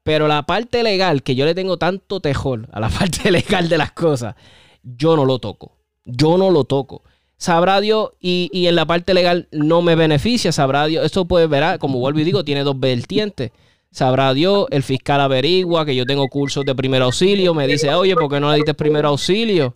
Pero 0.02 0.28
la 0.28 0.42
parte 0.42 0.82
legal, 0.82 1.22
que 1.22 1.34
yo 1.34 1.46
le 1.46 1.54
tengo 1.54 1.78
tanto 1.78 2.20
tejor 2.20 2.68
a 2.70 2.80
la 2.80 2.88
parte 2.98 3.30
legal 3.30 3.70
de 3.70 3.78
las 3.78 3.92
cosas, 3.92 4.34
yo 4.82 5.16
no 5.16 5.24
lo 5.24 5.38
toco. 5.38 5.72
Yo 6.04 6.36
no 6.36 6.50
lo 6.50 6.64
toco. 6.64 7.02
Sabrá 7.38 7.80
Dios, 7.80 8.10
y, 8.20 8.50
y 8.52 8.66
en 8.66 8.76
la 8.76 8.84
parte 8.84 9.14
legal 9.14 9.48
no 9.52 9.80
me 9.80 9.94
beneficia, 9.94 10.52
sabrá 10.52 10.84
Dios. 10.84 11.06
Esto 11.06 11.24
puede 11.24 11.46
ver, 11.46 11.78
como 11.78 11.98
vuelvo 11.98 12.20
y 12.20 12.24
digo, 12.24 12.44
tiene 12.44 12.62
dos 12.62 12.78
vertientes. 12.78 13.52
Sabrá 13.90 14.34
Dios, 14.34 14.66
el 14.70 14.82
fiscal 14.82 15.22
averigua 15.22 15.86
que 15.86 15.96
yo 15.96 16.04
tengo 16.04 16.28
cursos 16.28 16.66
de 16.66 16.74
primer 16.74 17.00
auxilio, 17.00 17.54
me 17.54 17.66
dice, 17.66 17.94
oye, 17.94 18.14
¿por 18.16 18.28
qué 18.30 18.38
no 18.38 18.50
le 18.50 18.56
diste 18.56 18.74
primer 18.74 19.06
auxilio? 19.06 19.74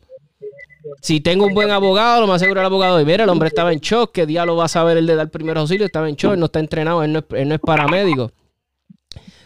Si 1.01 1.20
tengo 1.20 1.47
un 1.47 1.55
buen 1.55 1.70
abogado, 1.70 2.20
lo 2.20 2.26
más 2.26 2.41
seguro 2.41 2.61
el 2.61 2.66
abogado, 2.66 3.01
y 3.01 3.05
mira, 3.05 3.24
el 3.24 3.30
hombre 3.30 3.49
estaba 3.49 3.72
en 3.72 3.78
shock, 3.78 4.12
¿qué 4.12 4.26
diablo 4.26 4.57
va 4.57 4.66
a 4.66 4.68
saber 4.68 4.97
el 4.99 5.07
de 5.07 5.16
dar 5.16 5.30
primer 5.30 5.57
auxilio? 5.59 5.87
Estaba 5.87 6.09
en 6.09 6.16
shock, 6.16 6.35
él 6.35 6.41
no 6.41 6.47
está 6.47 6.61
entrenado, 6.61 7.03
él 7.03 7.12
no 7.12 7.20
es, 7.20 7.24
él 7.30 7.49
no 7.49 7.55
es 7.55 7.61
paramédico. 7.61 8.30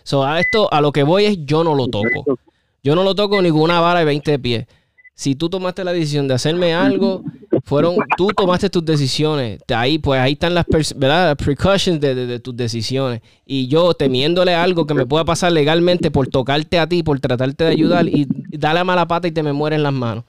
So, 0.03 0.25
a 0.25 0.41
esto, 0.41 0.73
a 0.73 0.81
lo 0.81 0.91
que 0.91 1.03
voy 1.03 1.27
es, 1.27 1.45
yo 1.45 1.63
no 1.63 1.75
lo 1.75 1.89
toco. 1.89 2.39
Yo 2.83 2.95
no 2.95 3.05
lo 3.05 3.15
toco 3.15 3.43
ni 3.43 3.51
con 3.51 3.61
una 3.61 3.81
vara 3.81 4.01
de 4.01 4.07
20 4.07 4.39
pies. 4.39 4.67
Si 5.15 5.35
tú 5.35 5.51
tomaste 5.51 5.85
la 5.85 5.93
decisión 5.93 6.29
de 6.29 6.35
hacerme 6.35 6.75
algo, 6.75 7.23
fueron, 7.65 7.97
tú 8.17 8.29
tomaste 8.29 8.71
tus 8.71 8.85
decisiones. 8.85 9.61
De 9.67 9.75
ahí, 9.75 9.99
pues 9.99 10.21
ahí 10.21 10.33
están 10.33 10.55
las 10.55 10.65
¿verdad? 10.97 11.37
precautions 11.37 12.01
de, 12.01 12.15
de, 12.15 12.39
tus 12.41 12.57
decisiones. 12.57 13.21
Y 13.45 13.67
yo 13.67 13.93
temiéndole 13.95 14.55
algo 14.55 14.87
que 14.87 14.95
me 14.95 15.07
pueda 15.07 15.25
pasar 15.25 15.53
legalmente 15.53 16.11
por 16.11 16.29
tocarte 16.29 16.79
a 16.79 16.89
ti, 16.89 17.03
por 17.03 17.21
tratarte 17.21 17.65
de 17.65 17.71
ayudar 17.71 18.09
y 18.09 18.27
darle 18.51 18.81
a 18.81 18.85
mala 18.85 19.07
pata 19.09 19.29
y 19.29 19.33
te 19.33 19.43
me 19.43 19.53
mueren 19.53 19.83
las 19.83 19.93
manos. 19.93 20.25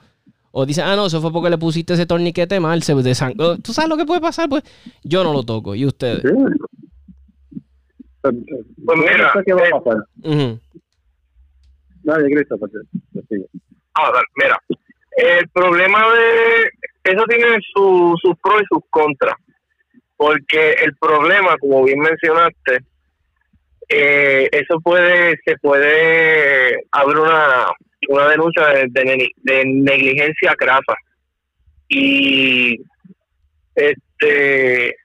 O 0.51 0.65
dicen, 0.65 0.85
ah, 0.85 0.95
no, 0.95 1.05
eso 1.05 1.21
fue 1.21 1.31
porque 1.31 1.49
le 1.49 1.57
pusiste 1.57 1.93
ese 1.93 2.05
torniquete 2.05 2.59
mal, 2.59 2.81
se 2.81 2.95
desangró. 2.95 3.57
¿Tú 3.57 3.73
sabes 3.73 3.89
lo 3.89 3.97
que 3.97 4.05
puede 4.05 4.21
pasar? 4.21 4.49
Pues 4.49 4.63
yo 5.03 5.23
no 5.23 5.31
lo 5.33 5.43
toco. 5.43 5.75
¿Y 5.75 5.85
ustedes? 5.85 6.23
Pues, 8.21 8.35
pues 8.85 8.97
mira, 8.97 9.31
¿qué 9.45 9.53
va 9.53 9.61
a 9.67 9.83
pasar? 9.83 10.03
Uh 10.23 10.57
Nadie 12.03 12.29
grita, 12.29 12.55
pues, 12.57 12.71
Ah, 13.93 14.11
mira, 14.35 14.57
el 15.17 15.47
problema 15.49 16.01
de 16.13 17.11
eso 17.11 17.25
tiene 17.27 17.57
sus 17.73 18.37
pros 18.41 18.61
y 18.61 18.65
sus 18.73 18.83
contras, 18.89 19.35
porque 20.15 20.73
el 20.83 20.95
problema, 20.97 21.57
como 21.59 21.83
bien 21.83 21.99
mencionaste, 21.99 22.85
eh, 23.89 24.47
eso 24.51 24.79
puede, 24.81 25.37
se 25.43 25.57
puede 25.57 26.85
abrir 26.91 27.17
una, 27.17 27.65
una 28.07 28.29
denuncia 28.29 28.67
de, 28.67 29.29
de, 29.37 29.65
negligencia 29.65 30.55
grasa. 30.57 30.95
Y 31.87 32.79
este 33.75 34.95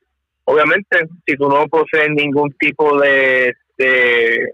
obviamente 0.45 1.07
si 1.27 1.37
tú 1.37 1.49
no 1.49 1.67
posees 1.69 2.11
ningún 2.11 2.53
tipo 2.59 3.01
de 3.01 3.55
de, 3.79 4.47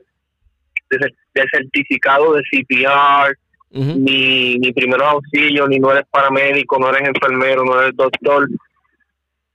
de, 0.90 1.44
certificado 1.52 2.34
de 2.34 2.42
CPR 2.50 3.36
ni, 3.72 4.56
ni 4.56 4.72
primeros 4.72 5.08
auxilios 5.08 5.68
ni 5.68 5.78
no 5.78 5.90
eres 5.92 6.04
paramédico 6.10 6.78
no 6.78 6.90
eres 6.90 7.08
enfermero 7.08 7.64
no 7.64 7.80
eres 7.80 7.96
doctor 7.96 8.48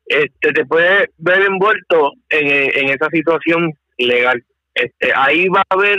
este 0.06 0.52
te 0.52 0.66
puedes 0.66 1.10
ver 1.18 1.42
envuelto 1.42 2.12
en, 2.30 2.48
en 2.48 2.90
esa 2.90 3.10
situación 3.10 3.74
legal. 3.98 4.44
Este 4.74 5.12
ahí 5.16 5.48
va 5.50 5.62
a 5.62 5.76
haber 5.76 5.98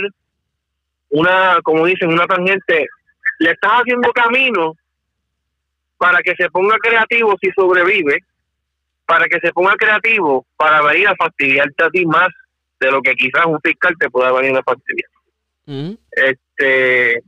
una, 1.09 1.59
como 1.63 1.85
dicen, 1.85 2.11
una 2.11 2.25
tangente, 2.25 2.87
le 3.39 3.51
estás 3.51 3.71
haciendo 3.81 4.11
camino 4.11 4.73
para 5.97 6.19
que 6.19 6.33
se 6.35 6.49
ponga 6.49 6.77
creativo 6.77 7.35
si 7.41 7.49
sobrevive, 7.51 8.19
para 9.05 9.25
que 9.25 9.39
se 9.39 9.51
ponga 9.53 9.75
creativo 9.75 10.45
para 10.55 10.81
venir 10.81 11.07
a 11.07 11.15
fastidiarte 11.15 11.83
a 11.83 11.89
ti 11.89 12.05
más 12.05 12.27
de 12.79 12.91
lo 12.91 13.01
que 13.01 13.15
quizás 13.15 13.45
un 13.45 13.59
fiscal 13.61 13.95
te 13.99 14.09
pueda 14.09 14.31
venir 14.31 14.57
a 14.57 14.63
fastidiar. 14.63 15.09
Este, 16.11 17.23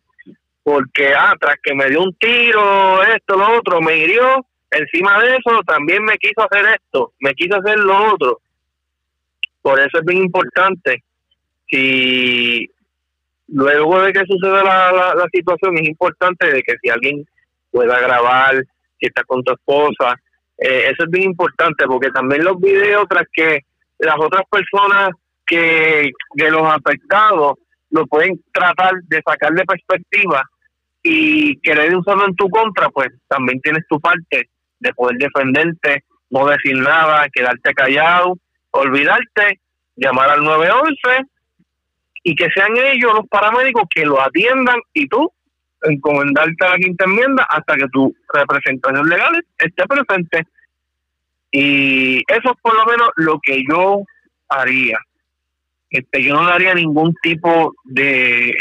porque 0.64 1.14
ah, 1.14 1.34
tras 1.40 1.56
que 1.64 1.74
me 1.74 1.90
dio 1.90 2.04
un 2.04 2.14
tiro, 2.16 3.04
esto, 3.04 3.38
lo 3.38 3.58
otro, 3.58 3.82
me 3.82 3.98
hirió, 3.98 4.46
encima 4.72 5.20
de 5.22 5.38
eso 5.38 5.62
también 5.66 6.04
me 6.04 6.18
quiso 6.18 6.44
hacer 6.44 6.66
esto, 6.76 7.14
me 7.20 7.34
quiso 7.34 7.58
hacer 7.58 7.80
lo 7.80 8.14
otro. 8.14 8.40
Por 9.62 9.80
eso 9.80 10.00
es 10.00 10.06
bien 10.06 10.24
importante 10.24 11.04
si 11.70 12.70
luego 13.52 14.02
de 14.02 14.14
que 14.14 14.26
suceda 14.26 14.64
la, 14.64 15.14
la, 15.16 15.28
situación 15.32 15.78
es 15.78 15.88
importante 15.88 16.52
de 16.52 16.62
que 16.62 16.76
si 16.82 16.89
alguien 16.89 17.26
pueda 17.72 18.00
grabar, 18.00 18.56
si 19.00 19.08
está 19.08 19.24
con 19.24 19.43
tu 19.43 19.54
esposa, 19.54 20.16
eh, 20.58 20.89
eso 20.91 21.04
es 21.06 21.12
bien 21.12 21.30
importante 21.32 21.86
porque 21.86 22.12
también 22.12 22.43
los 22.43 22.60
videos 22.60 23.06
tras 23.10 23.26
que 23.32 23.62
las 24.00 24.16
otras 24.20 24.43
personas 24.50 25.10
que 25.45 26.12
de 26.36 26.52
los 26.52 26.64
afectados 26.64 27.54
lo 27.91 28.06
pueden 28.08 28.39
tratar 28.52 28.93
de 29.08 29.22
sacar 29.26 29.52
de 29.54 29.66
perspectiva 29.66 30.43
y 31.02 31.60
querer 31.62 31.95
usarlo 31.95 32.28
en 32.28 32.36
tu 32.36 32.50
contra, 32.50 32.89
pues 32.89 33.08
también 33.28 33.60
tienes 33.62 33.84
tu 33.88 34.00
parte 34.00 34.50
de 34.80 34.93
poder 34.93 35.18
defenderte, 35.18 36.04
no 36.30 36.45
decir 36.47 36.78
nada, 36.78 37.28
quedarte 37.34 37.74
callado, 37.74 38.38
olvidarte, 38.72 39.60
llamar 39.95 40.30
al 40.30 40.43
911 40.43 41.26
y 42.30 42.36
que 42.36 42.48
sean 42.52 42.78
ellos 42.78 43.12
los 43.16 43.28
paramédicos 43.28 43.86
que 43.90 44.06
lo 44.06 44.22
atiendan 44.22 44.80
y 44.94 45.08
tú 45.08 45.32
encomendarte 45.82 46.64
a 46.64 46.70
la 46.70 46.78
quinta 46.78 47.06
enmienda 47.06 47.44
hasta 47.50 47.76
que 47.76 47.88
tu 47.92 48.16
representación 48.32 49.10
legal 49.10 49.44
esté 49.58 49.84
presente. 49.88 50.46
Y 51.52 52.20
eso 52.20 52.52
es 52.52 52.62
por 52.62 52.76
lo 52.76 52.86
menos 52.86 53.10
lo 53.16 53.40
que 53.40 53.64
yo 53.68 54.04
haría. 54.48 55.00
Este, 55.90 56.22
yo 56.22 56.36
no 56.36 56.46
le 56.46 56.52
haría 56.52 56.76
ningún 56.76 57.16
tipo 57.24 57.74
de, 57.86 58.54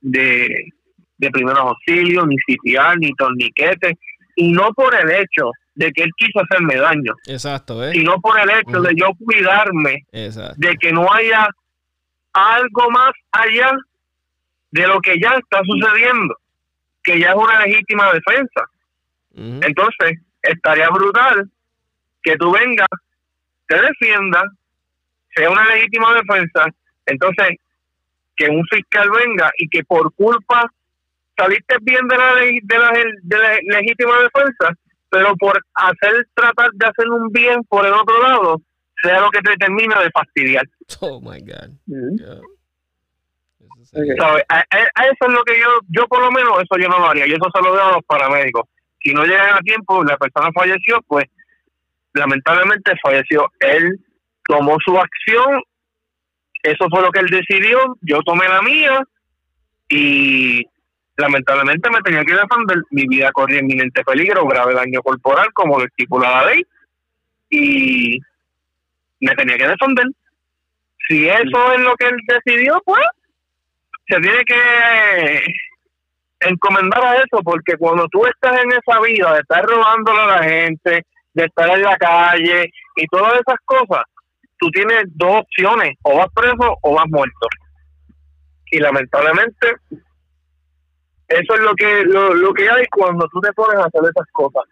de, 0.00 0.72
de 1.18 1.30
primeros 1.30 1.60
auxilios, 1.60 2.26
ni 2.26 2.34
CPR, 2.38 2.98
ni 2.98 3.12
torniquete, 3.12 3.96
y 4.34 4.50
no 4.50 4.72
por 4.72 4.96
el 4.96 5.08
hecho 5.12 5.52
de 5.76 5.92
que 5.92 6.02
él 6.02 6.10
quiso 6.16 6.40
hacerme 6.40 6.74
daño. 6.74 7.14
Exacto, 7.28 7.86
¿eh? 7.86 7.92
Sino 7.92 8.20
por 8.20 8.36
el 8.40 8.50
hecho 8.50 8.80
de 8.80 8.94
yo 8.96 9.10
cuidarme, 9.24 10.04
de 10.10 10.76
que 10.80 10.90
no 10.90 11.06
haya 11.12 11.48
algo 12.36 12.90
más 12.90 13.12
allá 13.32 13.72
de 14.70 14.86
lo 14.86 15.00
que 15.00 15.18
ya 15.18 15.30
está 15.30 15.62
sucediendo, 15.64 16.36
que 17.02 17.18
ya 17.18 17.30
es 17.30 17.34
una 17.34 17.64
legítima 17.64 18.12
defensa. 18.12 18.64
Entonces, 19.34 20.18
estaría 20.42 20.88
brutal 20.90 21.50
que 22.22 22.36
tú 22.36 22.52
vengas, 22.52 22.88
te 23.68 23.80
defiendas, 23.80 24.44
sea 25.34 25.50
una 25.50 25.66
legítima 25.66 26.14
defensa, 26.14 26.66
entonces 27.06 27.56
que 28.36 28.48
un 28.50 28.64
fiscal 28.66 29.10
venga 29.10 29.50
y 29.58 29.68
que 29.68 29.82
por 29.84 30.12
culpa 30.14 30.70
saliste 31.36 31.76
bien 31.82 32.06
de 32.08 32.16
la, 32.18 32.34
de 32.34 32.78
la, 32.78 32.90
de 33.22 33.38
la 33.38 33.78
legítima 33.78 34.14
defensa, 34.20 34.74
pero 35.10 35.34
por 35.36 35.58
hacer 35.74 36.26
tratar 36.34 36.70
de 36.72 36.86
hacer 36.86 37.08
un 37.08 37.30
bien 37.30 37.62
por 37.64 37.86
el 37.86 37.92
otro 37.92 38.22
lado, 38.22 38.60
sea 39.06 39.20
lo 39.20 39.30
que 39.30 39.40
te 39.40 39.56
termina 39.56 40.00
de 40.00 40.10
fastidiar. 40.10 40.64
Oh 41.00 41.20
my 41.20 41.40
God. 41.40 41.70
A, 44.48 44.64
eso 44.70 45.26
es 45.26 45.32
lo 45.32 45.44
que 45.44 45.58
yo, 45.58 45.68
yo 45.88 46.06
por 46.08 46.20
lo 46.20 46.30
menos, 46.30 46.54
eso 46.62 46.80
yo 46.80 46.88
no 46.88 46.98
lo 46.98 47.08
haría. 47.08 47.26
Y 47.26 47.32
eso 47.32 47.46
se 47.54 47.62
lo 47.62 47.72
veo 47.72 47.82
a 47.82 47.92
los 47.92 48.04
paramédicos. 48.04 48.68
Si 49.02 49.12
no 49.12 49.24
llegan 49.24 49.54
a 49.54 49.60
tiempo, 49.60 50.02
la 50.04 50.16
persona 50.16 50.50
falleció, 50.52 51.00
pues 51.06 51.26
lamentablemente 52.12 52.92
falleció. 53.02 53.50
Él 53.60 54.00
tomó 54.44 54.76
su 54.84 54.98
acción, 54.98 55.62
eso 56.62 56.86
fue 56.90 57.02
lo 57.02 57.10
que 57.10 57.20
él 57.20 57.26
decidió, 57.26 57.96
yo 58.00 58.20
tomé 58.22 58.48
la 58.48 58.62
mía 58.62 59.02
y 59.88 60.64
lamentablemente 61.16 61.90
me 61.90 62.00
tenía 62.00 62.24
que 62.24 62.34
defender. 62.34 62.82
Mi 62.90 63.06
vida 63.06 63.30
corría 63.32 63.60
inminente 63.60 64.02
peligro, 64.02 64.46
grave 64.46 64.74
daño 64.74 65.00
corporal, 65.02 65.52
como 65.52 65.78
lo 65.78 65.84
estipula 65.84 66.30
la 66.30 66.46
ley, 66.50 66.62
y 67.50 68.18
me 69.20 69.34
tenía 69.34 69.56
que 69.56 69.68
defender. 69.68 70.06
Si 71.08 71.28
eso 71.28 71.72
es 71.72 71.80
lo 71.80 71.94
que 71.96 72.06
él 72.06 72.16
decidió, 72.26 72.80
pues 72.84 73.04
se 74.08 74.20
tiene 74.20 74.44
que 74.44 75.42
encomendar 76.40 77.04
a 77.04 77.16
eso, 77.16 77.42
porque 77.42 77.76
cuando 77.76 78.06
tú 78.08 78.24
estás 78.26 78.60
en 78.62 78.70
esa 78.72 79.00
vida 79.00 79.32
de 79.34 79.40
estar 79.40 79.64
robándole 79.64 80.20
a 80.20 80.26
la 80.26 80.42
gente, 80.42 81.06
de 81.34 81.44
estar 81.44 81.68
en 81.70 81.82
la 81.82 81.96
calle 81.96 82.70
y 82.96 83.06
todas 83.06 83.34
esas 83.34 83.58
cosas, 83.64 84.04
tú 84.58 84.68
tienes 84.70 85.04
dos 85.14 85.40
opciones, 85.40 85.96
o 86.02 86.16
vas 86.16 86.28
preso 86.34 86.76
o 86.82 86.94
vas 86.94 87.06
muerto. 87.08 87.46
Y 88.70 88.78
lamentablemente, 88.78 89.74
eso 91.28 91.54
es 91.54 91.60
lo 91.60 91.74
que 91.74 92.04
lo, 92.04 92.34
lo 92.34 92.52
que 92.52 92.68
hay 92.68 92.84
cuando 92.86 93.28
tú 93.28 93.40
te 93.40 93.52
pones 93.52 93.76
a 93.76 93.86
hacer 93.86 94.02
esas 94.02 94.26
cosas. 94.32 94.64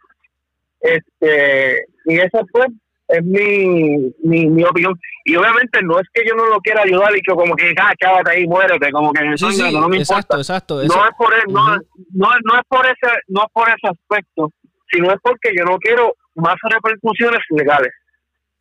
Este, 0.80 1.86
y 2.06 2.18
eso 2.18 2.46
pues 2.52 2.66
es 3.08 3.24
mi, 3.24 4.12
mi, 4.22 4.48
mi, 4.48 4.64
opinión. 4.64 4.98
Y 5.24 5.36
obviamente 5.36 5.80
no 5.82 5.98
es 6.00 6.06
que 6.12 6.22
yo 6.26 6.34
no 6.34 6.46
lo 6.46 6.60
quiera 6.60 6.82
ayudar 6.82 7.14
y 7.16 7.20
que 7.20 7.34
como 7.34 7.54
que, 7.54 7.74
ah, 7.78 7.92
chávate 8.00 8.30
ahí, 8.30 8.46
muérete, 8.46 8.90
como 8.92 9.12
que 9.12 9.24
no 9.24 9.88
me 9.88 9.98
exacto, 9.98 10.38
Exacto, 10.38 10.76
No 10.76 11.04
es 11.04 11.14
por 11.16 11.34
e, 11.34 11.42
no, 11.48 11.76
no, 11.76 12.28
no, 12.44 12.54
es 12.58 12.66
por 12.68 12.86
ese, 12.86 13.14
no 13.28 13.42
es 13.42 13.52
por 13.52 13.68
ese 13.68 13.88
aspecto, 13.88 14.50
sino 14.90 15.10
es 15.10 15.18
porque 15.22 15.52
yo 15.56 15.64
no 15.64 15.78
quiero 15.78 16.14
más 16.34 16.56
repercusiones 16.62 17.40
legales, 17.50 17.92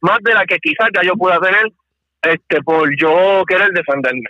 más 0.01 0.19
de 0.23 0.33
la 0.33 0.45
que 0.45 0.57
quizás 0.57 0.89
ya 0.93 1.03
yo 1.03 1.13
pueda 1.13 1.39
tener 1.39 1.65
este 2.21 2.61
por 2.63 2.89
yo 2.99 3.43
querer 3.47 3.69
defenderme. 3.71 4.29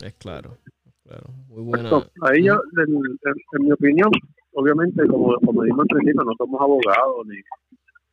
Es 0.00 0.14
claro, 0.14 0.58
claro. 1.04 1.28
Muy 1.48 1.62
buena. 1.62 1.90
ahí 2.22 2.44
yo, 2.44 2.54
en, 2.54 3.64
mi 3.64 3.72
opinión, 3.72 4.10
obviamente, 4.52 5.06
como, 5.06 5.34
como 5.44 5.62
dijimos 5.62 5.86
al 5.90 5.96
principio, 5.96 6.24
no 6.24 6.32
somos 6.38 6.60
abogados 6.60 7.26
ni 7.26 7.36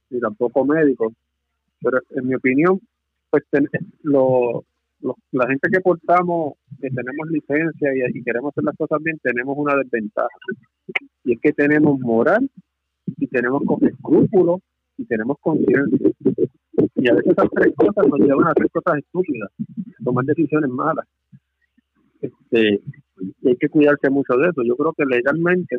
ni 0.09 0.19
tampoco 0.19 0.65
médicos, 0.65 1.13
pero 1.81 1.99
en 2.11 2.27
mi 2.27 2.35
opinión, 2.35 2.79
pues 3.29 3.43
lo, 4.03 4.65
la 5.31 5.47
gente 5.47 5.69
que 5.71 5.79
portamos, 5.81 6.53
que 6.81 6.89
tenemos 6.89 7.29
licencia 7.29 7.89
y, 8.13 8.23
queremos 8.23 8.51
hacer 8.51 8.63
las 8.63 8.75
cosas 8.75 9.01
bien, 9.01 9.17
tenemos 9.21 9.57
una 9.57 9.75
desventaja. 9.75 10.27
Y 11.23 11.33
es 11.33 11.39
que 11.41 11.53
tenemos 11.53 11.99
moral 11.99 12.49
y 13.17 13.27
tenemos 13.27 13.63
escrúpulos 13.81 14.61
y 14.97 15.05
tenemos 15.05 15.37
conciencia. 15.39 16.11
Y 16.95 17.09
a 17.09 17.13
veces 17.13 17.31
esas 17.31 17.49
tres 17.51 17.73
cosas 17.75 18.07
nos 18.07 18.19
llevan 18.19 18.47
a 18.47 18.51
hacer 18.51 18.69
cosas 18.71 18.99
estúpidas, 18.99 19.51
tomar 20.03 20.25
decisiones 20.25 20.69
malas. 20.69 21.05
Este, 22.21 22.81
hay 23.45 23.55
que 23.55 23.69
cuidarse 23.69 24.09
mucho 24.09 24.35
de 24.35 24.49
eso. 24.49 24.63
Yo 24.63 24.75
creo 24.75 24.93
que 24.93 25.05
legalmente 25.05 25.77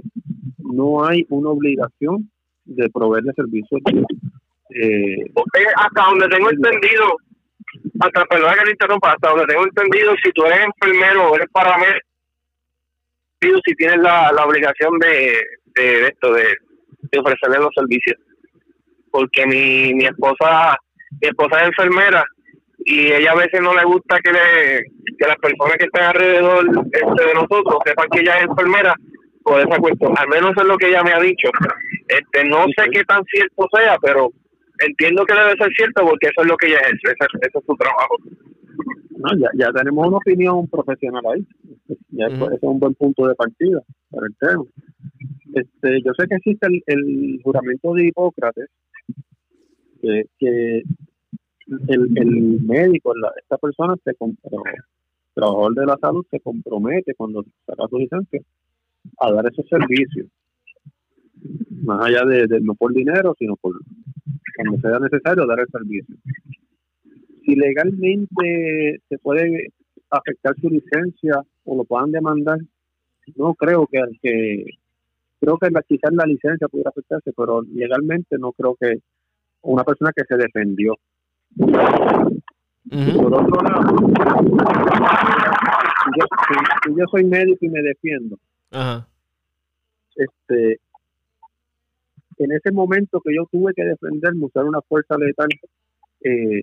no 0.59 1.05
hay 1.05 1.26
una 1.28 1.51
obligación 1.51 2.31
de 2.71 2.89
proveerle 2.91 3.33
servicios. 3.35 3.81
Eh, 4.75 5.16
hasta 5.77 6.03
donde 6.05 6.29
tengo 6.29 6.51
entendido, 6.51 7.16
hasta 8.01 8.25
perdón 8.27 8.55
que 8.59 8.64
le 8.64 8.71
interrumpa, 8.73 9.12
hasta 9.12 9.31
donde 9.31 9.47
tengo 9.47 9.64
entendido, 9.64 10.14
si 10.23 10.31
tú 10.33 10.45
eres 10.45 10.61
enfermero 10.64 11.31
o 11.31 11.37
eres 11.37 11.49
paramédico, 11.53 12.07
si 13.64 13.75
tienes 13.75 13.99
la, 13.99 14.31
la 14.33 14.45
obligación 14.45 14.99
de, 14.99 15.41
de, 15.75 16.07
esto, 16.09 16.33
de, 16.33 16.45
de 17.11 17.18
ofrecerle 17.18 17.59
los 17.59 17.75
servicios. 17.75 18.18
Porque 19.11 19.45
mi, 19.47 19.93
mi 19.95 20.05
esposa, 20.05 20.77
mi 21.21 21.29
esposa 21.29 21.61
es 21.62 21.68
enfermera 21.68 22.25
y 22.85 23.12
ella 23.12 23.33
a 23.33 23.37
veces 23.37 23.61
no 23.61 23.75
le 23.75 23.85
gusta 23.85 24.18
que, 24.21 24.33
le, 24.33 24.85
que 25.18 25.27
las 25.27 25.37
personas 25.37 25.77
que 25.79 25.87
están 25.87 26.05
alrededor 26.05 26.64
este, 26.93 27.27
de 27.27 27.35
nosotros 27.35 27.79
sepan 27.85 28.09
que 28.11 28.21
ella 28.21 28.39
es 28.39 28.45
enfermera 28.45 28.95
por 29.43 29.61
esa 29.61 29.78
cuestión. 29.78 30.14
Al 30.16 30.28
menos 30.28 30.51
eso 30.53 30.62
es 30.62 30.66
lo 30.66 30.76
que 30.76 30.88
ella 30.88 31.03
me 31.03 31.12
ha 31.12 31.20
dicho. 31.20 31.49
Este, 32.09 32.45
no 32.49 32.64
sé 32.76 32.91
qué 32.93 33.05
tan 33.05 33.24
cierto 33.24 33.66
sea, 33.72 33.97
pero 34.01 34.30
entiendo 34.78 35.24
que 35.24 35.34
debe 35.34 35.57
ser 35.57 35.72
cierto 35.74 36.03
porque 36.03 36.28
eso 36.28 36.43
es 36.43 36.47
lo 36.49 36.57
que 36.57 36.68
ella 36.68 36.78
es, 36.78 36.99
ese, 37.05 37.26
es 37.41 37.64
su 37.64 37.76
trabajo. 37.76 38.16
No, 39.16 39.38
ya, 39.38 39.51
ya 39.55 39.72
tenemos 39.72 40.07
una 40.07 40.16
opinión 40.16 40.66
profesional 40.68 41.22
ahí. 41.34 41.47
Ya 42.11 42.26
es 42.26 42.62
un 42.62 42.80
buen 42.80 42.95
punto 42.95 43.26
de 43.26 43.34
partida 43.34 43.80
para 44.11 44.26
el 44.26 44.36
tema. 44.36 44.64
Este, 45.55 46.03
yo 46.03 46.12
sé 46.18 46.26
que 46.28 46.36
existe 46.36 46.66
el, 46.66 46.82
el 46.86 47.41
juramento 47.43 47.93
de 47.95 48.07
Hipócrates, 48.07 48.68
que, 50.01 50.24
que 50.38 50.82
el, 51.88 52.18
el 52.18 52.61
médico, 52.62 53.12
esta 53.36 53.59
persona, 53.59 53.95
se 54.05 54.11
el 54.11 54.36
trabajador 55.34 55.74
de 55.74 55.86
la 55.86 55.97
salud, 56.01 56.24
se 56.30 56.41
compromete 56.41 57.14
cuando 57.14 57.45
saca 57.66 57.88
su 57.88 57.99
licencia 57.99 58.41
a 59.18 59.32
dar 59.32 59.46
ese 59.46 59.62
servicio. 59.64 60.26
Más 61.82 62.07
allá 62.07 62.24
de, 62.24 62.61
no 62.61 62.74
por 62.74 62.92
dinero, 62.92 63.34
sino 63.38 63.57
por 63.57 63.74
cuando 64.57 64.80
sea 64.80 64.98
necesario 64.98 65.46
dar 65.46 65.61
el 65.61 65.68
servicio. 65.68 66.14
Si 67.44 67.55
legalmente 67.55 69.01
se 69.09 69.18
puede 69.18 69.68
afectar 70.11 70.55
su 70.61 70.68
licencia 70.68 71.42
o 71.64 71.76
lo 71.76 71.84
puedan 71.84 72.12
demandar, 72.12 72.59
no 73.36 73.55
creo 73.55 73.86
que 73.86 73.98
al 73.98 74.18
que 74.22 74.64
creo 75.40 75.57
que 75.57 75.70
la, 75.70 75.82
quizás 75.82 76.12
la 76.12 76.26
licencia 76.26 76.68
pudiera 76.68 76.90
afectarse, 76.90 77.32
pero 77.34 77.62
legalmente 77.62 78.36
no 78.38 78.53
creo 78.53 78.76
que 78.78 78.98
una 79.62 79.84
persona 79.84 80.12
que 80.14 80.24
se 80.24 80.36
defendió 80.36 80.94
por 83.16 83.34
otro 83.34 83.62
lado, 83.62 83.96
yo, 86.16 86.24
yo, 86.96 87.05
soy 87.11 87.24
médico 87.24 87.59
y 87.61 87.68
me 87.68 87.82
defiendo. 87.82 88.36
Este, 90.16 90.81
en 92.39 92.53
ese 92.53 92.73
momento 92.73 93.21
que 93.21 93.35
yo 93.35 93.47
tuve 93.51 93.73
que 93.75 93.85
defenderme, 93.85 94.47
usar 94.47 94.64
una 94.64 94.81
fuerza 94.83 95.16
letal, 95.18 95.49
eh, 96.23 96.62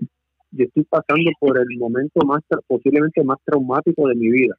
yo 0.51 0.65
estoy 0.65 0.83
pasando 0.83 1.31
por 1.39 1.57
el 1.57 1.77
momento 1.77 2.25
más 2.25 2.41
posiblemente 2.67 3.23
más 3.23 3.37
traumático 3.45 4.07
de 4.07 4.15
mi 4.15 4.31
vida. 4.31 4.57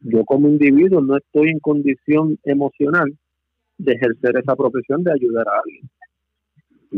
yo 0.00 0.24
como 0.24 0.48
individuo 0.48 1.00
no 1.00 1.16
estoy 1.16 1.50
en 1.50 1.58
condición 1.58 2.38
emocional 2.44 3.16
de 3.78 3.92
ejercer 3.92 4.36
esa 4.38 4.56
profesión 4.56 5.02
de 5.02 5.12
ayudar 5.12 5.46
a 5.48 5.60
alguien 5.62 5.90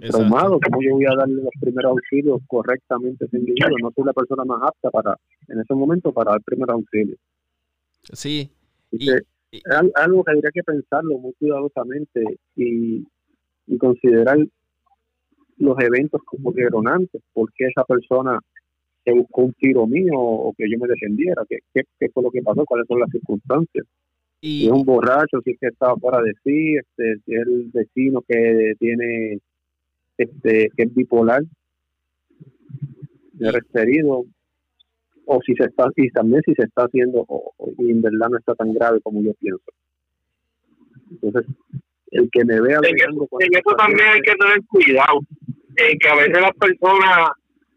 traumado, 0.01 0.59
¿cómo 0.61 0.83
yo 0.83 0.95
voy 0.95 1.07
a 1.07 1.17
darle 1.17 1.43
los 1.43 1.53
primeros 1.61 1.91
auxilios 1.91 2.41
correctamente 2.47 3.25
a 3.25 3.27
ese 3.27 3.39
individuo? 3.39 3.77
No 3.83 3.91
soy 3.95 4.05
la 4.05 4.13
persona 4.13 4.45
más 4.45 4.63
apta 4.63 4.91
para, 4.91 5.17
en 5.49 5.61
ese 5.61 5.75
momento, 5.75 6.13
para 6.13 6.33
dar 6.33 6.43
primeros 6.43 6.75
auxilios. 6.75 7.19
Sí. 8.13 8.51
Y, 8.91 9.11
algo 9.95 10.25
que 10.25 10.33
habría 10.33 10.51
que 10.53 10.63
pensarlo 10.63 11.19
muy 11.19 11.33
cuidadosamente 11.35 12.23
y, 12.57 13.07
considerar 13.79 14.39
los 15.59 15.79
eventos 15.81 16.23
como 16.25 16.53
geronantes, 16.55 17.23
porque 17.33 17.67
esa 17.67 17.85
persona 17.85 18.41
se 19.05 19.13
buscó 19.13 19.43
un 19.43 19.53
tiro 19.55 19.87
mío 19.87 20.15
o 20.15 20.55
que 20.57 20.71
yo 20.71 20.79
me 20.79 20.89
defendiera, 20.89 21.43
qué, 21.49 21.59
qué, 21.75 22.09
fue 22.09 22.23
lo 22.23 22.31
que 22.31 22.43
pasó, 22.43 22.65
cuáles 22.65 22.87
son 22.87 23.01
las 23.01 23.11
circunstancias. 23.11 23.87
Y, 24.41 24.61
si 24.61 24.67
es 24.67 24.73
un 24.73 24.85
borracho, 24.85 25.41
si 25.45 25.51
es 25.51 25.59
que 25.59 25.69
estaba 25.69 25.97
fuera 25.97 26.23
de 26.23 26.33
sí, 26.45 26.77
este, 26.77 27.19
si 27.25 27.35
es 27.35 27.47
el 27.47 27.71
vecino 27.73 28.23
que 28.27 28.75
tiene 28.79 29.41
este, 30.17 30.71
que 30.77 30.83
es 30.83 30.95
bipolar, 30.95 31.43
de 33.35 33.53
referido, 33.53 34.25
o 35.31 35.41
si 35.45 35.55
se 35.55 35.65
está, 35.65 35.87
y 35.95 36.11
también 36.11 36.43
si 36.47 36.55
se 36.55 36.63
está 36.63 36.85
haciendo, 36.85 37.23
o, 37.29 37.53
y 37.79 37.91
en 37.91 38.01
verdad 38.01 38.29
no 38.31 38.39
está 38.39 38.55
tan 38.55 38.73
grave 38.73 38.99
como 39.03 39.23
yo 39.23 39.33
pienso. 39.35 39.63
Entonces, 41.11 41.55
el 42.13 42.31
que 42.33 42.45
me 42.47 42.59
vea... 42.61 42.79
En, 42.83 42.97
eso, 42.97 43.77
también 43.77 44.09
hay 44.09 44.21
que 44.23 44.35
tener 44.35 44.59
cuidado, 44.67 45.21
en 45.77 45.99
que 45.99 46.09
a 46.09 46.15
veces 46.15 46.41
las 46.41 46.53
personas, 46.53 47.29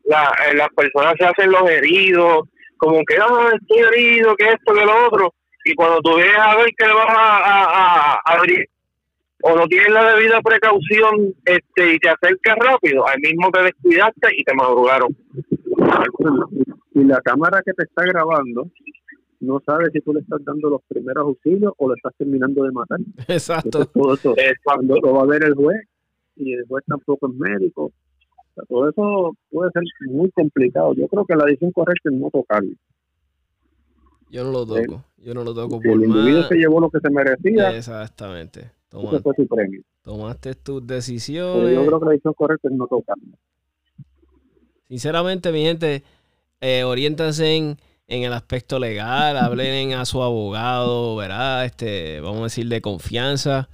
la, 0.06 0.34
eh, 0.50 0.56
las 0.56 0.70
personas 0.70 1.14
se 1.20 1.26
hacen 1.26 1.52
los 1.52 1.70
heridos, 1.70 2.48
como 2.78 3.04
que, 3.04 3.16
ah, 3.20 3.52
estoy 3.54 3.80
herido, 3.80 4.34
que 4.38 4.46
esto, 4.46 4.74
que 4.74 4.86
lo 4.86 5.08
otro, 5.08 5.34
y 5.66 5.74
cuando 5.76 6.00
tú 6.02 6.16
vienes 6.16 6.38
a 6.38 6.56
ver 6.56 6.70
que 6.78 6.88
le 6.88 6.94
vas 6.94 7.10
a, 7.10 7.38
a, 7.38 8.14
a 8.14 8.34
abrir 8.38 8.66
o 9.44 9.56
no 9.56 9.68
tienes 9.68 9.90
la 9.90 10.14
debida 10.14 10.42
precaución 10.42 11.34
este 11.46 11.96
y 11.96 11.98
te 11.98 12.10
acercas 12.10 12.56
rápido, 12.60 13.08
ahí 13.08 13.20
mismo 13.22 13.52
te 13.52 13.64
descuidaste 13.64 14.30
y 14.38 14.44
te 14.44 14.54
madrugaron. 14.54 15.16
Y 16.94 17.04
la 17.04 17.22
cámara 17.22 17.62
que 17.66 17.74
te 17.74 17.84
está 17.84 18.04
grabando 18.04 18.70
no 19.40 19.60
sabe 19.66 19.90
si 19.92 20.02
tú 20.02 20.14
le 20.14 20.20
estás 20.22 20.44
dando 20.46 20.70
los 20.70 20.82
primeros 20.88 21.24
auxilios 21.24 21.74
o 21.78 21.90
le 21.90 21.96
estás 21.96 22.14
terminando 22.18 22.64
de 22.64 22.72
matar. 22.72 23.00
Exacto. 23.28 23.86
todo 23.86 24.14
eso 24.14 24.36
Cuando 24.64 24.98
lo 25.02 25.14
va 25.14 25.24
a 25.24 25.26
ver 25.26 25.44
el 25.44 25.56
juez 25.56 25.82
y 26.36 26.54
el 26.54 26.66
juez 26.68 26.84
tampoco 26.88 27.28
es 27.28 27.36
médico. 27.36 27.92
todo 28.70 28.90
eso 28.90 29.36
puede 29.50 29.72
ser 29.72 29.84
muy 30.08 30.30
complicado. 30.32 30.94
Yo 30.94 31.08
creo 31.08 31.26
que 31.26 31.36
la 31.36 31.46
decisión 31.46 31.72
correcta 31.72 32.10
es 32.10 32.16
no 32.16 32.30
tocarlo. 32.30 32.76
Yo 34.30 34.44
no 34.46 34.52
lo 34.52 34.66
toco. 34.66 35.04
Yo 35.18 35.34
no 35.34 35.44
lo 35.44 35.54
toco 35.54 35.82
por 35.82 35.88
El 35.88 36.04
individuo 36.04 36.44
se 36.44 36.56
llevó 36.56 36.80
lo 36.80 36.90
que 36.90 37.00
se 37.00 37.10
merecía. 37.10 37.76
Exactamente. 37.76 38.72
Tomaste 38.90 40.56
tus 40.56 40.86
decisiones. 40.86 41.76
yo 41.76 41.86
creo 41.86 42.00
que 42.00 42.06
la 42.06 42.12
decisión 42.12 42.34
correcta 42.34 42.70
es 42.70 42.76
no 42.76 42.88
tocarlo. 42.88 43.38
Sinceramente, 44.92 45.54
mi 45.54 45.62
gente, 45.62 46.04
eh, 46.60 46.84
oriéntense 46.84 47.56
en, 47.56 47.78
el 48.10 48.34
aspecto 48.34 48.78
legal, 48.78 49.38
hablen 49.42 49.94
a 49.94 50.04
su 50.04 50.22
abogado, 50.22 51.16
¿verdad? 51.16 51.64
Este, 51.64 52.20
vamos 52.20 52.42
a 52.42 52.44
decir, 52.44 52.68
de 52.68 52.82
confianza. 52.82 53.70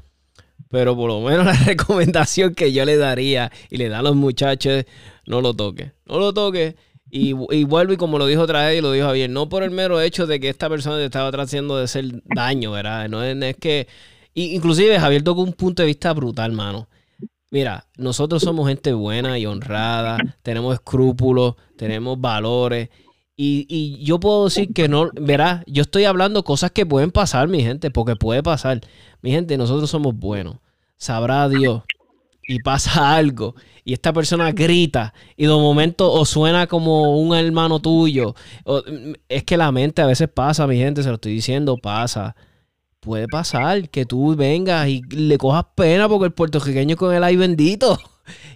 Pero 0.69 0.95
por 0.95 1.09
lo 1.09 1.21
menos 1.21 1.43
la 1.47 1.53
recomendación 1.53 2.53
que 2.53 2.71
yo 2.71 2.85
le 2.85 2.97
daría 2.97 3.51
y 3.71 3.77
le 3.77 3.89
da 3.89 3.99
a 3.99 4.01
los 4.03 4.15
muchachos, 4.15 4.85
no 5.25 5.41
lo 5.41 5.55
toque. 5.55 5.91
No 6.05 6.19
lo 6.19 6.35
toque. 6.35 6.75
Y, 7.09 7.33
y, 7.49 7.63
vuelvo 7.63 7.93
y 7.93 7.97
como 7.97 8.19
lo 8.19 8.27
dijo 8.27 8.43
otra 8.43 8.67
vez 8.67 8.77
y 8.77 8.81
lo 8.81 8.91
dijo 8.91 9.07
Javier, 9.07 9.31
no 9.31 9.49
por 9.49 9.63
el 9.63 9.71
mero 9.71 9.99
hecho 9.99 10.27
de 10.27 10.39
que 10.39 10.49
esta 10.49 10.69
persona 10.69 10.97
te 10.97 11.05
estaba 11.05 11.31
tratando 11.31 11.77
de 11.77 11.85
hacer 11.85 12.21
daño, 12.25 12.73
¿verdad? 12.73 13.09
No 13.09 13.23
es, 13.23 13.57
que... 13.57 13.87
inclusive 14.35 14.99
Javier 14.99 15.23
tocó 15.23 15.41
un 15.41 15.53
punto 15.53 15.81
de 15.81 15.87
vista 15.87 16.13
brutal, 16.13 16.51
mano. 16.51 16.87
Mira, 17.49 17.87
nosotros 17.97 18.43
somos 18.43 18.67
gente 18.67 18.93
buena 18.93 19.39
y 19.39 19.45
honrada, 19.45 20.17
tenemos 20.43 20.73
escrúpulos, 20.73 21.55
tenemos 21.77 22.19
valores. 22.19 22.89
Y, 23.35 23.65
y 23.69 24.03
yo 24.03 24.19
puedo 24.19 24.45
decir 24.45 24.73
que 24.73 24.89
no, 24.89 25.11
verá, 25.13 25.63
yo 25.67 25.83
estoy 25.83 26.05
hablando 26.05 26.43
cosas 26.43 26.71
que 26.71 26.85
pueden 26.85 27.11
pasar, 27.11 27.47
mi 27.47 27.61
gente, 27.61 27.91
porque 27.91 28.15
puede 28.15 28.43
pasar. 28.43 28.81
Mi 29.21 29.31
gente, 29.31 29.57
nosotros 29.57 29.89
somos 29.89 30.15
buenos. 30.15 30.57
Sabrá 30.97 31.47
Dios 31.47 31.83
y 32.47 32.59
pasa 32.59 33.15
algo 33.15 33.55
y 33.83 33.93
esta 33.93 34.11
persona 34.11 34.51
grita 34.51 35.13
y 35.35 35.45
de 35.45 35.53
momento 35.53 36.11
o 36.11 36.25
suena 36.25 36.67
como 36.67 37.17
un 37.17 37.35
hermano 37.35 37.79
tuyo. 37.79 38.35
es 39.29 39.43
que 39.43 39.57
la 39.57 39.71
mente 39.71 40.01
a 40.01 40.07
veces 40.07 40.27
pasa, 40.27 40.67
mi 40.67 40.77
gente, 40.77 41.03
se 41.03 41.09
lo 41.09 41.15
estoy 41.15 41.33
diciendo, 41.33 41.77
pasa. 41.77 42.35
Puede 42.99 43.27
pasar 43.27 43.89
que 43.89 44.05
tú 44.05 44.35
vengas 44.35 44.87
y 44.87 45.01
le 45.09 45.37
cojas 45.37 45.65
pena 45.75 46.09
porque 46.09 46.25
el 46.25 46.33
puertorriqueño 46.33 46.95
con 46.95 47.13
el 47.13 47.23
ay 47.23 47.35
bendito. 47.35 47.97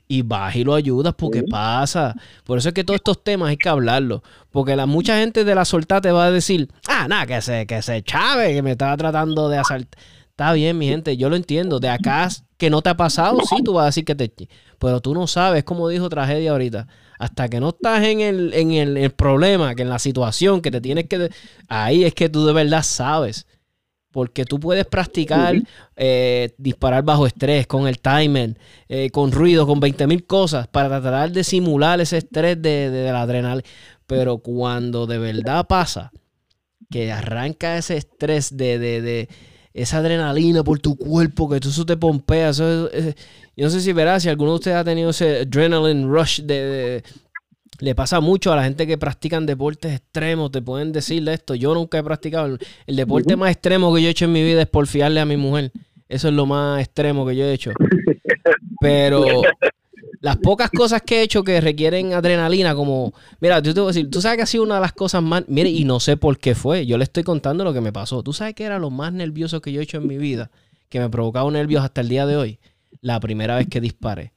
Y 0.09 0.23
vas 0.23 0.53
y 0.57 0.65
lo 0.65 0.73
ayudas 0.73 1.13
porque 1.17 1.43
pasa. 1.43 2.13
Por 2.43 2.57
eso 2.57 2.67
es 2.67 2.73
que 2.73 2.83
todos 2.83 2.97
estos 2.97 3.23
temas 3.23 3.47
hay 3.47 3.55
que 3.55 3.69
hablarlos. 3.69 4.21
Porque 4.49 4.75
la 4.75 4.85
mucha 4.85 5.17
gente 5.17 5.45
de 5.45 5.55
la 5.55 5.63
solta 5.63 6.01
te 6.01 6.11
va 6.11 6.25
a 6.25 6.31
decir, 6.31 6.67
ah, 6.89 7.07
nada, 7.07 7.25
que 7.25 7.41
se, 7.41 7.65
que 7.65 7.81
se 7.81 8.03
chave, 8.03 8.53
que 8.53 8.61
me 8.61 8.71
estaba 8.71 8.97
tratando 8.97 9.47
de 9.47 9.59
asaltar. 9.59 9.97
Está 10.31 10.53
bien, 10.53 10.77
mi 10.77 10.87
gente, 10.87 11.17
yo 11.17 11.29
lo 11.29 11.35
entiendo. 11.35 11.79
De 11.79 11.87
acá 11.87 12.27
que 12.57 12.69
no 12.69 12.81
te 12.81 12.89
ha 12.89 12.97
pasado, 12.97 13.39
sí, 13.47 13.57
tú 13.63 13.73
vas 13.73 13.83
a 13.83 13.85
decir 13.87 14.05
que 14.05 14.15
te... 14.15 14.33
Pero 14.79 14.99
tú 14.99 15.13
no 15.13 15.27
sabes, 15.27 15.63
como 15.63 15.87
dijo 15.87 16.09
Tragedia 16.09 16.51
ahorita, 16.51 16.87
hasta 17.19 17.47
que 17.47 17.59
no 17.59 17.69
estás 17.69 18.03
en 18.03 18.21
el, 18.21 18.53
en 18.53 18.71
el, 18.71 19.11
problema, 19.11 19.75
que 19.75 19.83
en 19.83 19.89
la 19.89 19.99
situación 19.99 20.61
que 20.61 20.71
te 20.71 20.81
tienes 20.81 21.07
que... 21.07 21.29
Ahí 21.67 22.03
es 22.05 22.13
que 22.13 22.27
tú 22.27 22.45
de 22.45 22.53
verdad 22.53 22.81
sabes. 22.81 23.45
Porque 24.11 24.43
tú 24.45 24.59
puedes 24.59 24.85
practicar 24.85 25.55
eh, 25.95 26.53
disparar 26.57 27.03
bajo 27.03 27.25
estrés, 27.25 27.65
con 27.67 27.87
el 27.87 27.99
timer, 27.99 28.57
eh, 28.89 29.09
con 29.09 29.31
ruido, 29.31 29.65
con 29.65 29.79
20 29.79 30.05
mil 30.07 30.25
cosas, 30.25 30.67
para 30.67 30.89
tratar 31.01 31.31
de 31.31 31.43
simular 31.43 32.01
ese 32.01 32.17
estrés 32.17 32.61
de, 32.61 32.89
de, 32.89 33.11
la 33.11 33.21
adrenalina. 33.21 33.67
Pero 34.07 34.39
cuando 34.39 35.07
de 35.07 35.17
verdad 35.17 35.65
pasa, 35.67 36.11
que 36.89 37.11
arranca 37.11 37.77
ese 37.77 37.95
estrés 37.97 38.55
de, 38.57 38.77
de, 38.77 39.01
de 39.01 39.29
esa 39.73 39.99
adrenalina 39.99 40.63
por 40.63 40.79
tu 40.79 40.97
cuerpo, 40.97 41.49
que 41.49 41.61
tú 41.61 41.69
eso 41.69 41.85
te 41.85 41.95
pompea. 41.95 42.49
Eso 42.49 42.91
es- 42.91 43.15
yo 43.55 43.65
no 43.65 43.69
sé 43.69 43.79
si 43.81 43.93
verás, 43.93 44.23
si 44.23 44.29
alguno 44.29 44.51
de 44.51 44.55
ustedes 44.55 44.77
ha 44.77 44.83
tenido 44.83 45.11
ese 45.11 45.41
adrenaline 45.41 46.05
rush 46.05 46.41
de- 46.41 47.03
le 47.81 47.95
pasa 47.95 48.19
mucho 48.19 48.53
a 48.53 48.55
la 48.55 48.63
gente 48.63 48.87
que 48.87 48.97
practican 48.97 49.45
deportes 49.45 49.93
extremos, 49.93 50.51
te 50.51 50.61
pueden 50.61 50.91
decirle 50.91 51.33
esto. 51.33 51.55
Yo 51.55 51.73
nunca 51.73 51.97
he 51.97 52.03
practicado. 52.03 52.45
El, 52.45 52.59
el 52.87 52.95
deporte 52.95 53.35
más 53.35 53.51
extremo 53.51 53.93
que 53.93 54.01
yo 54.01 54.07
he 54.07 54.11
hecho 54.11 54.25
en 54.25 54.31
mi 54.31 54.43
vida 54.43 54.61
es 54.61 54.67
porfiarle 54.67 55.19
a 55.19 55.25
mi 55.25 55.35
mujer. 55.35 55.71
Eso 56.07 56.27
es 56.27 56.33
lo 56.33 56.45
más 56.45 56.79
extremo 56.81 57.25
que 57.25 57.35
yo 57.35 57.45
he 57.45 57.53
hecho. 57.53 57.71
Pero 58.79 59.25
las 60.19 60.37
pocas 60.37 60.69
cosas 60.69 61.01
que 61.01 61.19
he 61.19 61.23
hecho 61.23 61.43
que 61.43 61.59
requieren 61.59 62.13
adrenalina, 62.13 62.75
como, 62.75 63.13
mira, 63.39 63.59
yo 63.59 63.73
te 63.73 63.79
voy 63.79 63.87
a 63.87 63.93
decir, 63.93 64.09
tú 64.09 64.21
sabes 64.21 64.37
que 64.37 64.43
ha 64.43 64.47
sido 64.47 64.63
una 64.63 64.75
de 64.75 64.81
las 64.81 64.93
cosas 64.93 65.23
más, 65.23 65.43
mire, 65.47 65.69
y 65.69 65.83
no 65.83 65.99
sé 65.99 66.17
por 66.17 66.37
qué 66.37 66.53
fue, 66.53 66.85
yo 66.85 66.97
le 66.97 67.03
estoy 67.03 67.23
contando 67.23 67.63
lo 67.63 67.73
que 67.73 67.81
me 67.81 67.91
pasó. 67.91 68.21
Tú 68.21 68.31
sabes 68.31 68.53
que 68.53 68.63
era 68.63 68.77
lo 68.77 68.91
más 68.91 69.11
nervioso 69.13 69.61
que 69.61 69.71
yo 69.71 69.81
he 69.81 69.83
hecho 69.83 69.97
en 69.97 70.07
mi 70.07 70.17
vida, 70.17 70.51
que 70.89 70.99
me 70.99 71.09
provocaba 71.09 71.49
nervios 71.49 71.83
hasta 71.83 72.01
el 72.01 72.09
día 72.09 72.27
de 72.27 72.37
hoy, 72.37 72.59
la 73.01 73.19
primera 73.19 73.55
vez 73.55 73.67
que 73.67 73.81
disparé. 73.81 74.33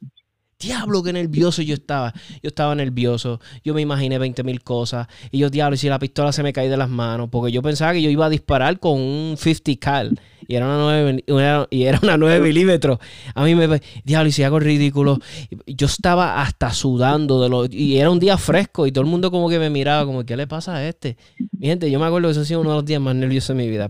Diablo, 0.65 1.03
qué 1.03 1.13
nervioso 1.13 1.63
yo 1.63 1.75
estaba. 1.75 2.13
Yo 2.43 2.49
estaba 2.49 2.75
nervioso. 2.75 3.41
Yo 3.65 3.75
me 3.75 3.83
imaginé 3.83 4.19
20 4.19 4.43
mil 4.45 4.63
cosas. 4.63 5.07
Y 5.31 5.39
yo, 5.39 5.51
diablo, 5.51 5.75
y 5.75 5.79
si 5.79 5.89
la 5.89 5.99
pistola 5.99 6.33
se 6.33 6.43
me 6.43 6.53
cae 6.53 6.69
de 6.69 6.77
las 6.77 6.89
manos. 6.89 7.29
Porque 7.31 7.53
yo 7.53 7.63
pensaba 7.63 7.93
que 7.93 8.03
yo 8.03 8.11
iba 8.11 8.27
a 8.27 8.31
disparar 8.31 8.79
con 8.81 9.01
un 9.01 9.37
50 9.39 9.73
cal. 9.79 10.21
Y 10.47 10.57
era 10.57 10.67
una 10.67 10.77
9, 10.79 11.25
una- 11.29 11.67
y 11.71 11.85
era 11.85 11.99
una 12.03 12.17
9 12.17 12.41
milímetros. 12.41 12.99
A 13.35 13.45
mí 13.45 13.55
me... 13.55 13.81
Diablo, 14.05 14.29
y 14.29 14.33
si 14.33 14.43
hago 14.43 14.59
ridículo. 14.59 15.19
Yo 15.67 15.87
estaba 15.87 16.41
hasta 16.43 16.73
sudando. 16.73 17.43
de 17.43 17.49
lo, 17.49 17.65
Y 17.67 17.99
era 17.99 18.11
un 18.11 18.19
día 18.19 18.37
fresco. 18.39 18.87
Y 18.87 18.93
todo 18.93 19.05
el 19.05 19.11
mundo 19.11 19.31
como 19.31 19.49
que 19.49 19.59
me 19.59 19.71
miraba 19.71 20.05
como, 20.07 20.25
¿qué 20.25 20.37
le 20.37 20.47
pasa 20.47 20.77
a 20.77 20.89
este? 20.89 21.17
Mi 21.53 21.67
gente, 21.69 21.91
yo 21.91 21.99
me 21.99 22.07
acuerdo 22.07 22.29
que 22.29 22.33
eso 22.33 22.41
ha 22.41 22.45
sido 22.45 22.61
uno 22.61 22.71
de 22.71 22.77
los 22.77 22.85
días 22.85 23.01
más 23.01 23.15
nerviosos 23.15 23.57
de 23.57 23.63
mi 23.63 23.69
vida. 23.69 23.89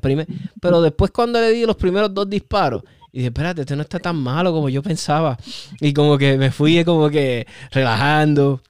Pero 0.61 0.81
después 0.83 1.11
cuando 1.11 1.41
le 1.41 1.51
di 1.53 1.67
los 1.67 1.77
primeros 1.77 2.13
dos 2.15 2.29
disparos. 2.29 2.83
Y 3.15 3.19
dije, 3.19 3.29
espérate, 3.29 3.61
esto 3.61 3.77
no 3.77 3.83
está 3.83 4.01
tan 4.01 4.17
malo 4.17 4.53
como 4.53 4.69
yo 4.69 4.83
pensaba. 4.83 5.39
Y 5.81 5.93
como 5.93 6.19
que 6.19 6.37
me 6.37 6.51
fui 6.51 6.85
como 6.85 7.09
que 7.11 7.47
relajando. 7.71 8.61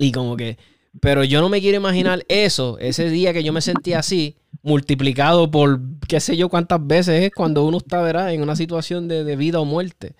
Y 0.00 0.10
como 0.10 0.36
que... 0.36 0.58
Pero 1.00 1.22
yo 1.22 1.40
no 1.40 1.48
me 1.48 1.60
quiero 1.60 1.76
imaginar 1.76 2.24
eso, 2.26 2.78
ese 2.80 3.08
día 3.08 3.32
que 3.32 3.44
yo 3.44 3.52
me 3.52 3.60
sentí 3.60 3.92
así, 3.92 4.34
multiplicado 4.62 5.52
por 5.52 5.80
qué 6.08 6.18
sé 6.18 6.36
yo 6.36 6.48
cuántas 6.48 6.84
veces 6.84 7.22
es 7.22 7.30
cuando 7.32 7.64
uno 7.64 7.78
está, 7.78 8.02
¿verdad? 8.02 8.34
En 8.34 8.42
una 8.42 8.56
situación 8.56 9.06
de, 9.06 9.22
de 9.22 9.36
vida 9.36 9.60
o 9.60 9.64
muerte. 9.64 10.16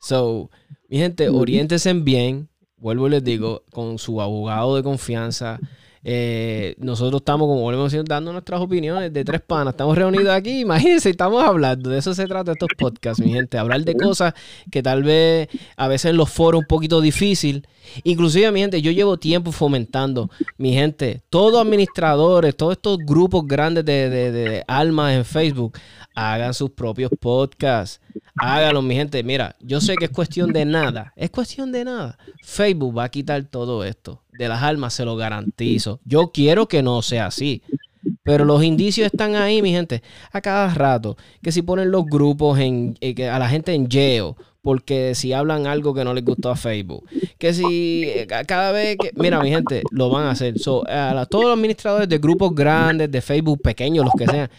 So, 0.00 0.50
mi 0.88 0.96
gente, 0.96 1.28
oriéntense 1.28 1.92
bien. 1.92 2.48
Vuelvo 2.78 3.08
y 3.08 3.10
les 3.10 3.24
digo, 3.24 3.62
con 3.72 3.98
su 3.98 4.22
abogado 4.22 4.74
de 4.74 4.82
confianza. 4.82 5.60
Eh, 6.08 6.76
nosotros 6.78 7.20
estamos, 7.20 7.48
como 7.48 7.62
volvemos 7.62 7.90
diciendo, 7.90 8.08
dando 8.08 8.30
nuestras 8.30 8.60
opiniones 8.60 9.12
de 9.12 9.24
tres 9.24 9.40
panas. 9.40 9.72
Estamos 9.74 9.98
reunidos 9.98 10.28
aquí, 10.28 10.60
imagínense, 10.60 11.10
estamos 11.10 11.42
hablando. 11.42 11.90
De 11.90 11.98
eso 11.98 12.14
se 12.14 12.28
trata 12.28 12.52
estos 12.52 12.68
podcasts, 12.78 13.20
mi 13.20 13.32
gente. 13.32 13.58
Hablar 13.58 13.82
de 13.82 13.96
cosas 13.96 14.32
que 14.70 14.84
tal 14.84 15.02
vez 15.02 15.48
a 15.76 15.88
veces 15.88 16.14
los 16.14 16.30
foros 16.30 16.60
un 16.60 16.66
poquito 16.68 17.00
difícil. 17.00 17.66
Inclusive, 18.04 18.50
mi 18.52 18.60
gente, 18.60 18.80
yo 18.82 18.90
llevo 18.90 19.16
tiempo 19.16 19.52
fomentando, 19.52 20.30
mi 20.58 20.72
gente, 20.72 21.22
todos 21.30 21.60
administradores, 21.60 22.56
todos 22.56 22.72
estos 22.72 22.98
grupos 22.98 23.46
grandes 23.46 23.84
de, 23.84 24.08
de- 24.10 24.32
de 24.32 24.64
almas 24.66 25.12
en 25.14 25.24
Facebook, 25.24 25.78
hagan 26.14 26.54
sus 26.54 26.70
propios 26.70 27.10
podcasts. 27.20 28.00
Háganlo, 28.38 28.82
mi 28.82 28.94
gente. 28.94 29.22
Mira, 29.22 29.56
yo 29.60 29.80
sé 29.80 29.96
que 29.96 30.06
es 30.06 30.10
cuestión 30.10 30.52
de 30.52 30.64
nada. 30.64 31.12
Es 31.16 31.30
cuestión 31.30 31.72
de 31.72 31.84
nada. 31.84 32.18
Facebook 32.42 32.96
va 32.98 33.04
a 33.04 33.08
quitar 33.08 33.42
todo 33.44 33.82
esto. 33.84 34.22
De 34.38 34.48
las 34.48 34.62
almas, 34.62 34.92
se 34.94 35.04
lo 35.06 35.16
garantizo. 35.16 36.00
Yo 36.04 36.30
quiero 36.32 36.68
que 36.68 36.82
no 36.82 37.00
sea 37.02 37.26
así. 37.26 37.62
Pero 38.26 38.44
los 38.44 38.62
indicios 38.62 39.06
están 39.06 39.36
ahí, 39.36 39.62
mi 39.62 39.70
gente, 39.70 40.02
a 40.32 40.40
cada 40.42 40.74
rato. 40.74 41.16
Que 41.42 41.50
si 41.52 41.62
ponen 41.62 41.90
los 41.90 42.04
grupos 42.04 42.58
en, 42.58 42.98
eh, 43.00 43.28
a 43.28 43.38
la 43.38 43.48
gente 43.48 43.72
en 43.72 43.88
yeo, 43.88 44.36
porque 44.60 45.14
si 45.14 45.32
hablan 45.32 45.66
algo 45.68 45.94
que 45.94 46.04
no 46.04 46.12
les 46.12 46.24
gustó 46.24 46.50
a 46.50 46.56
Facebook. 46.56 47.08
Que 47.38 47.54
si 47.54 48.02
eh, 48.04 48.26
ca- 48.28 48.44
cada 48.44 48.72
vez 48.72 48.96
que. 49.00 49.12
Mira, 49.14 49.40
mi 49.40 49.48
gente, 49.50 49.82
lo 49.92 50.10
van 50.10 50.24
a 50.26 50.32
hacer. 50.32 50.58
So, 50.58 50.84
a 50.88 51.14
la- 51.14 51.24
todos 51.26 51.44
los 51.44 51.54
administradores 51.54 52.08
de 52.08 52.18
grupos 52.18 52.52
grandes, 52.54 53.10
de 53.10 53.20
Facebook, 53.22 53.62
pequeños, 53.62 54.04
los 54.04 54.14
que 54.18 54.26
sean, 54.26 54.50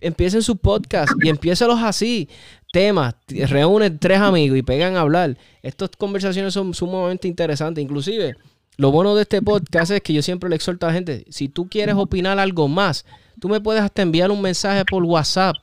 empiecen 0.00 0.40
sus 0.42 0.56
podcasts 0.56 1.14
y 1.22 1.28
empiézalos 1.28 1.80
así. 1.82 2.28
Temas, 2.72 3.14
reúnen 3.28 3.98
tres 3.98 4.18
amigos 4.20 4.56
y 4.58 4.62
pegan 4.62 4.96
a 4.96 5.00
hablar. 5.00 5.36
Estas 5.62 5.90
conversaciones 5.98 6.52
son 6.54 6.72
sumamente 6.74 7.26
interesantes. 7.26 7.82
Inclusive, 7.82 8.34
lo 8.76 8.90
bueno 8.90 9.14
de 9.14 9.22
este 9.22 9.40
podcast 9.40 9.90
es 9.90 10.02
que 10.02 10.12
yo 10.12 10.22
siempre 10.22 10.50
le 10.50 10.56
exhorto 10.56 10.86
a 10.86 10.90
la 10.90 10.94
gente, 10.94 11.24
si 11.30 11.48
tú 11.48 11.68
quieres 11.68 11.94
opinar 11.94 12.38
algo 12.38 12.68
más, 12.68 13.06
tú 13.40 13.48
me 13.48 13.60
puedes 13.60 13.82
hasta 13.82 14.02
enviar 14.02 14.30
un 14.30 14.42
mensaje 14.42 14.84
por 14.84 15.02
WhatsApp 15.02 15.56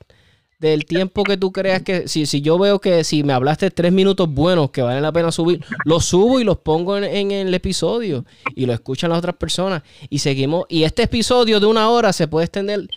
del 0.59 0.85
tiempo 0.85 1.23
que 1.23 1.37
tú 1.37 1.51
creas 1.51 1.81
que, 1.81 2.07
si, 2.07 2.25
si 2.25 2.41
yo 2.41 2.57
veo 2.57 2.79
que 2.79 3.03
si 3.03 3.23
me 3.23 3.33
hablaste 3.33 3.69
tres 3.69 3.91
minutos 3.91 4.29
buenos 4.29 4.71
que 4.71 4.81
valen 4.81 5.03
la 5.03 5.11
pena 5.11 5.31
subir, 5.31 5.63
los 5.85 6.05
subo 6.05 6.39
y 6.39 6.43
los 6.43 6.57
pongo 6.57 6.97
en, 6.97 7.03
en 7.03 7.31
el 7.31 7.53
episodio 7.53 8.25
y 8.55 8.65
lo 8.65 8.73
escuchan 8.73 9.09
las 9.09 9.19
otras 9.19 9.35
personas 9.35 9.83
y 10.09 10.19
seguimos. 10.19 10.65
Y 10.69 10.83
este 10.83 11.03
episodio 11.03 11.59
de 11.59 11.65
una 11.65 11.89
hora 11.89 12.13
se 12.13 12.27
puede 12.27 12.45
extender. 12.45 12.87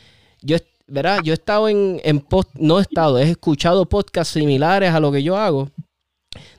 Yo, 0.43 0.57
¿verdad? 0.87 1.19
Yo 1.25 1.33
he 1.33 1.35
estado 1.35 1.69
en, 1.69 2.01
en 2.05 2.21
post, 2.21 2.51
no 2.55 2.79
he 2.79 2.83
estado, 2.83 3.19
he 3.19 3.29
escuchado 3.29 3.85
podcasts 3.87 4.35
similares 4.35 4.93
a 4.93 5.01
lo 5.01 5.11
que 5.11 5.25
yo 5.25 5.37
hago 5.37 5.69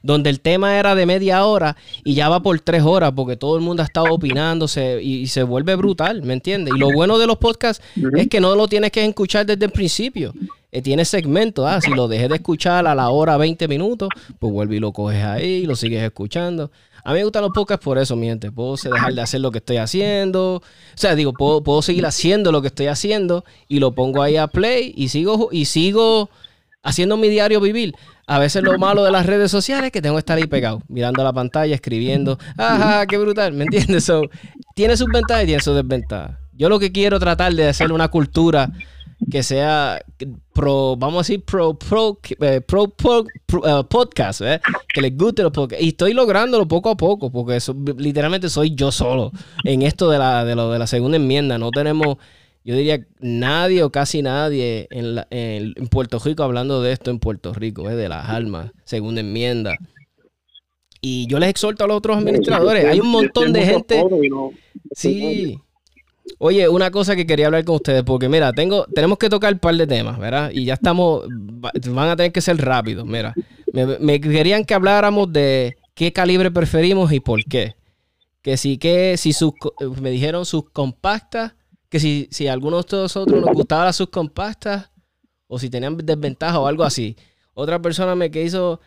donde 0.04 0.30
el 0.30 0.40
tema 0.40 0.78
era 0.78 0.96
de 0.96 1.06
media 1.06 1.46
hora 1.46 1.76
y 2.04 2.14
ya 2.14 2.30
va 2.30 2.42
por 2.42 2.60
tres 2.60 2.84
horas 2.84 3.12
porque 3.16 3.36
todo 3.38 3.56
el 3.56 3.62
mundo 3.62 3.82
ha 3.84 3.86
estado 3.86 4.14
opinando 4.14 4.68
se- 4.68 5.02
y, 5.02 5.16
y 5.22 5.28
se 5.28 5.44
vuelve 5.44 5.76
brutal, 5.76 6.22
¿me 6.24 6.34
entiendes? 6.34 6.74
Y 6.76 6.80
lo 6.80 6.92
bueno 6.92 7.18
de 7.18 7.28
los 7.28 7.38
podcasts 7.38 7.84
es 8.18 8.28
que 8.28 8.40
no 8.40 8.56
lo 8.56 8.68
tienes 8.68 8.92
que 8.92 9.04
escuchar 9.06 9.46
desde 9.46 9.66
el 9.66 9.72
principio. 9.72 10.34
Eh, 10.72 10.82
tiene 10.82 11.06
segmentos, 11.06 11.66
ah, 11.66 11.80
si 11.82 11.92
lo 11.92 12.08
dejes 12.10 12.28
de 12.30 12.36
escuchar 12.36 12.86
a 12.88 12.94
la 12.94 13.10
hora 13.10 13.38
20 13.38 13.68
minutos, 13.70 14.10
pues 14.38 14.52
vuelve 14.52 14.76
y 14.76 14.80
lo 14.80 14.92
coges 14.92 15.24
ahí 15.24 15.46
y 15.46 15.66
lo 15.66 15.76
sigues 15.78 16.04
escuchando. 16.04 16.72
A 17.06 17.12
mí 17.14 17.20
me 17.20 17.24
gustan 17.24 17.44
los 17.44 17.52
podcasts 17.54 17.86
por 17.86 17.98
eso, 17.98 18.18
mi 18.18 18.28
gente. 18.28 18.52
Puedo 18.52 18.76
dejar 18.76 19.14
de 19.14 19.22
hacer 19.22 19.40
lo 19.40 19.50
que 19.50 19.60
estoy 19.60 19.78
haciendo. 19.78 20.56
O 20.58 20.62
sea, 20.96 21.16
digo, 21.16 21.32
puedo, 21.32 21.64
puedo 21.64 21.82
seguir 21.82 22.06
haciendo 22.06 22.52
lo 22.52 22.62
que 22.62 22.68
estoy 22.68 22.88
haciendo 22.88 23.46
y 23.70 23.80
lo 23.80 23.94
pongo 23.94 24.22
ahí 24.22 24.36
a 24.36 24.48
play 24.48 24.94
y 24.98 25.08
sigo, 25.08 25.48
y 25.54 25.66
sigo 25.66 26.30
haciendo 26.88 27.18
mi 27.18 27.30
diario 27.30 27.60
vivir. 27.62 27.94
A 28.26 28.40
veces 28.40 28.64
lo 28.64 28.78
malo 28.78 29.04
de 29.04 29.12
las 29.12 29.26
redes 29.26 29.52
sociales 29.52 29.86
es 29.86 29.92
que 29.92 30.02
tengo 30.02 30.16
que 30.16 30.20
estar 30.20 30.38
ahí 30.38 30.48
pegado, 30.48 30.82
mirando 30.88 31.24
la 31.24 31.32
pantalla, 31.34 31.74
escribiendo. 31.76 32.38
Ajá, 32.58 33.06
qué 33.06 33.18
brutal, 33.18 33.54
¿me 33.54 33.64
entiendes? 33.66 34.04
So, 34.06 34.24
tiene 34.76 34.98
sus 34.98 35.08
ventajas 35.08 35.44
y 35.44 35.48
tiene 35.48 35.62
sus 35.62 35.76
desventajas. 35.76 36.38
Yo 36.54 36.70
lo 36.70 36.80
que 36.80 36.92
quiero 36.92 37.20
tratar 37.20 37.54
de 37.54 37.70
hacer 37.70 37.92
una 37.92 38.08
cultura 38.08 38.72
que 39.32 39.42
sea 39.44 40.00
pro, 40.54 40.96
vamos 40.96 41.16
a 41.16 41.22
decir, 41.22 41.44
pro, 41.44 41.74
pro, 41.78 42.20
eh, 42.40 42.62
pro, 42.62 42.88
pro- 42.88 43.26
eh, 43.66 43.84
podcast, 43.90 44.42
¿eh? 44.42 44.60
que 44.94 45.02
les 45.02 45.18
guste 45.18 45.42
los 45.44 45.52
podcasts. 45.52 45.84
Y 45.84 45.90
estoy 45.90 46.14
lográndolo 46.14 46.68
poco 46.68 46.90
a 46.90 46.98
poco, 46.98 47.32
porque 47.32 47.60
literalmente 47.98 48.50
soy 48.50 48.76
yo 48.76 48.92
solo 48.92 49.32
en 49.64 49.82
esto 49.82 50.10
de 50.10 50.20
la, 50.20 50.46
de, 50.46 50.56
lo, 50.56 50.72
de 50.72 50.80
la 50.80 50.86
segunda 50.88 51.18
enmienda. 51.18 51.58
No 51.58 51.72
tenemos, 51.72 52.18
yo 52.68 52.76
diría, 52.76 53.00
nadie 53.20 53.82
o 53.84 53.92
casi 53.92 54.22
nadie 54.22 54.88
en, 54.92 55.16
la- 55.16 55.28
en- 55.32 55.74
en 55.76 55.88
Puerto 55.88 56.20
Rico 56.20 56.44
hablando 56.44 56.82
de 56.82 56.92
esto 56.92 57.10
en 57.12 57.20
Puerto 57.20 57.54
Rico, 57.54 57.90
¿eh? 57.90 57.96
de 57.96 58.10
las 58.10 58.28
almas, 58.30 58.72
segunda 58.84 59.22
enmienda. 59.22 59.76
Y 61.02 61.28
yo 61.28 61.40
les 61.40 61.50
exhorto 61.50 61.84
a 61.84 61.88
los 61.88 61.98
otros 61.98 62.18
administradores. 62.18 62.86
Hay 62.86 63.00
un 63.00 63.08
montón 63.10 63.54
de 63.54 63.66
gente. 63.66 64.04
Sí. 64.92 65.58
Oye, 66.40 66.68
una 66.68 66.92
cosa 66.92 67.16
que 67.16 67.26
quería 67.26 67.46
hablar 67.46 67.64
con 67.64 67.76
ustedes, 67.76 68.04
porque 68.04 68.28
mira, 68.28 68.52
tengo, 68.52 68.86
tenemos 68.94 69.18
que 69.18 69.30
tocar 69.30 69.54
un 69.54 69.60
par 69.60 69.76
de 69.76 69.88
temas, 69.88 70.20
¿verdad? 70.20 70.52
Y 70.54 70.66
ya 70.66 70.74
estamos, 70.74 71.24
va- 71.24 71.72
van 71.90 72.10
a 72.10 72.16
tener 72.16 72.32
que 72.32 72.42
ser 72.42 72.58
rápidos, 72.58 73.06
mira. 73.08 73.34
Me, 73.72 73.86
me 74.00 74.20
querían 74.20 74.66
que 74.66 74.74
habláramos 74.74 75.32
de 75.32 75.78
qué 75.94 76.12
calibre 76.12 76.52
preferimos 76.52 77.12
y 77.14 77.22
por 77.22 77.44
qué. 77.46 77.76
Que 78.42 78.58
si 78.58 78.78
que, 78.78 79.16
si 79.18 79.34
sus, 79.34 79.54
me 80.02 80.10
dijeron 80.12 80.46
sus 80.46 80.70
compactas, 80.70 81.54
que 81.90 82.00
si, 82.00 82.28
si 82.32 82.48
a 82.48 82.54
alguno 82.54 82.82
de 82.82 82.98
nosotros 82.98 83.42
nos 83.42 83.54
gustaban 83.54 83.86
las 83.86 83.96
subcompactas, 83.96 84.90
o 85.48 85.58
si 85.60 85.70
tenían 85.70 85.98
desventaja 85.98 86.60
o 86.60 86.68
algo 86.68 86.84
así. 86.84 87.16
Otra 87.54 87.82
persona 87.82 88.16
me 88.16 88.30
que 88.30 88.44
hizo, 88.44 88.82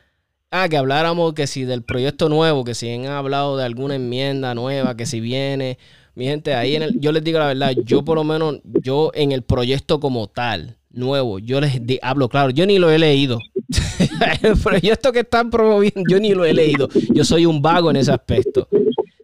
ah, 0.51 0.69
que 0.69 0.77
habláramos 0.77 1.33
que 1.33 1.47
si 1.47 1.65
del 1.65 1.83
proyecto 1.83 2.29
nuevo, 2.29 2.65
que 2.65 2.75
si 2.75 2.91
han 2.93 3.07
hablado 3.07 3.57
de 3.57 3.65
alguna 3.65 3.95
enmienda 3.95 4.55
nueva, 4.55 4.97
que 4.97 5.07
si 5.07 5.21
viene. 5.21 5.79
Mi 6.15 6.27
gente, 6.27 6.55
ahí 6.55 6.77
en 6.77 6.83
el, 6.83 7.01
yo 7.01 7.13
les 7.13 7.25
digo 7.25 7.39
la 7.39 7.47
verdad, 7.47 7.73
yo 7.85 8.05
por 8.05 8.17
lo 8.17 8.25
menos, 8.25 8.59
yo 8.65 9.11
en 9.15 9.33
el 9.33 9.43
proyecto 9.43 10.01
como 10.01 10.27
tal, 10.29 10.77
nuevo, 10.91 11.39
yo 11.39 11.61
les 11.61 11.87
di- 11.87 12.01
hablo 12.03 12.29
claro, 12.29 12.51
yo 12.51 12.67
ni 12.67 12.79
lo 12.79 12.91
he 12.91 12.99
leído. 12.99 13.39
el 14.43 14.59
proyecto 14.59 15.13
que 15.13 15.21
están 15.21 15.49
promoviendo, 15.51 16.03
yo 16.11 16.19
ni 16.21 16.35
lo 16.35 16.45
he 16.45 16.53
leído. 16.53 16.89
Yo 17.15 17.25
soy 17.25 17.47
un 17.47 17.63
vago 17.63 17.91
en 17.91 17.97
ese 17.97 18.13
aspecto. 18.13 18.69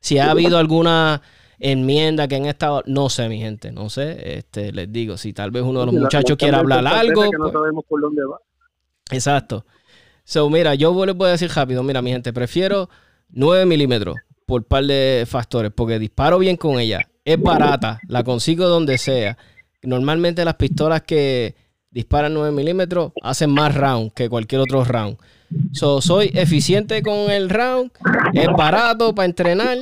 Si 0.00 0.18
ha 0.18 0.30
habido 0.30 0.56
alguna 0.58 1.20
enmienda 1.58 2.28
que 2.28 2.36
han 2.36 2.46
estado, 2.46 2.82
no 2.86 3.08
sé, 3.08 3.28
mi 3.28 3.38
gente, 3.38 3.72
no 3.72 3.88
sé. 3.88 4.38
Este, 4.38 4.72
les 4.72 4.92
digo, 4.92 5.16
si 5.16 5.32
tal 5.32 5.50
vez 5.50 5.62
uno 5.62 5.80
de 5.80 5.86
los 5.86 5.94
muchachos 5.94 6.36
quiera 6.36 6.58
hablar 6.58 6.86
algo. 6.86 7.22
Que 7.30 7.38
no 7.38 7.44
pues- 7.44 7.52
sabemos 7.52 7.84
por 7.88 8.00
dónde 8.00 8.22
va. 8.24 8.38
Exacto. 9.10 9.64
So, 10.24 10.50
mira, 10.50 10.74
yo 10.74 11.06
les 11.06 11.14
voy 11.14 11.28
a 11.28 11.32
decir 11.32 11.50
rápido, 11.54 11.82
mira, 11.82 12.02
mi 12.02 12.10
gente, 12.10 12.32
prefiero 12.32 12.88
9 13.30 13.64
milímetros 13.64 14.16
por 14.44 14.64
par 14.64 14.84
de 14.84 15.24
factores, 15.26 15.72
porque 15.74 15.98
disparo 15.98 16.38
bien 16.38 16.56
con 16.56 16.78
ella, 16.78 17.08
es 17.24 17.40
barata, 17.40 18.00
la 18.08 18.24
consigo 18.24 18.68
donde 18.68 18.98
sea. 18.98 19.38
Normalmente 19.82 20.44
las 20.44 20.54
pistolas 20.54 21.02
que 21.02 21.54
disparan 21.90 22.34
9 22.34 22.50
milímetros 22.52 23.12
hacen 23.22 23.50
más 23.50 23.74
round 23.74 24.12
que 24.12 24.28
cualquier 24.28 24.60
otro 24.60 24.84
round. 24.84 25.16
So, 25.72 26.00
soy 26.00 26.30
eficiente 26.34 27.02
con 27.02 27.30
el 27.30 27.48
round, 27.48 27.90
es 28.32 28.48
barato 28.56 29.14
para 29.14 29.26
entrenar, 29.26 29.78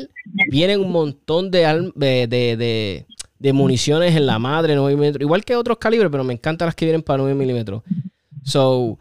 vienen 0.51 0.81
un 0.81 0.93
montón 0.93 1.51
de, 1.51 1.93
de, 1.95 3.07
de, 3.39 3.53
municiones 3.53 4.17
en 4.17 4.27
la 4.27 4.39
madre 4.39 4.75
9 4.75 4.97
milímetros, 4.97 5.23
igual 5.23 5.45
que 5.45 5.57
otros 5.57 5.79
calibres, 5.79 6.11
pero 6.11 6.25
me 6.25 6.33
encantan 6.33 6.67
las 6.67 6.75
que 6.75 6.87
vienen 6.87 7.03
para 7.03 7.19
9 7.19 7.35
milímetros. 7.35 7.83
So, 8.43 8.99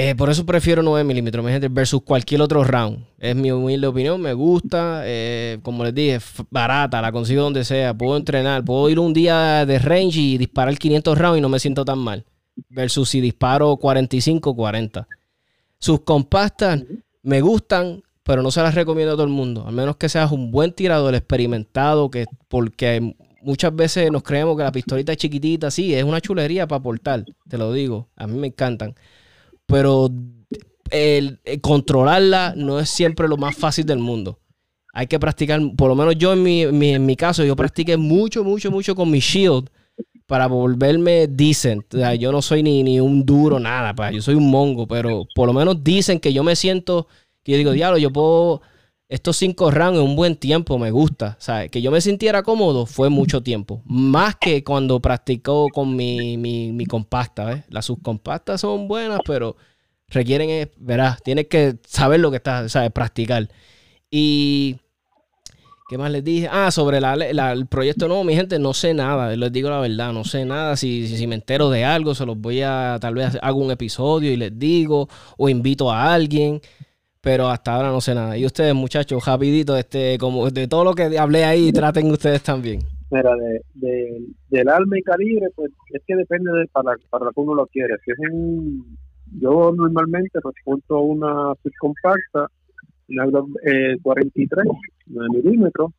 eh, 0.00 0.14
por 0.14 0.30
eso 0.30 0.46
prefiero 0.46 0.80
9 0.82 1.02
milímetros, 1.02 1.44
versus 1.72 2.02
cualquier 2.02 2.40
otro 2.40 2.62
round. 2.62 3.04
Es 3.18 3.34
mi 3.34 3.50
humilde 3.50 3.86
opinión, 3.88 4.20
me 4.20 4.32
gusta. 4.32 5.02
Eh, 5.04 5.58
como 5.62 5.82
les 5.82 5.92
dije, 5.92 6.20
barata, 6.50 7.02
la 7.02 7.10
consigo 7.10 7.42
donde 7.42 7.64
sea. 7.64 7.94
Puedo 7.94 8.16
entrenar, 8.16 8.64
puedo 8.64 8.88
ir 8.90 9.00
un 9.00 9.12
día 9.12 9.66
de 9.66 9.78
range 9.80 10.20
y 10.20 10.38
disparar 10.38 10.78
500 10.78 11.18
rounds 11.18 11.38
y 11.38 11.40
no 11.40 11.48
me 11.48 11.58
siento 11.58 11.84
tan 11.84 11.98
mal. 11.98 12.24
Versus 12.68 13.08
si 13.08 13.20
disparo 13.20 13.76
45, 13.76 14.54
40. 14.54 15.08
Sus 15.78 16.00
compactas 16.00 16.82
me 17.22 17.40
gustan, 17.40 18.02
pero 18.22 18.42
no 18.42 18.50
se 18.50 18.62
las 18.62 18.74
recomiendo 18.74 19.12
a 19.12 19.16
todo 19.16 19.24
el 19.24 19.32
mundo. 19.32 19.64
Al 19.66 19.74
menos 19.74 19.96
que 19.96 20.08
seas 20.08 20.32
un 20.32 20.50
buen 20.50 20.72
tirador 20.72 21.14
experimentado, 21.14 22.10
que 22.10 22.26
porque 22.48 23.14
muchas 23.42 23.74
veces 23.74 24.10
nos 24.10 24.22
creemos 24.22 24.56
que 24.56 24.64
la 24.64 24.72
pistolita 24.72 25.12
es 25.12 25.18
chiquitita, 25.18 25.70
sí, 25.70 25.94
es 25.94 26.04
una 26.04 26.20
chulería 26.20 26.66
para 26.66 26.82
portar, 26.82 27.24
te 27.48 27.58
lo 27.58 27.72
digo. 27.72 28.08
A 28.16 28.26
mí 28.26 28.38
me 28.38 28.48
encantan. 28.48 28.94
Pero 29.66 30.10
el, 30.90 31.40
controlarla 31.60 32.54
no 32.56 32.80
es 32.80 32.90
siempre 32.90 33.28
lo 33.28 33.36
más 33.36 33.56
fácil 33.56 33.86
del 33.86 33.98
mundo. 33.98 34.40
Hay 34.92 35.06
que 35.06 35.18
practicar, 35.18 35.60
por 35.76 35.88
lo 35.88 35.94
menos 35.94 36.16
yo 36.16 36.32
en 36.32 36.42
mi, 36.42 36.62
en 36.62 37.06
mi 37.06 37.14
caso, 37.14 37.44
yo 37.44 37.54
practiqué 37.54 37.96
mucho, 37.96 38.42
mucho, 38.42 38.70
mucho 38.70 38.94
con 38.94 39.10
mi 39.10 39.20
shield 39.20 39.70
para 40.28 40.46
volverme 40.46 41.26
decent. 41.26 41.94
O 41.94 41.96
sea, 41.96 42.14
yo 42.14 42.30
no 42.30 42.42
soy 42.42 42.62
ni, 42.62 42.82
ni 42.82 43.00
un 43.00 43.24
duro, 43.24 43.58
nada, 43.58 43.94
pa. 43.94 44.12
yo 44.12 44.20
soy 44.20 44.34
un 44.34 44.50
mongo, 44.50 44.86
pero 44.86 45.26
por 45.34 45.46
lo 45.46 45.54
menos 45.54 45.82
dicen 45.82 46.20
que 46.20 46.34
yo 46.34 46.44
me 46.44 46.54
siento, 46.54 47.08
que 47.42 47.52
yo 47.52 47.58
digo, 47.58 47.72
diablo, 47.72 47.96
yo 47.96 48.12
puedo, 48.12 48.60
estos 49.08 49.38
cinco 49.38 49.70
rounds 49.70 49.98
en 49.98 50.04
un 50.04 50.16
buen 50.16 50.36
tiempo, 50.36 50.78
me 50.78 50.90
gusta. 50.90 51.38
Sea, 51.40 51.68
que 51.68 51.80
yo 51.80 51.90
me 51.90 52.02
sintiera 52.02 52.42
cómodo 52.42 52.84
fue 52.84 53.08
mucho 53.08 53.42
tiempo. 53.42 53.80
Más 53.86 54.36
que 54.36 54.62
cuando 54.62 55.00
practicó 55.00 55.68
con 55.72 55.96
mi, 55.96 56.36
mi, 56.36 56.72
mi 56.72 56.84
compacta, 56.84 57.46
¿ves? 57.46 57.64
Las 57.70 57.86
subcompactas 57.86 58.60
son 58.60 58.86
buenas, 58.86 59.20
pero 59.24 59.56
requieren, 60.08 60.50
eh, 60.50 60.70
verás, 60.76 61.22
tienes 61.22 61.46
que 61.46 61.76
saber 61.86 62.20
lo 62.20 62.30
que 62.30 62.36
estás, 62.36 62.70
¿sabes? 62.70 62.92
Practicar. 62.92 63.48
Y 64.10 64.76
¿Qué 65.88 65.96
más 65.96 66.10
les 66.10 66.22
dije? 66.22 66.48
Ah, 66.52 66.70
sobre 66.70 66.98
el 66.98 67.66
proyecto 67.66 68.08
nuevo, 68.08 68.22
mi 68.22 68.34
gente, 68.34 68.58
no 68.58 68.74
sé 68.74 68.92
nada, 68.92 69.34
les 69.34 69.50
digo 69.50 69.70
la 69.70 69.80
verdad, 69.80 70.12
no 70.12 70.22
sé 70.22 70.44
nada. 70.44 70.76
Si, 70.76 71.06
si, 71.06 71.26
me 71.26 71.36
entero 71.36 71.70
de 71.70 71.82
algo, 71.82 72.14
se 72.14 72.26
los 72.26 72.38
voy 72.38 72.60
a, 72.60 72.98
tal 73.00 73.14
vez 73.14 73.38
hago 73.40 73.58
un 73.58 73.70
episodio 73.70 74.30
y 74.30 74.36
les 74.36 74.58
digo, 74.58 75.08
o 75.38 75.48
invito 75.48 75.90
a 75.90 76.12
alguien, 76.12 76.60
pero 77.22 77.48
hasta 77.48 77.74
ahora 77.74 77.88
no 77.88 78.02
sé 78.02 78.14
nada. 78.14 78.36
Y 78.36 78.44
ustedes, 78.44 78.74
muchachos, 78.74 79.24
rapidito, 79.24 79.78
este, 79.78 80.18
como 80.18 80.50
de 80.50 80.68
todo 80.68 80.84
lo 80.84 80.94
que 80.94 81.16
hablé 81.18 81.46
ahí, 81.46 81.72
traten 81.72 82.10
ustedes 82.10 82.42
también. 82.42 82.80
Mira, 83.10 83.30
de, 83.72 84.20
del 84.50 84.68
alma 84.68 84.98
y 84.98 85.02
calibre, 85.02 85.46
pues 85.54 85.70
es 85.94 86.02
que 86.06 86.16
depende 86.16 86.52
de 86.52 86.66
para, 86.66 86.96
para 87.08 87.30
que 87.30 87.40
uno 87.40 87.54
lo 87.54 87.66
quiere. 87.66 87.94
Yo 89.40 89.72
normalmente 89.74 90.38
respondo 90.44 91.00
una 91.00 91.54
subcompacta 91.62 92.50
una 93.08 93.24
eh, 93.64 93.96
43 94.02 94.64
9 95.06 95.28
milímetros, 95.32 95.92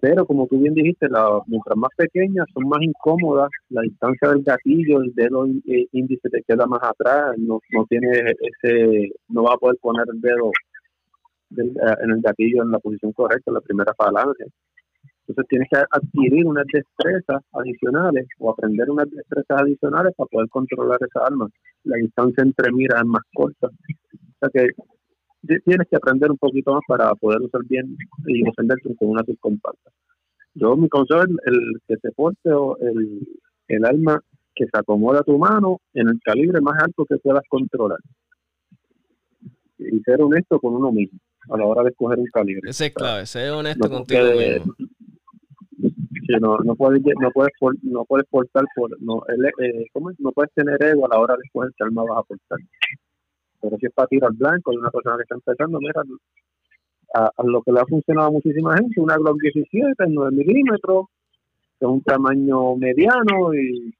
pero 0.00 0.24
como 0.24 0.46
tú 0.46 0.58
bien 0.58 0.74
dijiste, 0.74 1.08
la, 1.08 1.40
mientras 1.46 1.76
más 1.76 1.90
pequeñas 1.96 2.46
son 2.54 2.68
más 2.68 2.80
incómodas, 2.82 3.50
la 3.68 3.82
distancia 3.82 4.30
del 4.30 4.42
gatillo, 4.42 5.02
el 5.02 5.12
dedo 5.14 5.46
eh, 5.46 5.86
índice 5.92 6.30
te 6.30 6.42
queda 6.42 6.66
más 6.66 6.80
atrás, 6.82 7.36
no, 7.36 7.60
no 7.72 7.84
tiene 7.86 8.08
ese, 8.40 9.10
no 9.28 9.42
va 9.42 9.54
a 9.54 9.58
poder 9.58 9.76
poner 9.80 10.06
el 10.12 10.20
dedo 10.20 10.50
eh, 11.56 11.96
en 12.02 12.10
el 12.10 12.20
gatillo 12.22 12.62
en 12.62 12.70
la 12.70 12.78
posición 12.78 13.12
correcta, 13.12 13.52
la 13.52 13.60
primera 13.60 13.92
falange. 13.94 14.46
Entonces 15.26 15.48
tienes 15.48 15.68
que 15.70 15.78
adquirir 15.78 16.46
unas 16.46 16.64
destrezas 16.72 17.42
adicionales 17.52 18.26
o 18.38 18.50
aprender 18.50 18.90
unas 18.90 19.08
destrezas 19.10 19.60
adicionales 19.60 20.14
para 20.16 20.28
poder 20.28 20.48
controlar 20.48 20.98
esa 21.02 21.26
arma. 21.26 21.48
La 21.84 21.96
distancia 21.96 22.42
entre 22.42 22.72
miras 22.72 23.02
es 23.02 23.06
más 23.06 23.22
corta. 23.34 23.66
O 23.66 24.38
sea 24.40 24.48
que 24.52 24.70
tienes 25.46 25.88
que 25.88 25.96
aprender 25.96 26.30
un 26.30 26.38
poquito 26.38 26.72
más 26.72 26.82
para 26.86 27.14
poder 27.14 27.40
usar 27.40 27.62
bien 27.64 27.96
y 28.26 28.42
defenderte 28.42 28.94
con 28.96 29.08
una 29.08 29.24
subcompacta. 29.24 29.90
Yo 30.54 30.76
mi 30.76 30.88
consejo 30.88 31.22
es 31.22 31.30
el, 31.46 31.80
que 31.86 31.96
se 31.96 32.12
porte 32.12 32.52
o 32.52 32.76
el, 32.78 33.26
el 33.68 33.84
arma 33.84 34.20
que 34.54 34.64
se 34.64 34.78
acomoda 34.78 35.20
a 35.20 35.24
tu 35.24 35.38
mano 35.38 35.80
en 35.94 36.08
el 36.08 36.20
calibre 36.22 36.60
más 36.60 36.82
alto 36.82 37.04
que 37.06 37.16
puedas 37.18 37.44
controlar. 37.48 37.98
Y 39.78 40.00
ser 40.00 40.20
honesto 40.20 40.58
con 40.58 40.74
uno 40.74 40.92
mismo 40.92 41.18
a 41.48 41.56
la 41.56 41.64
hora 41.64 41.82
de 41.84 41.90
escoger 41.90 42.18
un 42.18 42.26
calibre. 42.26 42.68
Ese 42.68 42.86
es 42.86 42.94
clave, 42.94 43.24
ser 43.26 43.50
honesto 43.50 43.88
contigo 43.88 44.24
mismo. 44.36 44.74
no, 46.40 46.58
no 46.58 46.76
puedes 46.76 47.02
no 47.02 47.30
puedes 47.32 47.52
no 47.82 48.04
puedes 48.04 48.26
portar 48.28 48.64
por 48.76 48.90
no 49.02 49.22
eh, 49.28 49.86
¿cómo 49.92 50.10
no 50.18 50.32
puedes 50.32 50.52
tener 50.52 50.80
ego 50.82 51.06
a 51.06 51.08
la 51.08 51.20
hora 51.20 51.34
de 51.34 51.42
escoger 51.44 51.72
qué 51.76 51.84
arma 51.84 52.04
vas 52.04 52.18
a 52.18 52.22
portar 52.22 52.58
pero 53.60 53.76
si 53.78 53.86
es 53.86 53.92
para 53.92 54.08
tirar 54.08 54.32
blanco 54.32 54.70
de 54.70 54.78
una 54.78 54.90
persona 54.90 55.16
que 55.16 55.22
está 55.22 55.34
empezando, 55.34 55.78
mira, 55.80 56.02
a, 57.14 57.42
lo 57.44 57.62
que 57.62 57.72
le 57.72 57.80
ha 57.80 57.86
funcionado 57.86 58.32
muchísima 58.32 58.76
gente, 58.76 59.00
una 59.00 59.16
Glock 59.16 59.40
17 59.40 60.04
en 60.04 60.14
9 60.14 60.30
milímetros, 60.32 61.06
de 61.80 61.86
un 61.86 62.02
tamaño 62.02 62.76
mediano 62.76 63.54
y 63.54 63.94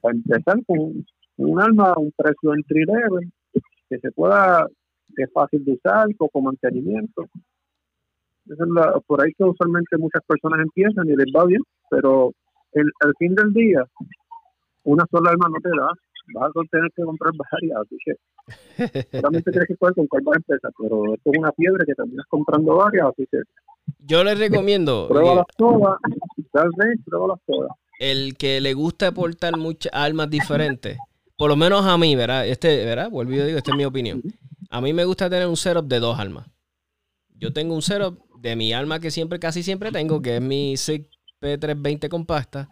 para 0.00 0.14
empezar 0.14 0.56
con 0.66 1.04
un 1.36 1.60
arma 1.60 1.94
un 1.96 2.12
precio 2.16 2.54
entry 2.54 2.84
level 2.84 3.32
que 3.88 3.98
se 3.98 4.10
pueda, 4.12 4.66
que 5.16 5.22
es 5.22 5.32
fácil 5.32 5.64
de 5.64 5.72
usar, 5.72 6.06
poco 6.18 6.42
mantenimiento. 6.42 7.26
Es 8.46 8.58
por 9.06 9.22
ahí 9.22 9.32
que 9.34 9.44
usualmente 9.44 9.96
muchas 9.96 10.22
personas 10.26 10.60
empiezan 10.60 11.06
y 11.06 11.16
les 11.16 11.26
va 11.34 11.44
bien, 11.46 11.62
pero 11.88 12.32
el, 12.72 12.90
al 13.00 13.14
fin 13.18 13.34
del 13.34 13.52
día, 13.52 13.84
una 14.84 15.04
sola 15.10 15.30
arma 15.30 15.48
no 15.48 15.60
te 15.60 15.70
da, 15.70 15.92
vas 16.34 16.50
a 16.50 16.60
tener 16.70 16.90
que 16.94 17.02
comprar 17.02 17.32
varias, 17.52 17.78
así 17.80 17.96
que 18.04 19.18
solamente 19.18 19.50
tienes 19.50 19.68
que 19.68 19.74
saber 19.76 19.94
con 19.94 20.06
cuál 20.06 20.22
vas 20.24 20.36
a 20.36 20.38
empezar, 20.38 20.72
pero 20.78 21.14
esto 21.14 21.30
es 21.32 21.38
una 21.38 21.52
fiebre 21.52 21.84
que 21.86 21.94
terminas 21.94 22.26
comprando 22.28 22.76
varias, 22.76 23.06
así 23.08 23.26
que 23.30 23.38
yo 23.98 24.24
les 24.24 24.38
recomiendo 24.38 25.08
pruébalas 25.08 25.46
todas, 25.56 25.98
tal 26.52 26.70
vez 26.76 26.98
pruébalas 27.04 27.38
todas. 27.46 27.70
El 27.98 28.36
que 28.36 28.60
le 28.60 28.72
gusta 28.74 29.08
aportar 29.08 29.56
muchas 29.58 29.92
armas 29.94 30.30
diferentes, 30.30 30.96
por 31.36 31.50
lo 31.50 31.56
menos 31.56 31.84
a 31.84 31.98
mí, 31.98 32.14
¿verdad? 32.16 32.46
Este, 32.46 32.84
¿verdad? 32.84 33.10
Vuelvo 33.10 33.32
y 33.32 33.38
digo, 33.38 33.58
esta 33.58 33.72
es 33.72 33.76
mi 33.76 33.84
opinión. 33.84 34.22
A 34.70 34.80
mí 34.80 34.92
me 34.92 35.04
gusta 35.04 35.28
tener 35.28 35.48
un 35.48 35.56
setup 35.56 35.86
de 35.86 36.00
dos 36.00 36.18
armas. 36.18 36.46
Yo 37.34 37.52
tengo 37.52 37.74
un 37.74 37.82
setup 37.82 38.18
de 38.38 38.56
mi 38.56 38.72
arma 38.72 39.00
que 39.00 39.10
siempre, 39.10 39.38
casi 39.38 39.62
siempre 39.62 39.90
tengo, 39.90 40.22
que 40.22 40.36
es 40.36 40.42
mi 40.42 40.76
SIG 40.76 41.08
P320 41.40 42.08
compacta 42.08 42.68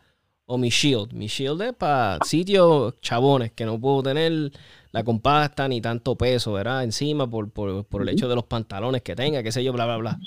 o 0.48 0.58
mi 0.58 0.70
shield. 0.70 1.12
Mi 1.12 1.26
shield 1.26 1.60
es 1.62 1.74
para 1.74 2.18
sitios 2.24 2.94
chabones 3.00 3.52
que 3.52 3.66
no 3.66 3.78
puedo 3.78 4.02
tener 4.02 4.50
la 4.92 5.04
compacta 5.04 5.68
ni 5.68 5.80
tanto 5.80 6.16
peso, 6.16 6.54
¿verdad? 6.54 6.84
Encima 6.84 7.28
por, 7.28 7.52
el 8.00 8.08
hecho 8.08 8.28
de 8.28 8.34
los 8.34 8.44
pantalones 8.44 9.02
que 9.02 9.14
tenga, 9.14 9.42
qué 9.42 9.52
sé 9.52 9.62
yo, 9.62 9.72
bla, 9.72 9.84
bla, 9.84 9.96
bla. 9.98 10.18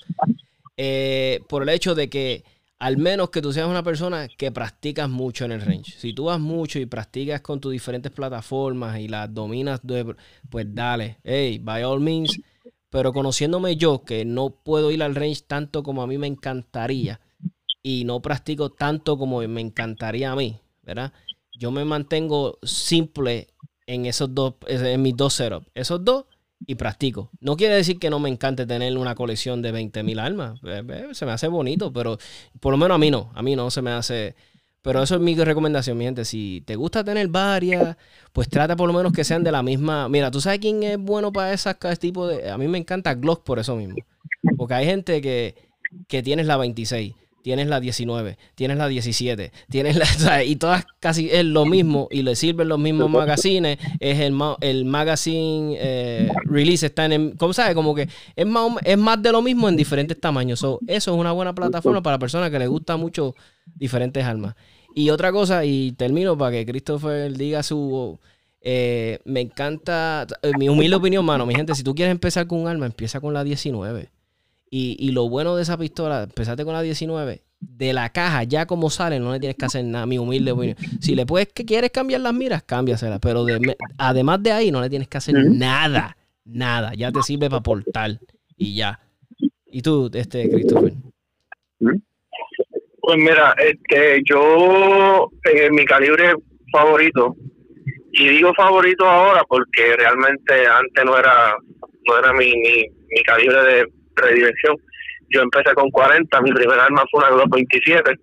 Eh, 0.77 1.39
por 1.49 1.63
el 1.63 1.69
hecho 1.69 1.95
de 1.95 2.09
que 2.09 2.43
al 2.77 2.97
menos 2.97 3.31
que 3.31 3.41
tú 3.41 3.51
seas 3.51 3.67
una 3.67 3.83
persona 3.83 4.27
que 4.27 4.51
practicas 4.51 5.09
mucho 5.09 5.45
en 5.45 5.53
el 5.53 5.61
range. 5.61 5.93
Si 5.97 6.13
tú 6.13 6.25
vas 6.25 6.39
mucho 6.39 6.79
y 6.79 6.85
practicas 6.85 7.41
con 7.41 7.59
tus 7.59 7.71
diferentes 7.71 8.11
plataformas 8.11 8.99
y 8.99 9.07
las 9.07 9.33
dominas, 9.33 9.81
pues 10.49 10.65
dale, 10.69 11.17
hey, 11.23 11.59
by 11.59 11.83
all 11.83 11.99
means. 11.99 12.39
Pero 12.89 13.11
conociéndome 13.11 13.75
yo, 13.75 14.03
que 14.03 14.25
no 14.25 14.51
puedo 14.51 14.91
ir 14.91 15.01
al 15.01 15.15
range 15.15 15.41
tanto 15.47 15.81
como 15.81 16.03
a 16.03 16.07
mí 16.07 16.17
me 16.17 16.27
encantaría, 16.27 17.21
y 17.83 18.03
no 18.05 18.21
practico 18.21 18.71
tanto 18.71 19.17
como 19.17 19.39
me 19.47 19.61
encantaría 19.61 20.31
a 20.31 20.35
mí, 20.35 20.59
¿verdad? 20.83 21.13
Yo 21.57 21.71
me 21.71 21.85
mantengo 21.85 22.59
simple 22.63 23.47
en 23.87 24.05
esos 24.05 24.33
dos, 24.33 24.55
en 24.67 25.01
mis 25.01 25.15
dos 25.15 25.33
setups. 25.33 25.67
Esos 25.73 26.03
dos 26.03 26.25
y 26.65 26.75
practico. 26.75 27.31
No 27.39 27.57
quiere 27.57 27.75
decir 27.75 27.99
que 27.99 28.09
no 28.09 28.19
me 28.19 28.29
encante 28.29 28.65
tener 28.65 28.97
una 28.97 29.15
colección 29.15 29.61
de 29.61 29.73
20.000 29.73 30.19
armas. 30.19 30.59
Eh, 30.63 30.83
eh, 30.87 31.07
se 31.11 31.25
me 31.25 31.31
hace 31.31 31.47
bonito, 31.47 31.91
pero 31.91 32.17
por 32.59 32.71
lo 32.71 32.77
menos 32.77 32.95
a 32.95 32.97
mí 32.99 33.11
no. 33.11 33.31
A 33.33 33.41
mí 33.41 33.55
no 33.55 33.71
se 33.71 33.81
me 33.81 33.91
hace... 33.91 34.35
Pero 34.83 35.03
eso 35.03 35.13
es 35.13 35.21
mi 35.21 35.35
recomendación, 35.35 35.95
mi 35.95 36.05
gente. 36.05 36.25
Si 36.25 36.63
te 36.65 36.75
gusta 36.75 37.03
tener 37.03 37.27
varias, 37.27 37.97
pues 38.33 38.49
trata 38.49 38.75
por 38.75 38.87
lo 38.87 38.93
menos 38.93 39.13
que 39.13 39.23
sean 39.23 39.43
de 39.43 39.51
la 39.51 39.61
misma. 39.61 40.09
Mira, 40.09 40.31
¿tú 40.31 40.41
sabes 40.41 40.57
quién 40.59 40.81
es 40.81 40.97
bueno 40.97 41.31
para 41.31 41.53
esas 41.53 41.77
tipo 41.99 42.27
de.? 42.27 42.49
A 42.49 42.57
mí 42.57 42.67
me 42.67 42.79
encanta 42.79 43.13
Glock 43.13 43.43
por 43.43 43.59
eso 43.59 43.75
mismo. 43.75 43.93
Porque 44.57 44.73
hay 44.73 44.85
gente 44.87 45.21
que, 45.21 45.53
que 46.07 46.23
tienes 46.23 46.47
la 46.47 46.57
26 46.57 47.13
tienes 47.41 47.67
la 47.67 47.79
19, 47.79 48.37
tienes 48.55 48.77
la 48.77 48.87
17, 48.87 49.51
tienes 49.69 49.95
la, 49.95 50.43
y 50.43 50.55
todas 50.55 50.85
casi 50.99 51.29
es 51.31 51.45
lo 51.45 51.65
mismo 51.65 52.07
y 52.11 52.21
le 52.21 52.35
sirven 52.35 52.67
los 52.67 52.79
mismos 52.79 53.09
magazines, 53.09 53.77
es 53.99 54.19
el, 54.19 54.37
el 54.61 54.85
magazine 54.85 55.75
eh, 55.79 56.31
release 56.45 56.85
está 56.85 57.05
en, 57.05 57.31
¿cómo 57.37 57.53
sabes? 57.53 57.75
Como 57.75 57.95
que 57.95 58.07
es 58.35 58.45
más, 58.45 58.71
es 58.83 58.97
más 58.97 59.21
de 59.21 59.31
lo 59.31 59.41
mismo 59.41 59.67
en 59.69 59.75
diferentes 59.75 60.19
tamaños. 60.19 60.59
eso 60.59 60.79
es 60.87 61.07
una 61.07 61.31
buena 61.31 61.53
plataforma 61.53 62.01
para 62.01 62.19
personas 62.19 62.49
que 62.49 62.59
les 62.59 62.69
gustan 62.69 62.99
mucho 62.99 63.35
diferentes 63.75 64.23
armas. 64.23 64.55
Y 64.93 65.09
otra 65.09 65.31
cosa, 65.31 65.63
y 65.65 65.93
termino 65.93 66.37
para 66.37 66.51
que 66.51 66.65
Christopher 66.65 67.31
diga 67.35 67.63
su... 67.63 68.19
eh, 68.61 69.19
me 69.25 69.39
encanta, 69.41 70.27
eh, 70.41 70.51
mi 70.57 70.69
humilde 70.69 70.97
opinión, 70.97 71.25
mano, 71.25 71.45
mi 71.45 71.55
gente, 71.55 71.73
si 71.75 71.83
tú 71.83 71.95
quieres 71.95 72.11
empezar 72.11 72.45
con 72.47 72.59
un 72.59 72.67
arma, 72.67 72.85
empieza 72.85 73.21
con 73.21 73.33
la 73.33 73.43
19. 73.43 74.09
Y, 74.73 74.95
y 74.97 75.11
lo 75.11 75.29
bueno 75.29 75.55
de 75.55 75.63
esa 75.63 75.77
pistola, 75.77 76.23
empezaste 76.23 76.63
con 76.63 76.73
la 76.73 76.81
19, 76.81 77.43
de 77.59 77.93
la 77.93 78.09
caja, 78.09 78.43
ya 78.43 78.65
como 78.65 78.89
sale, 78.89 79.19
no 79.19 79.31
le 79.31 79.39
tienes 79.39 79.55
que 79.55 79.65
hacer 79.65 79.85
nada, 79.85 80.05
mi 80.05 80.17
humilde 80.17 80.51
opinión. 80.51 80.77
Si 80.99 81.13
le 81.13 81.25
puedes, 81.25 81.49
que 81.49 81.65
quieres 81.65 81.91
cambiar 81.91 82.21
las 82.21 82.33
miras, 82.33 82.63
cámbiaselas. 82.63 83.19
Pero 83.19 83.45
de 83.45 83.75
además 83.97 84.41
de 84.41 84.51
ahí, 84.51 84.71
no 84.71 84.81
le 84.81 84.89
tienes 84.89 85.07
que 85.07 85.17
hacer 85.17 85.35
nada, 85.35 86.17
nada. 86.45 86.93
Ya 86.95 87.11
te 87.11 87.21
sirve 87.21 87.49
para 87.49 87.61
portar 87.61 88.11
y 88.57 88.75
ya. 88.75 88.99
Y 89.67 89.81
tú, 89.81 90.09
este, 90.13 90.49
Christopher. 90.49 90.93
Pues 91.79 93.17
mira, 93.17 93.55
este, 93.57 94.21
yo, 94.25 95.29
eh, 95.51 95.69
mi 95.69 95.85
calibre 95.85 96.33
favorito, 96.71 97.35
y 98.13 98.27
digo 98.27 98.53
favorito 98.53 99.05
ahora 99.05 99.43
porque 99.47 99.95
realmente 99.97 100.67
antes 100.67 101.05
no 101.05 101.17
era 101.17 101.55
no 102.07 102.17
era 102.17 102.33
mi, 102.33 102.47
mi, 102.47 102.89
mi 103.09 103.23
calibre 103.23 103.63
de 103.63 103.87
predilección. 104.15 104.75
Yo 105.29 105.41
empecé 105.41 105.73
con 105.73 105.89
40, 105.89 106.41
mi 106.41 106.51
primer 106.51 106.79
arma 106.79 107.03
fue 107.09 107.19
una 107.19 107.29
Glock 107.29 107.53
27. 107.53 108.15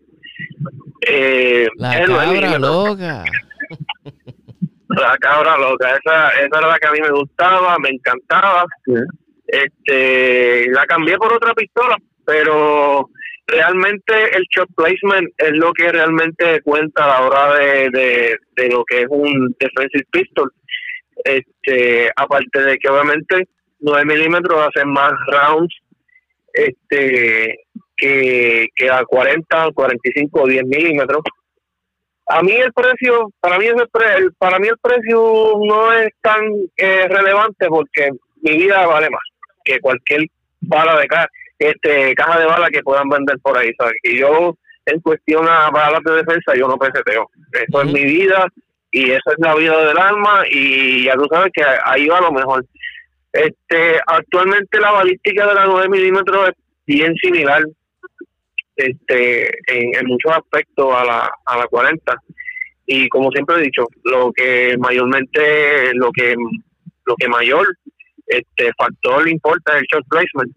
Eh, 1.08 1.68
La 1.76 2.04
cabra 2.04 2.58
loca. 2.58 3.24
La 4.88 5.16
cabra 5.18 5.56
loca, 5.58 5.90
esa, 5.90 6.28
esa 6.30 6.58
era 6.58 6.68
la 6.68 6.78
que 6.78 6.88
a 6.88 6.92
mí 6.92 7.00
me 7.00 7.10
gustaba, 7.10 7.76
me 7.78 7.90
encantaba. 7.90 8.64
Este, 9.46 10.70
la 10.70 10.84
cambié 10.86 11.16
por 11.18 11.32
otra 11.32 11.54
pistola, 11.54 11.96
pero 12.24 13.08
realmente 13.46 14.36
el 14.36 14.44
shot 14.50 14.68
placement 14.74 15.28
es 15.38 15.52
lo 15.52 15.72
que 15.72 15.92
realmente 15.92 16.62
cuenta 16.62 17.04
a 17.04 17.08
la 17.08 17.26
hora 17.26 17.58
de, 17.58 17.90
de, 17.90 18.36
de 18.56 18.68
lo 18.70 18.84
que 18.84 19.02
es 19.02 19.06
un 19.10 19.54
defensive 19.58 20.04
pistol. 20.10 20.52
Este, 21.24 22.10
aparte 22.16 22.60
de 22.60 22.78
que 22.78 22.88
obviamente 22.88 23.48
9 23.80 24.04
milímetros 24.04 24.66
hacen 24.68 24.90
más 24.90 25.12
rounds 25.28 25.74
este 26.52 27.56
que, 27.96 28.68
que 28.74 28.90
a 28.90 29.04
40, 29.04 29.70
45 29.74 30.42
o 30.42 30.46
10 30.46 30.64
milímetros 30.64 31.22
a 32.30 32.42
mí 32.42 32.52
el 32.52 32.72
precio, 32.74 33.30
para 33.40 33.58
mí 33.58 33.66
ese 33.66 33.86
pre- 33.90 34.16
el- 34.18 34.32
para 34.34 34.58
mí 34.58 34.68
el 34.68 34.76
precio 34.78 35.52
no 35.66 35.92
es 35.94 36.10
tan 36.20 36.40
eh, 36.76 37.06
relevante 37.08 37.66
porque 37.68 38.10
mi 38.42 38.56
vida 38.58 38.86
vale 38.86 39.08
más 39.10 39.22
que 39.64 39.80
cualquier 39.80 40.26
bala 40.60 40.98
de 41.00 41.06
caja, 41.06 41.26
este 41.58 42.14
caja 42.14 42.38
de 42.38 42.44
bala 42.46 42.68
que 42.68 42.82
puedan 42.82 43.08
vender 43.08 43.38
por 43.40 43.56
ahí, 43.56 43.70
¿sabes? 43.78 43.94
Y 44.02 44.18
yo 44.18 44.54
en 44.84 45.00
cuestión 45.00 45.48
a 45.48 45.70
balas 45.70 46.00
de 46.04 46.16
defensa 46.16 46.54
yo 46.54 46.68
no 46.68 46.76
peseteo. 46.78 47.30
Eso 47.52 47.82
es 47.82 47.92
mi 47.92 48.04
vida 48.04 48.46
y 48.90 49.10
esa 49.10 49.30
es 49.32 49.36
la 49.38 49.54
vida 49.54 49.84
del 49.86 49.98
alma 49.98 50.42
y 50.50 51.04
ya 51.04 51.14
tú 51.14 51.26
sabes 51.30 51.50
que 51.54 51.62
ahí 51.84 52.08
va 52.08 52.20
lo 52.20 52.32
mejor. 52.32 52.62
Este, 53.32 54.00
actualmente 54.06 54.80
la 54.80 54.92
balística 54.92 55.46
de 55.46 55.54
la 55.54 55.66
9 55.66 55.88
milímetros 55.88 56.48
es 56.48 56.54
bien 56.86 57.14
similar 57.16 57.62
este 58.76 59.50
en, 59.66 60.06
muchos 60.06 60.32
aspectos 60.32 60.94
a 60.94 61.04
la, 61.04 61.30
a 61.44 61.58
la 61.58 61.66
40 61.66 62.16
y 62.86 63.08
como 63.08 63.30
siempre 63.32 63.56
he 63.56 63.62
dicho 63.62 63.84
lo 64.04 64.32
que 64.32 64.76
mayormente 64.78 65.92
lo 65.94 66.10
que 66.12 66.34
lo 67.04 67.16
que 67.16 67.28
mayor 67.28 67.66
este 68.26 68.70
factor 68.78 69.28
importa 69.28 69.74
es 69.74 69.80
el 69.80 69.86
shot 69.92 70.08
placement. 70.08 70.54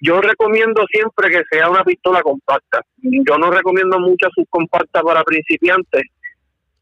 Yo 0.00 0.20
recomiendo 0.20 0.84
siempre 0.90 1.30
que 1.30 1.42
sea 1.50 1.68
una 1.70 1.84
pistola 1.84 2.22
compacta. 2.22 2.80
Yo 2.96 3.38
no 3.38 3.50
recomiendo 3.50 4.00
muchas 4.00 4.30
subcompactas 4.34 5.02
para 5.02 5.22
principiantes 5.22 6.02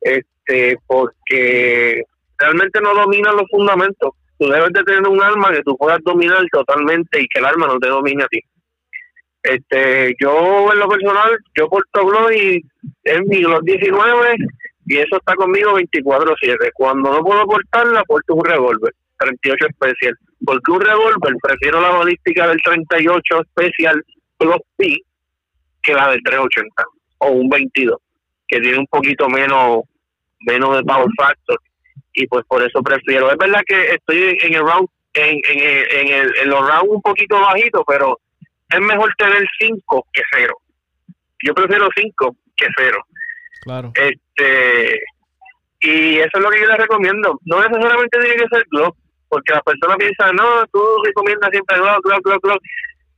este 0.01 0.79
porque 0.87 2.03
realmente 2.39 2.81
no 2.81 2.95
dominan 2.95 3.37
los 3.37 3.49
fundamentos 3.51 4.11
tú 4.41 4.49
debes 4.49 4.73
de 4.73 4.83
tener 4.83 5.07
un 5.07 5.23
arma 5.23 5.53
que 5.53 5.63
tú 5.63 5.77
puedas 5.77 6.01
dominar 6.03 6.43
totalmente 6.51 7.21
y 7.21 7.29
que 7.29 7.39
el 7.39 7.45
arma 7.45 7.69
no 7.69 7.79
te 7.79 7.89
domine 7.89 8.25
a 8.25 8.29
ti 8.29 8.41
este, 9.43 10.15
yo 10.21 10.71
en 10.73 10.79
lo 10.79 10.89
personal, 10.89 11.39
yo 11.57 11.69
porto 11.69 12.05
Glock 12.05 12.33
y 12.33 12.63
es 13.05 13.21
mi 13.27 13.43
Glock 13.43 13.63
19 13.65 14.37
y 14.87 14.97
eso 14.99 15.17
está 15.17 15.35
conmigo 15.35 15.79
24/7. 15.79 16.71
Cuando 16.75 17.13
no 17.13 17.23
puedo 17.23 17.45
portarla, 17.47 18.03
porto 18.05 18.35
un 18.35 18.45
revólver 18.45 18.95
38 19.19 19.67
especial. 19.69 20.19
Porque 20.45 20.71
un 20.71 20.81
revólver 20.81 21.35
prefiero 21.43 21.81
la 21.81 21.91
balística 21.91 22.49
del 22.49 22.61
38 22.63 23.41
especial 23.41 24.05
Glock 24.39 24.63
P 24.77 24.97
que 25.83 25.95
la 25.95 26.11
del 26.11 26.23
380 26.23 26.85
o 27.19 27.31
un 27.31 27.49
22 27.49 27.99
que 28.49 28.61
tiene 28.61 28.79
un 28.79 28.87
poquito 28.87 29.29
menos 29.29 29.81
menos 30.41 30.77
de 30.77 30.83
power 30.83 31.09
factor 31.17 31.59
y 32.13 32.27
pues 32.27 32.45
por 32.47 32.63
eso 32.63 32.83
prefiero. 32.83 33.31
Es 33.31 33.37
verdad 33.39 33.63
que 33.67 33.95
estoy 33.95 34.37
en 34.43 34.55
el 34.55 34.61
round 34.63 34.89
en, 35.15 35.39
en, 35.49 35.59
el- 35.61 35.93
en, 35.93 36.09
el, 36.09 36.37
en 36.43 36.51
los 36.51 36.61
rounds 36.61 36.89
un 36.89 37.03
poquito 37.03 37.39
bajito, 37.41 37.85
pero 37.87 38.19
es 38.69 38.81
mejor 38.81 39.13
tener 39.19 39.45
5 39.61 40.07
que 40.13 40.23
0. 40.37 40.55
Yo 41.45 41.55
prefiero 41.55 41.89
5 41.97 42.37
que 42.57 42.67
0. 42.77 42.99
Claro. 43.63 43.93
Este, 43.95 45.01
y 45.83 46.19
eso 46.19 46.31
es 46.35 46.41
lo 46.41 46.51
que 46.51 46.61
yo 46.61 46.67
les 46.67 46.79
recomiendo. 46.79 47.39
No 47.45 47.61
necesariamente 47.61 48.19
tiene 48.21 48.37
que 48.37 48.49
ser 48.49 48.65
Glock, 48.71 48.97
porque 49.29 49.53
la 49.55 49.63
persona 49.63 49.97
piensa, 49.97 50.33
no, 50.33 50.65
tú 50.73 50.81
recomiendas 51.05 51.51
siempre 51.51 51.79
Glock, 51.79 52.05
Glock, 52.05 52.25
Glock, 52.25 52.43
Glock. 52.45 52.63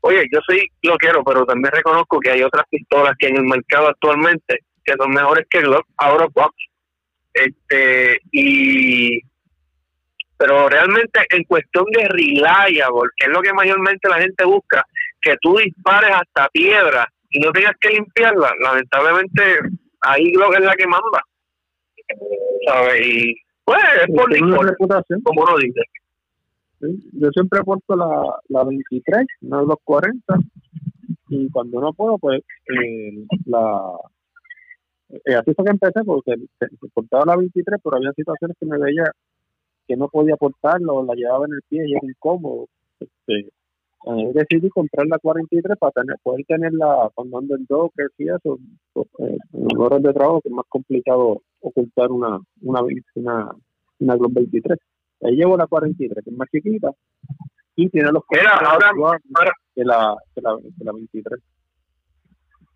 Oye, 0.00 0.24
yo 0.32 0.40
soy 0.46 0.66
Glockero, 0.82 1.22
pero 1.24 1.44
también 1.44 1.72
reconozco 1.72 2.18
que 2.20 2.30
hay 2.30 2.42
otras 2.42 2.64
pistolas 2.70 3.12
que 3.18 3.28
en 3.28 3.36
el 3.36 3.44
mercado 3.44 3.88
actualmente 3.88 4.58
que 4.84 4.94
son 4.98 5.10
mejores 5.10 5.46
que 5.48 5.60
Glock 5.60 5.86
of 5.98 6.32
box. 6.34 6.54
Este, 7.34 8.20
y 8.30 9.20
pero 10.36 10.68
realmente 10.68 11.20
en 11.30 11.44
cuestión 11.44 11.84
de 11.92 12.08
reliable, 12.08 13.10
que 13.16 13.26
es 13.26 13.32
lo 13.32 13.40
que 13.40 13.52
mayormente 13.52 14.08
la 14.08 14.20
gente 14.20 14.44
busca, 14.44 14.84
que 15.20 15.36
tú 15.40 15.56
dispares 15.56 16.10
hasta 16.10 16.48
piedra 16.48 17.06
y 17.30 17.38
no 17.38 17.52
tengas 17.52 17.76
que 17.80 17.90
limpiarla, 17.90 18.50
lamentablemente 18.60 19.60
ahí 20.00 20.32
Glock 20.32 20.54
es 20.54 20.64
la 20.64 20.74
que 20.74 20.86
manda. 20.86 21.22
¿Sabes? 22.66 23.06
Y 23.06 23.36
pues 23.64 23.78
es 24.02 24.14
por 24.14 24.30
reputación. 24.66 25.22
como 25.22 25.42
uno 25.42 25.56
dice. 25.58 25.80
Sí, 26.80 27.10
Yo 27.12 27.30
siempre 27.30 27.60
he 27.60 27.64
puesto 27.64 27.94
la, 27.96 28.36
la 28.48 28.64
23, 28.64 29.24
no 29.42 29.64
los 29.64 29.78
40. 29.84 30.34
Y 31.28 31.48
cuando 31.50 31.80
no 31.80 31.92
puedo, 31.92 32.18
pues 32.18 32.42
eh, 32.68 33.24
la. 33.46 33.80
Eh, 35.24 35.34
así 35.34 35.54
fue 35.54 35.64
que 35.64 35.70
empecé, 35.72 36.04
porque 36.04 36.34
te 36.58 36.68
portaba 36.92 37.24
la 37.26 37.36
23, 37.36 37.80
pero 37.82 37.96
había 37.96 38.12
situaciones 38.12 38.56
que 38.58 38.66
me 38.66 38.78
veía 38.78 39.04
que 39.86 39.96
no 39.96 40.08
podía 40.08 40.36
portarlo, 40.36 41.04
la 41.04 41.14
llevaba 41.14 41.46
en 41.46 41.54
el 41.54 41.62
pie 41.68 41.82
y 41.86 41.92
era 41.92 42.00
incómodo. 42.06 42.66
Este, 43.00 43.48
eh, 44.04 44.30
decidí 44.34 44.68
comprar 44.70 45.06
la 45.06 45.18
43 45.18 45.76
para 45.78 45.92
tener, 45.92 46.16
poder 46.22 46.44
tenerla 46.46 47.10
cuando 47.14 47.38
ando 47.38 47.56
en 47.56 47.66
docker 47.68 48.08
y 48.18 48.28
eso, 48.28 48.58
pues, 48.92 49.06
eh, 49.20 49.36
en 49.52 49.78
horas 49.78 50.02
de 50.02 50.12
trabajo 50.12 50.40
que 50.40 50.48
es 50.48 50.54
más 50.54 50.66
complicado 50.68 51.42
ocultar 51.60 52.10
una 52.10 52.38
una 52.62 52.80
una, 53.14 53.50
una 54.00 54.16
Glock 54.16 54.32
23. 54.32 54.78
Ahí 55.22 55.36
llevo 55.36 55.56
la 55.56 55.66
43, 55.68 56.24
que 56.24 56.30
es 56.30 56.36
más 56.36 56.48
chiquita, 56.50 56.90
y 57.76 57.88
tiene 57.90 58.10
los 58.10 58.22
Mira, 58.30 58.50
ahora- 58.56 58.90
ahora- 58.96 59.52
que 59.74 59.84
la, 59.84 60.16
que 60.34 60.40
la, 60.40 60.56
que 60.78 60.84
la 60.84 60.92
23. 60.92 61.40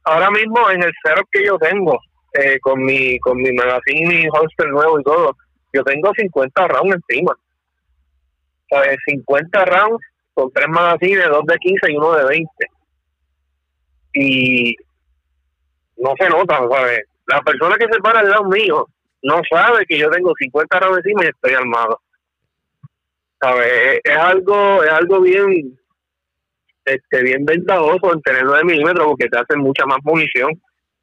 ahora 0.04 0.30
mismo 0.30 0.58
en 0.70 0.82
el 0.82 0.92
setup 1.04 1.28
que 1.30 1.44
yo 1.44 1.58
tengo, 1.58 1.98
eh, 2.32 2.58
con 2.60 2.82
mi 2.82 3.18
con 3.18 3.38
mi 3.38 3.52
magazine 3.52 4.22
y 4.22 4.28
holster 4.28 4.68
nuevo 4.68 5.00
y 5.00 5.02
todo, 5.02 5.36
yo 5.72 5.82
tengo 5.84 6.12
50 6.14 6.68
rounds 6.68 6.96
encima. 7.08 7.36
¿Sabes? 8.68 8.96
50 9.06 9.64
rounds 9.64 10.04
con 10.34 10.50
tres 10.52 10.68
magazines, 10.68 11.28
dos 11.28 11.44
de 11.46 11.56
15 11.58 11.92
y 11.92 11.96
uno 11.96 12.12
de 12.12 12.24
20. 12.24 12.48
Y 14.14 14.76
no 15.98 16.12
se 16.18 16.28
nota, 16.28 16.58
¿sabes? 16.70 17.04
La 17.26 17.40
persona 17.42 17.76
que 17.76 17.86
se 17.90 18.00
para 18.00 18.20
al 18.20 18.30
lado 18.30 18.44
mío 18.44 18.86
no 19.22 19.40
sabe 19.50 19.84
que 19.86 19.98
yo 19.98 20.10
tengo 20.10 20.32
50 20.38 20.80
rounds 20.80 20.98
encima 20.98 21.24
y 21.24 21.28
estoy 21.28 21.54
armado. 21.54 22.00
¿Sabes? 23.40 23.66
Es, 23.66 24.00
es 24.04 24.16
algo, 24.16 24.82
es 24.82 24.90
algo 24.90 25.20
bien 25.20 25.78
este 26.86 27.22
bien 27.22 27.44
ventajoso 27.44 28.12
en 28.12 28.22
tener 28.22 28.44
9 28.44 28.64
milímetros 28.64 29.06
porque 29.08 29.28
te 29.28 29.38
hacen 29.38 29.58
mucha 29.58 29.84
más 29.86 29.98
munición 30.04 30.50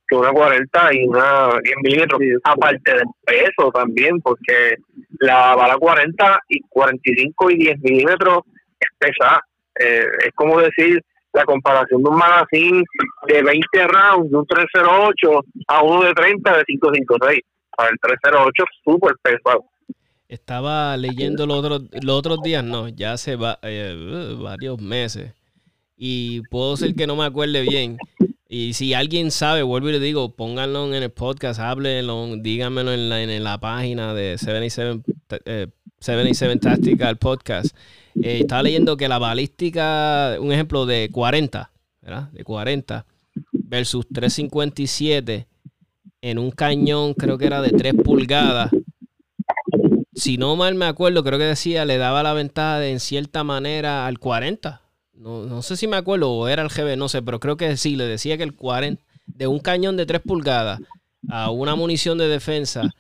que 0.08 0.16
una 0.16 0.32
40 0.32 0.94
y 0.94 1.08
una 1.08 1.50
10 1.64 1.76
milímetros. 1.84 2.22
Aparte 2.44 2.92
del 2.94 3.04
peso 3.26 3.72
también, 3.74 4.20
porque 4.22 4.76
la 5.20 5.56
bala 5.56 5.78
40 5.78 6.40
y 6.50 6.60
45 6.70 7.52
y 7.52 7.56
10 7.58 7.80
milímetros 7.82 8.40
es 8.80 8.90
pesada. 9.00 9.42
Eh, 9.80 10.06
es 10.26 10.32
como 10.36 10.60
decir 10.60 11.02
la 11.34 11.46
comparación 11.46 12.04
de 12.04 12.10
un 12.10 12.18
magazine 12.18 12.84
de 13.28 13.42
20 13.42 13.88
rounds, 13.88 14.30
de 14.32 14.38
un 14.38 14.46
308 14.46 15.44
a 15.68 15.82
uno 15.84 16.04
de 16.04 16.14
30 16.14 16.58
de 16.58 16.64
556. 16.66 17.42
Para 17.76 17.90
el 17.90 17.98
308 18.00 18.64
es 18.64 18.80
súper 18.84 19.14
pesado. 19.22 19.66
Estaba 20.28 20.96
leyendo 20.98 21.46
los 21.46 21.58
otros, 21.58 21.82
los 22.04 22.16
otros 22.18 22.42
días, 22.44 22.64
no, 22.64 22.88
ya 22.88 23.14
hace 23.14 23.36
va- 23.36 23.60
eh, 23.64 24.36
varios 24.40 24.80
meses. 24.82 25.34
Y 25.98 26.42
puedo 26.50 26.76
ser 26.78 26.96
que 26.96 27.06
no 27.08 27.16
me 27.16 27.26
acuerde 27.26 27.62
bien. 27.62 27.98
Y 28.54 28.74
si 28.74 28.94
alguien 28.94 29.32
sabe, 29.32 29.64
vuelvo 29.64 29.90
y 29.90 29.94
le 29.94 30.00
digo, 30.00 30.36
pónganlo 30.36 30.86
en 30.94 31.02
el 31.02 31.10
podcast, 31.10 31.60
háblenlo, 31.60 32.38
díganmelo 32.38 32.94
en 32.94 33.10
la, 33.10 33.24
en 33.24 33.44
la 33.44 33.60
página 33.60 34.14
de 34.14 34.38
77, 34.38 35.02
eh, 35.46 35.68
77 36.00 36.60
Tactical 36.60 37.18
Podcast. 37.18 37.76
Eh, 38.14 38.42
estaba 38.42 38.62
leyendo 38.62 38.96
que 38.96 39.08
la 39.08 39.18
balística, 39.18 40.38
un 40.40 40.52
ejemplo 40.52 40.86
de 40.86 41.10
40, 41.12 41.72
¿verdad? 42.04 42.30
De 42.30 42.44
40 42.44 43.08
versus 43.54 44.08
357 44.10 45.48
en 46.22 46.38
un 46.38 46.52
cañón, 46.52 47.16
creo 47.16 47.40
que 47.40 47.48
era 47.48 47.60
de 47.60 47.72
3 47.72 47.96
pulgadas. 48.04 48.70
Si 50.14 50.38
no 50.38 50.56
mal 50.56 50.76
me 50.76 50.86
acuerdo, 50.86 51.24
creo 51.24 51.40
que 51.40 51.46
decía, 51.46 51.86
le 51.86 51.98
daba 51.98 52.22
la 52.22 52.34
ventaja 52.34 52.78
de, 52.78 52.92
en 52.92 53.00
cierta 53.00 53.44
manera 53.44 54.06
al 54.06 54.20
40. 54.20 54.83
No, 55.14 55.46
no 55.46 55.62
sé 55.62 55.78
si 55.78 55.88
me 55.88 55.96
acuerdo 55.96 56.32
o 56.32 56.48
era 56.48 56.64
el 56.64 56.70
GB, 56.70 56.98
no 56.98 57.08
sé, 57.08 57.22
pero 57.22 57.40
creo 57.40 57.56
que 57.56 57.78
sí, 57.78 57.96
le 57.96 58.06
decía 58.06 58.38
que 58.38 58.44
el 58.44 58.56
40 58.56 59.02
de 59.26 59.48
un 59.48 59.60
cañón 59.60 59.96
de 59.96 60.06
3 60.06 60.22
pulgadas 60.22 60.80
a 61.30 61.50
una 61.52 61.76
munición 61.76 62.18
de 62.18 62.28
defensa 62.28 62.94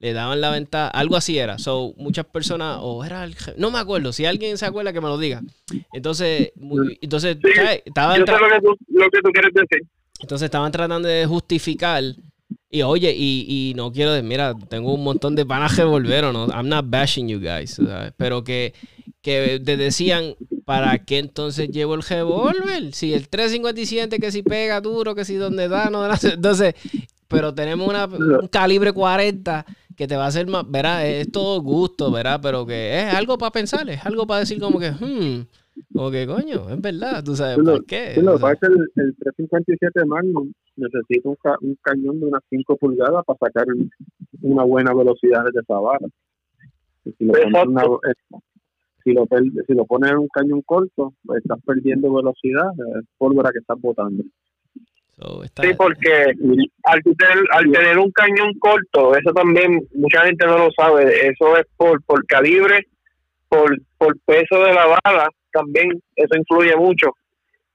le 0.00 0.14
daban 0.14 0.40
la 0.40 0.50
ventaja, 0.50 0.88
algo 0.88 1.16
así 1.16 1.38
era. 1.38 1.58
So, 1.58 1.94
muchas 1.96 2.24
personas, 2.26 2.78
o 2.80 3.04
era 3.04 3.22
el, 3.24 3.36
no 3.56 3.70
me 3.70 3.78
acuerdo, 3.78 4.12
si 4.12 4.24
alguien 4.24 4.56
se 4.56 4.66
acuerda 4.66 4.92
que 4.92 5.00
me 5.00 5.08
lo 5.08 5.18
diga. 5.18 5.42
Entonces, 5.92 6.52
entonces 7.00 7.36
estaban 7.84 8.18
yo 8.20 8.26
sé 8.26 8.32
lo 8.32 8.48
que, 8.48 8.60
tú, 8.60 8.76
lo 8.88 9.10
que 9.10 9.20
tú 9.22 9.30
quieres 9.30 9.52
decir. 9.52 9.86
Entonces 10.20 10.46
estaban 10.46 10.72
tratando 10.72 11.06
de 11.06 11.26
justificar 11.26 12.02
y 12.70 12.82
oye, 12.82 13.12
y, 13.16 13.46
y 13.48 13.74
no 13.74 13.92
quiero 13.92 14.12
decir, 14.12 14.28
mira, 14.28 14.54
tengo 14.68 14.94
un 14.94 15.02
montón 15.02 15.34
de 15.34 15.44
panas 15.44 15.74
que 15.74 15.84
volvieron, 15.84 16.32
¿no? 16.32 16.46
I'm 16.46 16.68
not 16.68 16.84
bashing 16.88 17.28
you 17.28 17.38
guys, 17.38 17.72
¿sabes? 17.74 18.12
Pero 18.16 18.44
que, 18.44 18.72
que 19.22 19.60
te 19.64 19.76
decían, 19.76 20.34
¿para 20.64 20.98
qué 21.04 21.18
entonces 21.18 21.70
llevo 21.70 21.94
el 21.94 22.02
revólver? 22.02 22.92
Si 22.92 23.12
el 23.12 23.28
357 23.28 24.18
que 24.18 24.32
si 24.32 24.42
pega 24.42 24.80
duro, 24.80 25.14
que 25.14 25.24
si 25.24 25.34
donde 25.34 25.68
da, 25.68 25.90
no 25.90 26.02
da. 26.02 26.16
Entonces, 26.22 26.74
pero 27.28 27.54
tenemos 27.54 27.88
una, 27.88 28.06
un 28.06 28.48
calibre 28.48 28.92
40 28.92 29.64
que 29.96 30.08
te 30.08 30.16
va 30.16 30.24
a 30.24 30.28
hacer 30.28 30.46
más, 30.46 30.68
verá, 30.70 31.06
es 31.06 31.30
todo 31.30 31.60
gusto, 31.60 32.10
verá, 32.10 32.40
pero 32.40 32.64
que 32.64 33.00
es 33.00 33.14
algo 33.14 33.36
para 33.36 33.52
pensar, 33.52 33.88
es 33.90 34.04
algo 34.06 34.26
para 34.26 34.40
decir 34.40 34.58
como 34.58 34.78
que, 34.78 34.90
hmm, 34.90 35.46
como 35.92 36.10
que 36.10 36.26
coño, 36.26 36.70
es 36.70 36.80
verdad, 36.80 37.22
tú 37.22 37.36
sabes 37.36 37.58
por 37.58 37.84
qué. 37.84 38.14
lo 38.22 38.36
que 38.36 38.40
pasa 38.40 38.58
es 38.62 38.70
el, 38.96 39.04
el 39.04 39.16
357 39.16 40.06
Magnum 40.06 40.52
necesita 40.76 41.28
un, 41.28 41.36
un, 41.60 41.78
cañón 41.82 42.18
de 42.18 42.26
unas 42.26 42.42
5 42.48 42.76
pulgadas 42.76 43.24
para 43.26 43.38
sacar 43.38 43.66
una 44.40 44.64
buena 44.64 44.94
velocidad 44.94 45.44
desde 45.44 45.60
esa 45.60 45.78
vara. 45.78 46.06
si 47.04 47.24
lo 47.24 47.34
una, 47.68 47.82
si 49.02 49.12
lo, 49.12 49.26
si 49.66 49.74
lo 49.74 49.84
pones 49.84 50.10
en 50.10 50.18
un 50.18 50.28
cañón 50.28 50.62
corto, 50.62 51.14
pues 51.24 51.42
estás 51.42 51.58
perdiendo 51.64 52.12
velocidad, 52.12 52.70
es 52.98 53.04
pólvora 53.18 53.50
que 53.52 53.58
estás 53.58 53.80
botando. 53.80 54.24
Sí, 55.60 55.68
porque 55.76 56.32
al 56.84 57.02
tener, 57.02 57.44
al 57.50 57.70
tener 57.70 57.98
un 57.98 58.10
cañón 58.10 58.54
corto, 58.58 59.14
eso 59.14 59.32
también 59.34 59.86
mucha 59.94 60.24
gente 60.24 60.46
no 60.46 60.56
lo 60.56 60.70
sabe, 60.70 61.28
eso 61.28 61.58
es 61.58 61.66
por, 61.76 62.02
por 62.04 62.24
calibre, 62.26 62.86
por, 63.48 63.76
por 63.98 64.18
peso 64.20 64.62
de 64.62 64.72
la 64.72 64.86
bala, 64.86 65.28
también 65.52 65.90
eso 66.16 66.38
influye 66.38 66.74
mucho. 66.74 67.10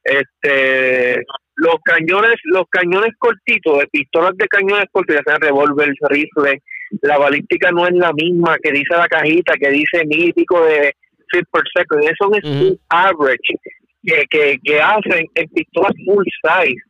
Este, 0.03 1.23
los 1.55 1.75
cañones, 1.83 2.35
los 2.45 2.63
cañones 2.69 3.13
cortitos, 3.19 3.79
de 3.79 3.87
pistolas 3.87 4.35
de 4.37 4.47
cañones 4.47 4.85
cortos, 4.91 5.15
ya 5.15 5.21
sea 5.23 5.37
revólver, 5.37 5.93
rifle, 6.09 6.63
la 7.01 7.19
balística 7.19 7.71
no 7.71 7.85
es 7.85 7.93
la 7.93 8.11
misma 8.13 8.57
que 8.61 8.71
dice 8.71 8.95
la 8.95 9.07
cajita, 9.07 9.53
que 9.53 9.69
dice 9.69 10.03
mítico 10.05 10.65
de 10.65 10.95
feet 11.31 11.45
per 11.51 11.63
second, 11.75 12.03
eso 12.03 12.29
es 12.33 12.43
un 12.43 12.79
average 12.89 13.55
que, 14.03 14.23
que, 14.29 14.59
que 14.63 14.81
hacen 14.81 15.25
en 15.35 15.49
pistolas 15.49 15.93
full 16.05 16.25
size 16.43 16.81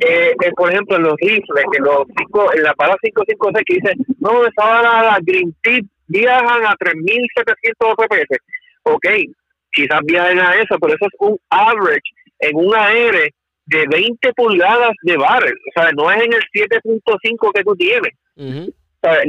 eh, 0.00 0.34
eh, 0.44 0.52
por 0.56 0.70
ejemplo, 0.72 0.96
en 0.96 1.02
los 1.04 1.14
rifles, 1.18 1.64
en, 1.76 1.84
los 1.84 2.04
cinco, 2.16 2.52
en 2.54 2.62
la 2.64 2.74
para 2.74 2.96
556 3.00 3.64
que 3.64 3.74
dice, 3.74 4.14
no, 4.18 4.44
esa 4.44 4.64
bala, 4.64 5.02
la 5.02 5.18
Green 5.22 5.54
Tip 5.62 5.86
viajan 6.08 6.66
a 6.66 6.74
3.700 6.74 7.94
FPS. 7.96 8.38
Ok, 8.82 9.06
quizás 9.72 10.00
viajen 10.04 10.40
a 10.40 10.56
eso, 10.56 10.76
pero 10.80 10.94
eso 10.94 11.06
es 11.06 11.12
un 11.20 11.38
average 11.50 12.10
en 12.40 12.56
un 12.56 12.74
AR 12.74 13.30
de 13.66 13.86
20 13.88 14.32
pulgadas 14.32 14.90
de 15.02 15.16
barrel. 15.16 15.54
O 15.54 15.80
sea, 15.80 15.92
no 15.92 16.10
es 16.10 16.24
en 16.24 16.32
el 16.32 16.42
7.5 16.52 17.52
que 17.54 17.62
tú 17.62 17.76
tienes. 17.76 18.12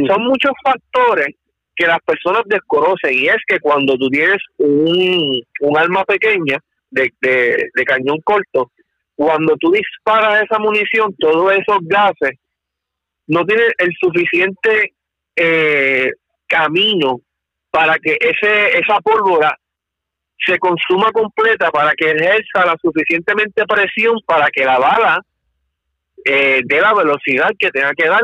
Son 0.08 0.24
muchos 0.24 0.54
factores 0.64 1.36
que 1.76 1.88
las 1.88 2.00
personas 2.02 2.44
desconocen 2.46 3.14
y 3.14 3.28
es 3.28 3.38
que 3.48 3.60
cuando 3.60 3.98
tú 3.98 4.10
tienes 4.10 4.38
un, 4.58 5.42
un 5.62 5.78
arma 5.78 6.04
pequeña 6.06 6.60
de, 6.92 7.12
de, 7.22 7.84
cañón 7.86 8.20
corto, 8.24 8.72
cuando 9.16 9.56
tú 9.58 9.72
disparas 9.72 10.44
esa 10.44 10.60
munición, 10.60 11.16
todos 11.18 11.52
esos 11.54 11.78
gases 11.82 12.38
no 13.28 13.46
tienen 13.46 13.70
el 13.78 13.92
suficiente 14.00 14.94
eh, 15.36 16.12
camino 16.48 17.22
para 17.72 17.96
que 17.98 18.18
ese 18.20 18.78
esa 18.78 19.00
pólvora 19.00 19.58
se 20.46 20.60
consuma 20.60 21.12
completa 21.12 21.72
para 21.72 21.94
que 21.94 22.12
ejerza 22.12 22.66
la 22.66 22.76
suficientemente 22.82 23.66
presión 23.66 24.18
para 24.26 24.50
que 24.52 24.66
la 24.66 24.78
bala 24.78 25.22
eh, 26.26 26.62
dé 26.66 26.82
la 26.82 26.94
velocidad 26.94 27.50
que 27.58 27.72
tenga 27.72 27.94
que 27.94 28.08
dar 28.08 28.22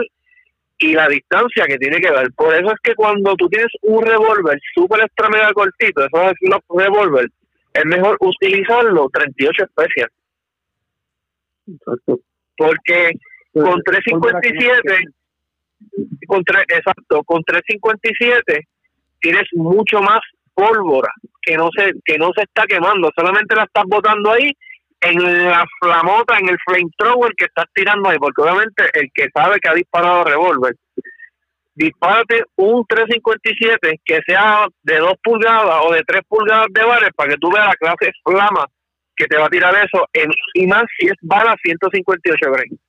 y 0.80 0.93
la 0.93 1.07
distancia 1.07 1.65
que 1.67 1.77
tiene 1.77 1.99
que 1.99 2.11
dar. 2.11 2.32
Por 2.34 2.53
eso 2.53 2.71
es 2.71 2.80
que 2.82 2.95
cuando 2.95 3.36
tú 3.36 3.49
tienes 3.49 3.71
un 3.82 4.03
revólver 4.03 4.59
súper 4.73 5.01
extra 5.01 5.30
mega 5.30 5.51
cortito, 5.53 6.05
eso 6.05 6.32
es 6.32 6.38
un 6.41 6.80
revólver, 6.80 7.30
es 7.73 7.86
mejor 7.86 8.17
utilizarlo 8.21 9.09
38 9.11 9.63
especias 9.65 10.09
porque 12.57 13.11
con 13.53 13.82
357, 13.84 15.03
con 16.27 16.43
exacto, 16.67 17.23
con 17.23 17.43
357 17.43 18.67
tienes 19.21 19.43
mucho 19.53 20.01
más 20.01 20.19
pólvora 20.53 21.11
que 21.41 21.55
no 21.55 21.69
se 21.75 21.93
que 22.03 22.17
no 22.17 22.32
se 22.36 22.43
está 22.43 22.65
quemando, 22.65 23.09
solamente 23.15 23.55
la 23.55 23.63
estás 23.63 23.86
botando 23.88 24.32
ahí 24.32 24.51
en 25.02 25.47
la 25.47 25.66
flamota, 25.80 26.38
en 26.38 26.50
el 26.50 26.58
flamethrower 26.66 27.34
que 27.36 27.45
estás 27.45 27.66
tirando 27.74 28.10
ahí, 28.10 28.18
porque 28.18 28.41
obviamente 28.41 28.84
el 28.93 29.10
que 29.14 29.28
sabe 29.34 29.60
que 29.60 29.70
ha 29.70 29.74
disparado 29.74 30.24
revólver, 30.24 30.76
dispárate 31.76 32.43
un 32.58 32.86
357 32.86 34.02
que 34.04 34.20
sea 34.28 34.68
de 34.84 34.97
2 34.97 35.14
pulgadas 35.24 35.82
o 35.86 35.93
de 35.93 36.04
3 36.04 36.22
pulgadas 36.28 36.68
de 36.72 36.84
bares 36.84 37.10
para 37.16 37.30
que 37.30 37.38
tú 37.38 37.50
veas 37.52 37.68
la 37.68 37.76
clase 37.76 38.12
flama 38.24 38.66
que 39.16 39.26
te 39.26 39.38
va 39.38 39.45
a 39.45 39.50
tirar 39.50 39.74
eso, 39.76 40.06
en, 40.14 40.30
y 40.54 40.66
más 40.66 40.84
si 40.97 41.08
es 41.08 41.16
bala 41.22 41.56
158 41.62 42.52
grain. 42.52 42.80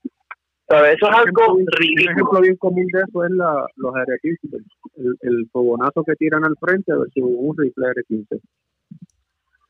Eso 0.71 1.11
es 1.11 1.17
algo 1.17 1.59
ridículo. 1.77 2.05
Un 2.05 2.13
ejemplo 2.13 2.41
bien 2.41 2.57
común 2.57 2.87
de 2.93 3.01
eso 3.01 3.25
es 3.25 3.31
la, 3.33 3.67
los 3.75 3.93
R15, 3.93 4.65
el, 4.99 5.17
el 5.23 5.49
fogonazo 5.51 6.05
que 6.05 6.15
tiran 6.15 6.45
al 6.45 6.55
frente 6.61 6.93
versus 6.93 7.13
un 7.17 7.57
rifle 7.59 7.87
R15. 7.87 8.41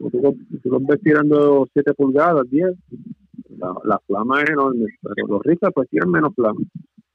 Tú, 0.01 0.11
tú 0.63 0.71
los 0.71 0.87
ves 0.87 1.01
tirando 1.03 1.69
7 1.73 1.93
pulgadas, 1.95 2.49
10, 2.49 2.73
la, 3.59 3.75
la, 3.85 3.99
flama 4.07 4.43
es 4.43 4.51
enorme, 4.51 4.87
pero 5.03 5.27
los 5.27 5.43
rifles 5.43 5.71
pues 5.75 5.91
tiran 5.91 6.11
menos 6.11 6.35
flama. 6.35 6.61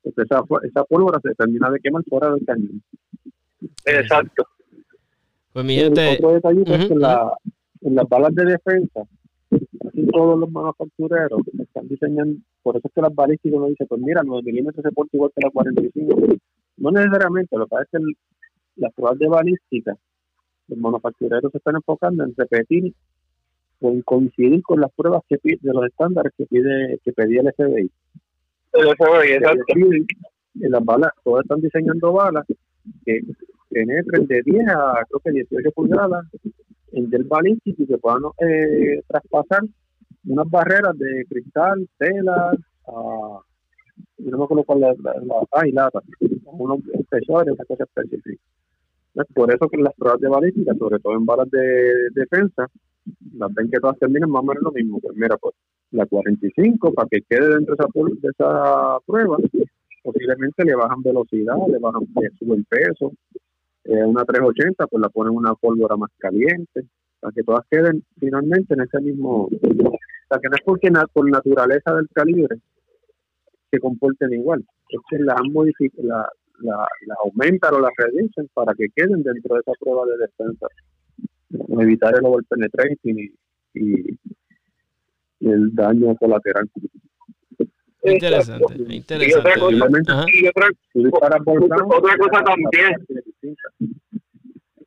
esa, 0.03 0.43
esa 0.63 0.83
pólvora 0.83 1.19
se 1.23 1.33
termina 1.33 1.71
de 1.71 1.79
quemar 1.79 2.03
fuera 2.07 2.31
del 2.31 2.45
cañón. 2.45 2.83
Exacto. 3.85 4.45
Pues 5.51 5.65
mi 5.65 5.75
gente... 5.75 6.17
Otro 6.19 6.33
detallito 6.33 6.75
es 6.75 6.85
que 6.85 6.95
la, 6.95 7.33
en 7.81 7.95
las 7.95 8.07
balas 8.07 8.35
de 8.35 8.45
defensa, 8.45 9.01
Así 9.87 10.05
todos 10.07 10.39
los 10.39 10.51
manufactureros 10.51 11.41
están 11.59 11.87
diseñando, 11.87 12.39
por 12.63 12.75
eso 12.75 12.87
es 12.87 12.93
que 12.93 13.01
las 13.01 13.13
balísticas 13.13 13.57
uno 13.57 13.67
dice, 13.67 13.85
pues 13.85 14.01
mira, 14.01 14.21
9 14.23 14.43
milímetros 14.43 14.83
se 14.83 14.91
porta 14.91 15.15
igual 15.15 15.31
que 15.35 15.45
la 15.45 15.51
45. 15.51 16.35
No 16.77 16.91
necesariamente, 16.91 17.57
lo 17.57 17.65
que 17.65 17.69
pasa 17.69 17.83
es 17.83 17.89
que 17.91 17.99
las 18.77 18.93
pruebas 18.93 19.19
de 19.19 19.27
balística, 19.27 19.97
los 20.67 20.79
manufactureros 20.79 21.51
se 21.51 21.57
están 21.57 21.75
enfocando 21.75 22.23
en 22.23 22.33
repetir 22.35 22.93
o 23.81 23.89
en 23.91 24.01
coincidir 24.01 24.61
con 24.63 24.79
las 24.79 24.91
pruebas 24.93 25.23
que 25.27 25.37
pide, 25.37 25.59
de 25.61 25.73
los 25.73 25.85
estándares 25.85 26.33
que 26.37 26.45
pide 26.45 26.99
que 27.03 27.13
pedía 27.13 27.41
el 27.41 27.53
FBI. 27.53 27.91
El 28.73 28.95
FBI, 28.95 29.31
exacto. 29.31 29.63
En 30.61 30.71
las 30.71 30.85
balas, 30.85 31.11
todos 31.23 31.41
están 31.41 31.61
diseñando 31.61 32.13
balas 32.13 32.45
que 33.05 33.21
penetren 33.69 34.25
de 34.27 34.41
10 34.43 34.67
a 34.69 35.03
creo 35.09 35.19
que 35.19 35.31
18 35.31 35.71
pulgadas 35.71 36.25
en 36.93 37.09
del 37.09 37.25
balístico 37.25 37.83
y 37.83 37.87
que 37.87 37.97
puedan 37.97 38.21
eh, 38.39 39.01
traspasar 39.07 39.61
unas 40.27 40.49
barreras 40.49 40.97
de 40.97 41.25
cristal, 41.29 41.87
tela, 41.97 42.51
uh, 42.87 43.39
no 44.17 44.37
me 44.37 44.43
acuerdo 44.43 44.63
cuál 44.63 44.83
es 44.83 44.99
la, 44.99 45.13
la, 45.13 45.71
lata, 45.71 45.99
unos 46.45 46.79
espesores, 46.93 47.53
una 47.53 47.65
cosa 47.65 47.83
específica. 47.83 48.41
Por 49.33 49.53
eso 49.53 49.69
que 49.69 49.77
las 49.77 49.93
pruebas 49.95 50.19
de 50.19 50.29
balística, 50.29 50.73
sobre 50.75 50.99
todo 50.99 51.13
en 51.13 51.25
balas 51.25 51.49
de 51.49 51.93
defensa, 52.13 52.67
las 53.37 53.53
ven 53.53 53.69
que 53.71 53.79
todas 53.79 53.97
terminan 53.97 54.29
más 54.29 54.43
o 54.43 54.45
menos 54.45 54.63
lo 54.63 54.71
mismo. 54.71 54.99
Pues 54.99 55.15
mira, 55.15 55.37
pues 55.37 55.55
la 55.91 56.05
45, 56.05 56.93
para 56.93 57.07
que 57.09 57.21
quede 57.21 57.49
dentro 57.49 57.75
de 57.75 58.29
esa, 58.29 58.99
prueba, 59.05 59.37
posiblemente 60.03 60.65
le 60.65 60.75
bajan 60.75 61.01
velocidad, 61.01 61.55
le 61.67 61.79
bajan, 61.79 62.01
le 62.21 62.29
suben 62.37 62.65
peso, 62.65 63.13
eh, 63.85 64.03
una 64.03 64.25
380, 64.25 64.87
pues 64.87 65.01
la 65.01 65.09
ponen 65.09 65.33
una 65.33 65.55
pólvora 65.55 65.95
más 65.95 66.11
caliente, 66.17 66.85
para 67.19 67.31
que 67.31 67.43
todas 67.43 67.65
queden 67.69 68.03
finalmente 68.19 68.73
en 68.73 68.81
ese 68.81 68.99
mismo 68.99 69.49
sea, 70.29 70.39
que 70.39 70.49
no 70.49 70.55
es 70.55 70.61
porque 70.63 70.91
por 71.13 71.29
naturaleza 71.29 71.93
del 71.95 72.07
calibre 72.13 72.57
se 73.71 73.79
comporten 73.79 74.33
igual, 74.33 74.65
es 74.89 74.99
que 75.09 75.19
las 75.19 75.39
han 75.39 75.51
modificado, 75.51 76.07
la, 76.07 76.29
la, 76.59 76.87
las 77.07 77.17
aumentan 77.23 77.73
o 77.75 77.79
las 77.79 77.91
reducen 77.97 78.49
para 78.53 78.73
que 78.73 78.87
queden 78.95 79.23
dentro 79.23 79.55
de 79.55 79.61
esa 79.61 79.71
prueba 79.79 80.03
de 80.05 80.17
defensa, 80.17 80.67
evitar 81.81 82.13
el 82.17 82.25
overpenetrating 82.25 83.19
y, 83.19 83.33
y, 83.73 84.19
y 85.39 85.49
el 85.49 85.73
daño 85.73 86.15
colateral. 86.17 86.69
Interesante, 88.03 88.75
Y 88.77 88.83
otra 88.83 88.93
interesante. 88.93 89.59
cosa, 89.59 90.25
y 90.31 90.47
otra, 90.47 90.67
Otra 91.87 92.17
cosa 92.17 92.43
también. 92.43 92.95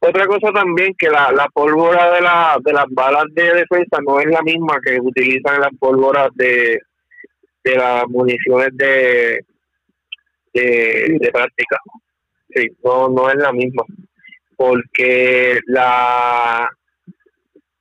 otra 0.01 0.27
cosa 0.27 0.53
también 0.53 0.95
que 0.97 1.09
la, 1.11 1.33
la 1.33 1.49
pólvora 1.53 2.15
de, 2.15 2.21
la, 2.21 2.57
de 2.65 2.73
las 2.73 2.87
balas 2.91 3.25
de 3.35 3.43
defensa 3.43 3.99
no 4.07 4.21
es 4.21 4.27
la 4.27 4.41
misma 4.43 4.79
que 4.85 5.01
utilizan 5.01 5.61
las 5.61 5.71
pólvoras 5.81 6.29
de, 6.37 6.79
de 7.65 7.75
las 7.77 8.07
municiones 8.09 8.69
de, 8.75 9.45
de, 10.61 11.31
práctica. 11.33 11.77
Sí, 12.55 12.69
no, 12.85 13.09
no 13.09 13.31
es 13.31 13.37
la 13.37 13.53
misma. 13.53 13.85
Porque 14.57 15.61
la 15.67 16.69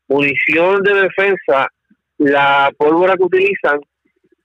munición 0.08 0.82
de 0.84 0.94
defensa, 0.94 1.68
la 2.18 2.72
pólvora 2.78 3.16
que 3.16 3.24
utilizan 3.24 3.80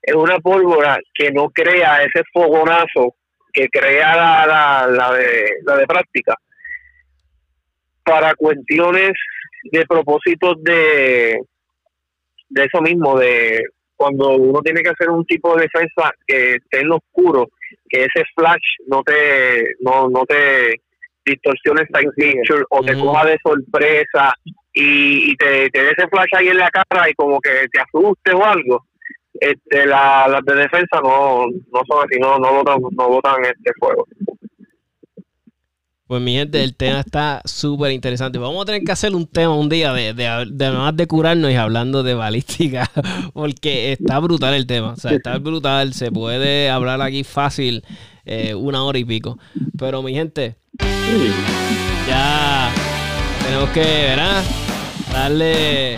es 0.02 0.14
una 0.14 0.38
pólvora 0.38 0.98
que 1.14 1.30
no 1.30 1.50
crea 1.50 2.02
ese 2.02 2.22
fogonazo 2.32 3.14
que 3.52 3.68
crea 3.68 4.16
la, 4.16 4.46
la, 4.46 4.86
la, 4.88 5.12
de, 5.12 5.44
la 5.64 5.76
de 5.76 5.86
práctica 5.86 6.34
para 8.02 8.34
cuestiones 8.34 9.12
de 9.70 9.84
propósitos 9.86 10.54
de 10.62 11.38
de 12.52 12.64
eso 12.64 12.82
mismo 12.82 13.18
de 13.18 13.64
cuando 13.96 14.36
uno 14.36 14.60
tiene 14.60 14.82
que 14.82 14.90
hacer 14.90 15.08
un 15.08 15.24
tipo 15.24 15.56
de 15.56 15.62
defensa 15.62 16.12
que 16.26 16.54
esté 16.54 16.80
en 16.80 16.88
lo 16.88 16.96
oscuro 16.96 17.48
que 17.92 18.04
ese 18.04 18.24
flash 18.34 18.64
no 18.88 19.02
te 19.02 19.62
no, 19.80 20.08
no 20.08 20.24
te 20.24 20.80
distorsione 21.24 21.82
esta 21.82 22.00
picture 22.16 22.64
o 22.70 22.82
te 22.82 22.92
coja 23.04 23.26
de 23.26 23.38
sorpresa 23.44 24.34
y, 24.72 25.30
y 25.30 25.36
te, 25.36 25.68
te 25.70 25.84
dé 25.84 25.90
ese 25.90 26.08
flash 26.08 26.30
ahí 26.36 26.48
en 26.48 26.58
la 26.58 26.70
cara 26.70 27.08
y 27.08 27.14
como 27.14 27.38
que 27.40 27.68
te 27.70 27.80
asuste 27.80 28.32
o 28.32 28.44
algo 28.44 28.86
este 29.34 29.86
la- 29.86 30.26
las 30.28 30.42
de 30.44 30.54
defensa 30.54 31.00
no 31.02 31.46
no 31.46 31.80
son 31.88 32.04
así 32.06 32.18
no 32.20 32.38
no 32.38 32.52
botan 32.54 32.78
no 32.96 33.08
botan 33.08 33.44
este 33.44 33.72
fuego 33.78 34.06
Pues 36.12 36.20
mi 36.20 36.34
gente, 36.34 36.62
el 36.62 36.74
tema 36.74 37.00
está 37.00 37.40
súper 37.46 37.90
interesante. 37.90 38.38
Vamos 38.38 38.60
a 38.60 38.66
tener 38.66 38.84
que 38.84 38.92
hacer 38.92 39.14
un 39.14 39.26
tema 39.26 39.56
un 39.56 39.70
día 39.70 39.94
de, 39.94 40.12
de, 40.12 40.46
de 40.46 40.70
más 40.70 40.94
de 40.94 41.06
curarnos 41.06 41.50
y 41.50 41.54
hablando 41.54 42.02
de 42.02 42.12
balística, 42.12 42.90
porque 43.32 43.92
está 43.92 44.18
brutal 44.18 44.52
el 44.52 44.66
tema. 44.66 44.90
O 44.90 44.96
sea, 44.96 45.12
está 45.12 45.38
brutal. 45.38 45.94
Se 45.94 46.12
puede 46.12 46.68
hablar 46.68 47.00
aquí 47.00 47.24
fácil 47.24 47.82
eh, 48.26 48.54
una 48.54 48.84
hora 48.84 48.98
y 48.98 49.06
pico. 49.06 49.38
Pero 49.78 50.02
mi 50.02 50.12
gente, 50.12 50.56
ya 52.06 52.70
tenemos 53.46 53.70
que, 53.70 53.80
¿verdad? 53.80 54.44
Darle 55.14 55.96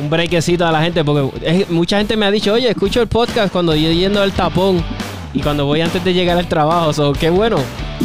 un 0.00 0.08
brequecito 0.08 0.68
a 0.68 0.70
la 0.70 0.82
gente, 0.82 1.02
porque 1.04 1.66
mucha 1.70 1.98
gente 1.98 2.16
me 2.16 2.26
ha 2.26 2.30
dicho, 2.30 2.52
oye, 2.52 2.68
escucho 2.68 3.02
el 3.02 3.08
podcast 3.08 3.52
cuando 3.52 3.74
yo 3.74 3.90
yendo 3.90 4.22
al 4.22 4.30
tapón 4.30 4.84
y 5.34 5.40
cuando 5.40 5.66
voy 5.66 5.80
antes 5.80 6.02
de 6.04 6.14
llegar 6.14 6.38
al 6.38 6.48
trabajo. 6.48 6.92
So, 6.92 7.12
qué 7.12 7.30
bueno. 7.30 7.56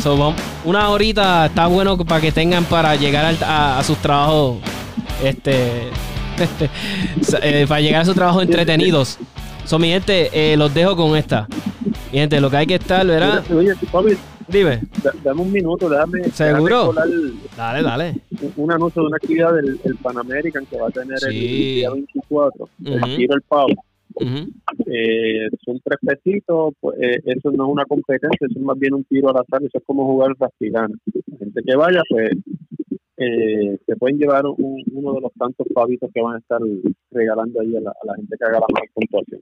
So, 0.02 0.18
vamos- 0.18 0.36
una 0.66 0.90
horita 0.90 1.46
está 1.48 1.68
bueno 1.68 1.98
para 1.98 2.20
que 2.22 2.32
tengan 2.32 2.64
para 2.66 2.96
llegar 2.96 3.26
al- 3.26 3.44
a, 3.44 3.80
a 3.80 3.84
sus 3.84 3.98
trabajos, 4.00 4.58
este, 5.24 5.90
eh, 7.42 7.66
para 7.68 7.82
llegar 7.82 8.02
a 8.02 8.06
sus 8.06 8.16
trabajos 8.16 8.44
entretenidos. 8.44 9.18
So, 9.66 9.80
mi 9.80 9.90
gente, 9.90 10.30
eh, 10.34 10.58
los 10.58 10.74
dejo 10.74 10.96
con 10.96 11.16
esta. 11.16 11.48
Mi 12.12 12.20
gente, 12.20 12.40
lo 12.42 12.50
que 12.50 12.58
hay 12.58 12.68
que 12.68 12.76
estar, 12.76 13.06
¿verdad? 13.06 13.44
Oye, 13.54 13.74
Dime. 14.46 14.82
da- 15.02 15.14
dame 15.24 15.42
un 15.42 15.52
minuto, 15.54 15.88
déjame, 15.88 16.24
¿Seguro? 16.34 16.92
déjame 16.94 17.32
Dale, 17.56 17.82
dale. 17.82 18.16
un- 18.42 18.54
un 18.58 18.72
anuncio 18.74 19.02
de 19.02 19.08
una 19.08 19.16
actividad 19.18 19.54
del 19.54 19.80
el 19.86 19.96
Pan 19.96 20.18
American 20.18 20.66
que 20.66 20.78
va 20.78 20.88
a 20.90 20.92
tener 20.92 21.18
el 21.28 21.32
día 21.34 21.90
24, 21.92 22.66
Ujú. 22.84 22.94
el 22.94 23.16
tiro 23.16 23.36
el 23.36 23.42
pavo. 23.44 23.68
Eh, 24.86 25.48
son 25.66 25.80
tres 25.84 26.00
pesitos, 26.02 26.74
pues, 26.80 26.98
eh, 27.02 27.20
eso 27.26 27.52
no 27.52 27.66
es 27.66 27.72
una 27.72 27.86
competencia, 27.86 28.30
eso 28.48 28.60
es 28.60 28.64
más 28.66 28.78
bien 28.78 28.94
un 28.94 29.04
tiro 29.06 29.30
al 29.30 29.38
azar, 29.38 29.62
eso 29.64 29.78
es 29.78 29.84
como 29.86 30.06
jugar 30.06 30.32
rastigana. 30.40 30.94
La 31.28 31.38
gente 31.38 31.62
que 31.66 31.76
vaya, 31.76 32.02
pues, 32.10 32.32
eh, 33.18 33.78
se 33.86 33.96
pueden 33.96 34.18
llevar 34.18 34.46
un- 34.46 34.84
uno 34.94 35.14
de 35.14 35.22
los 35.22 35.32
tantos 35.34 35.68
pavitos 35.74 36.10
que 36.14 36.22
van 36.22 36.36
a 36.36 36.40
estar 36.40 36.60
regalando 37.12 37.62
ahí 37.62 37.76
a 37.76 37.82
la, 37.82 37.92
a 37.92 38.06
la 38.06 38.16
gente 38.16 38.36
que 38.38 38.46
haga 38.46 38.60
la 38.60 38.68
mejor 38.74 38.90
puntuación. 38.94 39.42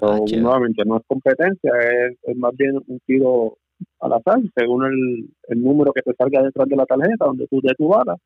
So, 0.00 0.06
Ah, 0.36 0.40
nuevamente, 0.42 0.82
no 0.84 0.96
es 0.96 1.02
competencia, 1.06 1.70
es, 1.80 2.18
es 2.22 2.36
más 2.36 2.54
bien 2.56 2.76
un 2.86 3.00
tiro 3.06 3.56
al 4.00 4.12
azar, 4.12 4.38
según 4.56 4.84
el, 4.84 5.28
el 5.48 5.62
número 5.62 5.92
que 5.92 6.02
te 6.02 6.14
salga 6.14 6.42
detrás 6.42 6.68
de 6.68 6.76
la 6.76 6.86
tarjeta, 6.86 7.24
donde 7.26 7.46
tú 7.48 7.60
de 7.62 7.74
tu 7.74 7.88
bala, 7.88 8.16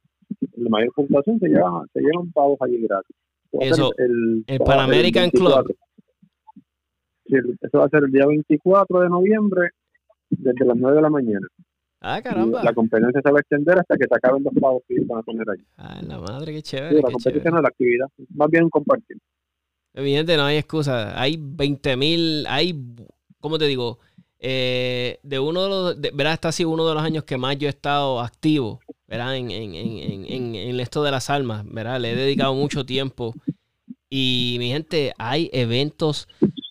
la 0.56 0.70
mayor 0.70 0.92
puntuación 0.94 1.38
se 1.38 1.48
lleva, 1.48 1.84
se 1.92 2.00
llevan 2.00 2.30
pavos 2.32 2.58
allí 2.60 2.78
gratis. 2.82 3.14
Eso, 3.52 3.90
el, 3.96 4.44
el 4.46 4.58
Pan 4.60 4.80
American 4.80 5.30
Club. 5.30 5.64
24. 5.66 5.76
Sí, 7.26 7.34
eso 7.60 7.78
va 7.78 7.84
a 7.84 7.88
ser 7.88 8.04
el 8.04 8.10
día 8.10 8.26
24 8.26 9.00
de 9.00 9.08
noviembre, 9.10 9.70
desde 10.30 10.64
las 10.64 10.76
9 10.76 10.96
de 10.96 11.02
la 11.02 11.10
mañana. 11.10 11.46
Ah, 12.00 12.18
Y 12.20 12.22
caramba. 12.22 12.62
La 12.62 12.72
competencia 12.72 13.20
se 13.22 13.30
va 13.30 13.38
a 13.38 13.40
extender 13.40 13.78
hasta 13.78 13.96
que 13.96 14.04
se 14.06 14.14
acaben 14.14 14.42
los 14.44 14.54
pavos 14.54 14.82
que 14.88 14.96
van 15.04 15.18
a 15.18 15.22
poner 15.22 15.44
ahí. 15.50 15.64
Ah, 15.76 16.00
la 16.06 16.18
madre, 16.18 16.52
qué 16.52 16.58
Sí, 16.58 16.62
chévere. 16.62 16.94
la 17.02 17.08
qué 17.08 17.14
chévere. 17.18 17.50
no 17.50 17.56
es 17.58 17.62
la 17.62 17.68
actividad, 17.68 18.06
más 18.34 18.48
bien 18.50 18.70
compartir. 18.70 19.18
Evidente, 19.94 20.36
no 20.36 20.44
hay 20.44 20.58
excusa. 20.58 21.20
Hay 21.20 21.38
20 21.40 21.96
mil, 21.96 22.46
hay, 22.48 22.80
¿cómo 23.40 23.58
te 23.58 23.66
digo? 23.66 23.98
Eh, 24.38 25.18
de 25.24 25.38
uno 25.40 25.64
de 25.64 25.68
los, 25.68 26.00
de- 26.00 26.12
¿verdad? 26.14 26.34
Este 26.34 26.48
ha 26.48 26.52
sido 26.52 26.70
uno 26.70 26.86
de 26.88 26.94
los 26.94 27.02
años 27.02 27.24
que 27.24 27.36
más 27.36 27.58
yo 27.58 27.66
he 27.66 27.70
estado 27.70 28.20
activo, 28.20 28.78
¿verdad? 29.08 29.36
En, 29.36 29.50
en, 29.50 29.74
en, 29.74 30.54
en, 30.54 30.80
esto 30.80 31.02
de 31.02 31.10
las 31.10 31.30
almas, 31.30 31.64
¿verdad? 31.66 32.00
Le 32.00 32.12
he 32.12 32.16
dedicado 32.16 32.54
mucho 32.54 32.86
tiempo. 32.86 33.34
Y 34.10 34.56
mi 34.58 34.68
gente, 34.68 35.12
hay 35.18 35.50
eventos 35.52 36.28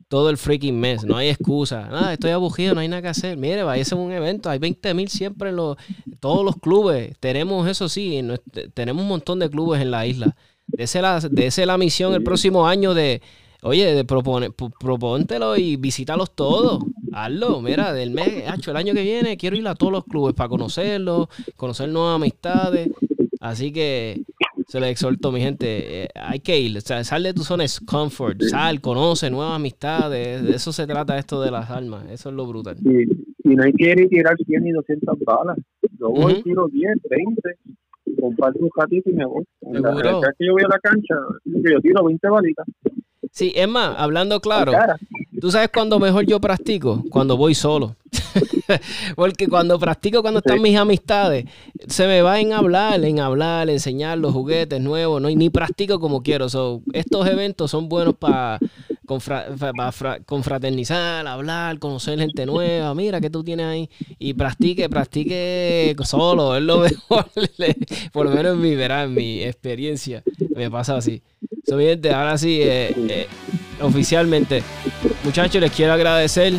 todo 0.07 0.29
el 0.29 0.37
freaking 0.37 0.79
mes, 0.79 1.03
no 1.03 1.17
hay 1.17 1.29
excusa. 1.29 1.89
Ah, 1.91 2.13
estoy 2.13 2.31
aburrido, 2.31 2.73
no 2.73 2.79
hay 2.79 2.87
nada 2.87 3.01
que 3.01 3.07
hacer. 3.09 3.37
Mire, 3.37 3.63
vaya 3.63 3.83
a 3.91 3.95
un 3.95 4.11
evento, 4.11 4.49
hay 4.49 4.57
20 4.59 4.93
mil 4.93 5.09
siempre 5.09 5.49
en 5.49 5.57
los, 5.57 5.75
todos 6.19 6.45
los 6.45 6.55
clubes. 6.57 7.17
Tenemos 7.19 7.67
eso 7.67 7.89
sí, 7.89 8.21
nuestro- 8.21 8.69
tenemos 8.71 9.01
un 9.03 9.09
montón 9.09 9.39
de 9.39 9.49
clubes 9.49 9.81
en 9.81 9.91
la 9.91 10.07
isla. 10.07 10.35
Dese 10.67 11.01
la, 11.01 11.19
dese 11.19 11.65
la 11.65 11.77
misión 11.77 12.13
el 12.13 12.23
próximo 12.23 12.67
año 12.67 12.93
de, 12.93 13.21
oye, 13.61 13.93
de 13.93 14.05
propone, 14.05 14.49
pro- 14.51 14.69
propóntelo 14.69 15.57
y 15.57 15.75
visítalos 15.75 16.33
todos. 16.33 16.85
Hazlo, 17.23 17.61
mira, 17.61 17.93
del 17.93 18.11
mes, 18.11 18.47
hacho, 18.47 18.69
el 18.69 18.77
año 18.77 18.93
que 18.93 19.01
viene 19.01 19.37
quiero 19.37 19.55
ir 19.55 19.67
a 19.67 19.73
todos 19.73 19.91
los 19.91 20.05
clubes 20.05 20.35
para 20.35 20.49
conocerlos, 20.49 21.27
conocer 21.55 21.89
nuevas 21.89 22.15
amistades. 22.17 22.91
Así 23.39 23.71
que 23.73 24.21
se 24.67 24.79
les 24.79 24.91
exhorto, 24.91 25.31
mi 25.31 25.39
gente, 25.39 26.03
eh, 26.03 26.09
hay 26.13 26.39
que 26.41 26.59
ir, 26.59 26.77
o 26.77 26.81
sea, 26.81 27.03
sal 27.03 27.23
de 27.23 27.33
tu 27.33 27.43
zona 27.43 27.63
de 27.63 27.69
comfort, 27.87 28.41
sal, 28.43 28.81
conoce 28.81 29.31
nuevas 29.31 29.55
amistades, 29.55 30.43
de 30.43 30.53
eso 30.53 30.71
se 30.71 30.85
trata 30.85 31.17
esto 31.17 31.41
de 31.41 31.49
las 31.49 31.71
almas, 31.71 32.05
eso 32.11 32.29
es 32.29 32.35
lo 32.35 32.45
brutal. 32.45 32.77
Y, 32.83 33.03
y 33.51 33.55
no 33.55 33.63
hay 33.63 33.73
que 33.73 33.89
ir 33.91 33.99
y 34.01 34.07
tirar 34.09 34.35
100 34.45 34.67
y 34.67 34.71
200 34.71 35.17
balas. 35.25 35.57
Yo 35.99 36.09
voy, 36.09 36.33
Ujú. 36.33 36.43
tiro 36.43 36.67
10, 36.67 36.97
20, 37.09 37.41
comparto 38.21 38.59
un 38.59 38.69
ratito 38.75 39.09
y 39.09 39.13
me 39.13 39.25
voy. 39.25 39.43
En 39.61 39.81
la- 39.81 39.89
cada 39.95 40.19
vez 40.19 40.35
que 40.37 40.45
yo 40.45 40.53
voy 40.53 40.63
a 40.63 40.67
la 40.67 40.79
cancha, 40.79 41.15
yo 41.45 41.81
tiro 41.81 42.03
20 42.03 42.29
balitas. 42.29 42.65
Sí, 43.31 43.53
es 43.55 43.67
más, 43.67 43.95
hablando 43.97 44.39
claro. 44.39 44.71
¿Tú 45.39 45.51
sabes 45.51 45.69
cuándo 45.73 45.99
mejor 45.99 46.25
yo 46.25 46.39
practico? 46.39 47.03
Cuando 47.09 47.37
voy 47.37 47.55
solo. 47.55 47.95
Porque 49.15 49.47
cuando 49.47 49.79
practico, 49.79 50.21
cuando 50.21 50.39
están 50.39 50.61
mis 50.61 50.77
amistades, 50.77 51.45
se 51.87 52.07
me 52.07 52.21
va 52.21 52.39
en 52.39 52.53
hablar, 52.53 53.03
en 53.03 53.19
hablar, 53.19 53.69
enseñar 53.69 54.17
los 54.17 54.33
juguetes 54.33 54.81
nuevos, 54.81 55.21
no, 55.21 55.29
y 55.29 55.35
ni 55.35 55.49
practico 55.49 55.99
como 55.99 56.21
quiero. 56.21 56.49
So, 56.49 56.81
estos 56.93 57.27
eventos 57.27 57.71
son 57.71 57.89
buenos 57.89 58.15
para 58.15 58.59
confraternizar, 60.25 61.25
hablar, 61.27 61.79
conocer 61.79 62.19
gente 62.19 62.45
nueva. 62.45 62.93
Mira 62.93 63.21
que 63.21 63.29
tú 63.29 63.43
tienes 63.43 63.65
ahí. 63.65 63.89
Y 64.19 64.33
practique, 64.33 64.89
practique 64.89 65.95
solo, 66.03 66.55
es 66.55 66.63
lo 66.63 66.79
mejor. 66.81 67.25
Por 68.11 68.25
lo 68.27 68.31
menos 68.35 68.55
en 68.55 68.61
mi, 68.61 68.75
verá, 68.75 69.03
en 69.03 69.13
mi 69.13 69.43
experiencia, 69.43 70.23
me 70.55 70.69
pasa 70.69 70.97
así. 70.97 71.21
So, 71.65 71.77
gente, 71.79 72.11
ahora 72.13 72.37
sí, 72.37 72.59
eh, 72.61 72.93
eh, 73.09 73.27
oficialmente, 73.81 74.63
muchachos, 75.27 75.59
les 75.61 75.71
quiero 75.71 75.91
agradecer 75.93 76.53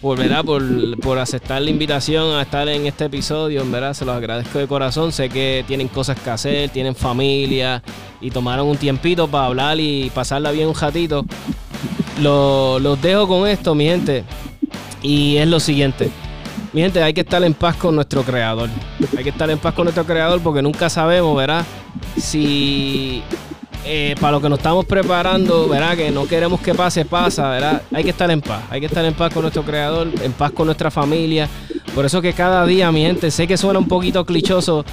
por, 0.00 0.16
¿verdad? 0.18 0.44
Por, 0.44 0.62
por 1.00 1.18
aceptar 1.18 1.60
la 1.60 1.70
invitación 1.70 2.36
a 2.36 2.42
estar 2.42 2.68
en 2.68 2.86
este 2.86 3.06
episodio. 3.06 3.64
Verdad, 3.68 3.94
se 3.94 4.04
los 4.04 4.14
agradezco 4.16 4.58
de 4.60 4.68
corazón. 4.68 5.10
Sé 5.12 5.28
que 5.28 5.64
tienen 5.66 5.88
cosas 5.88 6.18
que 6.20 6.30
hacer, 6.30 6.70
tienen 6.70 6.94
familia 6.94 7.82
y 8.20 8.30
tomaron 8.30 8.68
un 8.68 8.76
tiempito 8.76 9.26
para 9.26 9.46
hablar 9.46 9.80
y 9.80 10.10
pasarla 10.14 10.52
bien 10.52 10.68
un 10.68 10.74
ratito. 10.74 11.24
Lo- 12.20 12.78
los 12.78 13.00
dejo 13.02 13.26
con 13.26 13.48
esto, 13.48 13.74
mi 13.74 13.86
gente. 13.86 14.22
Y 15.02 15.36
es 15.38 15.48
lo 15.48 15.58
siguiente. 15.58 16.08
Mi 16.72 16.82
gente, 16.82 17.02
hay 17.02 17.12
que 17.12 17.22
estar 17.22 17.42
en 17.42 17.54
paz 17.54 17.74
con 17.76 17.94
nuestro 17.96 18.22
creador. 18.22 18.68
Hay 19.16 19.24
que 19.24 19.30
estar 19.30 19.50
en 19.50 19.58
paz 19.58 19.74
con 19.74 19.84
nuestro 19.84 20.04
creador 20.04 20.40
porque 20.40 20.62
nunca 20.62 20.88
sabemos, 20.88 21.36
¿verdad? 21.36 21.64
Si 22.16 23.22
eh, 23.86 24.16
para 24.20 24.32
lo 24.32 24.40
que 24.40 24.48
nos 24.48 24.58
estamos 24.58 24.84
preparando, 24.84 25.68
¿verdad? 25.68 25.96
Que 25.96 26.10
no 26.10 26.26
queremos 26.26 26.60
que 26.60 26.74
pase, 26.74 27.04
pasa, 27.04 27.50
¿verdad? 27.50 27.82
Hay 27.92 28.02
que 28.02 28.10
estar 28.10 28.28
en 28.30 28.40
paz. 28.40 28.64
Hay 28.68 28.80
que 28.80 28.86
estar 28.86 29.04
en 29.04 29.14
paz 29.14 29.32
con 29.32 29.42
nuestro 29.42 29.62
creador, 29.62 30.08
en 30.22 30.32
paz 30.32 30.50
con 30.50 30.66
nuestra 30.66 30.90
familia. 30.90 31.48
Por 31.94 32.04
eso 32.04 32.20
que 32.20 32.32
cada 32.32 32.66
día, 32.66 32.90
mi 32.90 33.02
gente, 33.02 33.30
sé 33.30 33.46
que 33.46 33.56
suena 33.56 33.78
un 33.78 33.88
poquito 33.88 34.26
clichoso, 34.26 34.84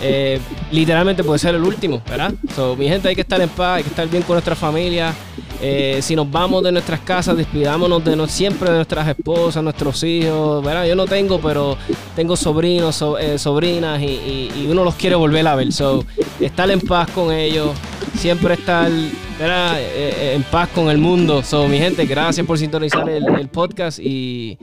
eh, 0.00 0.40
literalmente 0.70 1.24
puede 1.24 1.38
ser 1.38 1.54
el 1.54 1.62
último, 1.62 2.02
¿verdad? 2.08 2.32
So, 2.54 2.76
mi 2.76 2.88
gente, 2.88 3.08
hay 3.08 3.14
que 3.14 3.22
estar 3.22 3.40
en 3.40 3.48
paz, 3.48 3.78
hay 3.78 3.82
que 3.82 3.88
estar 3.88 4.08
bien 4.08 4.22
con 4.22 4.34
nuestra 4.34 4.54
familia. 4.54 5.14
Eh, 5.60 5.98
si 6.02 6.14
nos 6.14 6.30
vamos 6.30 6.62
de 6.62 6.70
nuestras 6.70 7.00
casas, 7.00 7.36
despidámonos 7.36 8.04
de 8.04 8.14
no, 8.14 8.26
siempre 8.28 8.70
de 8.70 8.76
nuestras 8.76 9.08
esposas, 9.08 9.62
nuestros 9.62 10.02
hijos, 10.04 10.64
¿verdad? 10.64 10.86
Yo 10.86 10.94
no 10.94 11.06
tengo, 11.06 11.40
pero 11.40 11.76
tengo 12.14 12.36
sobrinos, 12.36 13.04
eh, 13.20 13.38
sobrinas 13.38 14.00
y, 14.00 14.66
uno 14.70 14.84
los 14.84 14.94
quiere 14.94 15.16
volver 15.16 15.46
a 15.48 15.56
ver. 15.56 15.72
So, 15.72 16.04
estar 16.38 16.70
en 16.70 16.80
paz 16.80 17.10
con 17.10 17.32
ellos, 17.32 17.70
siempre 18.14 18.54
estar 18.54 18.90
¿verdad? 19.38 19.78
en 19.80 20.42
paz 20.44 20.68
con 20.68 20.90
el 20.90 20.98
mundo. 20.98 21.42
So, 21.42 21.66
mi 21.66 21.78
gente, 21.78 22.06
gracias 22.06 22.46
por 22.46 22.58
sintonizar 22.58 23.08
el 23.08 23.48
podcast 23.48 23.98
y 23.98 24.58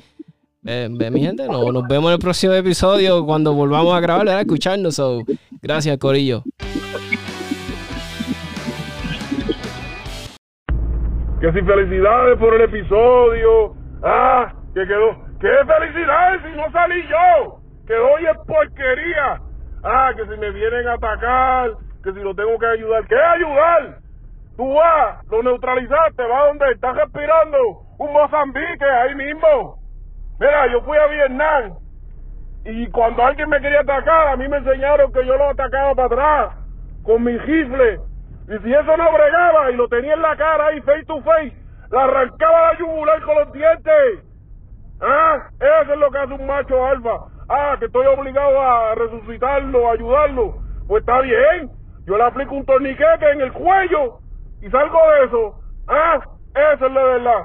eh, 0.65 0.89
mi 0.89 1.21
gente, 1.21 1.47
no, 1.47 1.71
nos 1.71 1.87
vemos 1.87 2.07
en 2.07 2.13
el 2.13 2.19
próximo 2.19 2.53
episodio 2.53 3.23
cuando 3.25 3.53
volvamos 3.53 3.93
a 3.93 3.99
grabar, 3.99 4.27
a 4.27 4.41
escucharnos. 4.41 4.95
So, 4.95 5.23
gracias, 5.61 5.97
Corillo. 5.97 6.43
Que 11.39 11.51
si 11.51 11.61
felicidades 11.61 12.39
por 12.39 12.53
el 12.55 12.61
episodio. 12.61 13.75
Ah, 14.03 14.53
que 14.73 14.87
quedó. 14.87 15.23
¿Qué 15.39 15.49
felicidades 15.67 16.41
si 16.43 16.57
no 16.57 16.71
salí 16.71 17.03
yo? 17.07 17.59
Quedó 17.85 18.13
hoy 18.13 18.25
es 18.25 18.37
porquería. 18.47 19.41
Ah, 19.83 20.11
que 20.15 20.23
si 20.23 20.39
me 20.39 20.49
vienen 20.49 20.87
a 20.87 20.93
atacar, 20.93 21.71
que 22.03 22.11
si 22.13 22.19
lo 22.19 22.33
tengo 22.33 22.57
que 22.57 22.65
ayudar. 22.65 23.05
¿Qué 23.07 23.15
ayudar? 23.15 23.99
Tú 24.57 24.73
vas, 24.73 25.23
lo 25.29 25.43
neutralizaste, 25.43 26.23
va 26.23 26.47
donde 26.47 26.71
estás 26.71 26.95
respirando 26.95 27.57
un 27.99 28.13
Mozambique 28.13 28.85
ahí 28.85 29.13
mismo. 29.13 29.84
Mira, 30.39 30.67
yo 30.67 30.81
fui 30.81 30.97
a 30.97 31.07
Vietnam 31.07 31.73
y 32.65 32.87
cuando 32.87 33.23
alguien 33.23 33.47
me 33.47 33.61
quería 33.61 33.81
atacar, 33.81 34.29
a 34.29 34.35
mí 34.35 34.47
me 34.47 34.57
enseñaron 34.57 35.13
que 35.13 35.25
yo 35.25 35.37
lo 35.37 35.49
atacaba 35.49 35.93
para 35.93 36.07
atrás 36.07 36.55
con 37.03 37.23
mi 37.23 37.37
rifle. 37.37 37.99
Y 38.47 38.57
si 38.63 38.73
eso 38.73 38.97
no 38.97 39.11
bregaba 39.11 39.71
y 39.71 39.75
lo 39.75 39.87
tenía 39.87 40.13
en 40.13 40.21
la 40.21 40.35
cara 40.35 40.67
ahí 40.67 40.81
face 40.81 41.05
to 41.05 41.21
face, 41.21 41.53
la 41.91 42.03
arrancaba 42.03 42.73
la 42.73 42.79
yugular 42.79 43.21
con 43.21 43.35
los 43.35 43.51
dientes. 43.53 44.23
Ah, 45.01 45.49
eso 45.59 45.93
es 45.93 45.99
lo 45.99 46.09
que 46.09 46.17
hace 46.17 46.33
un 46.33 46.47
macho 46.47 46.85
alfa. 46.85 47.27
Ah, 47.49 47.75
que 47.77 47.85
estoy 47.85 48.07
obligado 48.07 48.59
a 48.59 48.95
resucitarlo, 48.95 49.91
ayudarlo. 49.91 50.55
Pues 50.87 51.01
está 51.01 51.21
bien. 51.21 51.69
Yo 52.05 52.17
le 52.17 52.23
aplico 52.23 52.55
un 52.55 52.65
torniquete 52.65 53.31
en 53.31 53.41
el 53.41 53.53
cuello 53.53 54.19
y 54.61 54.69
salgo 54.69 54.99
de 55.11 55.25
eso. 55.25 55.59
Ah, 55.87 56.19
eso 56.73 56.85
es 56.87 56.91
la 56.91 57.03
verdad. 57.03 57.41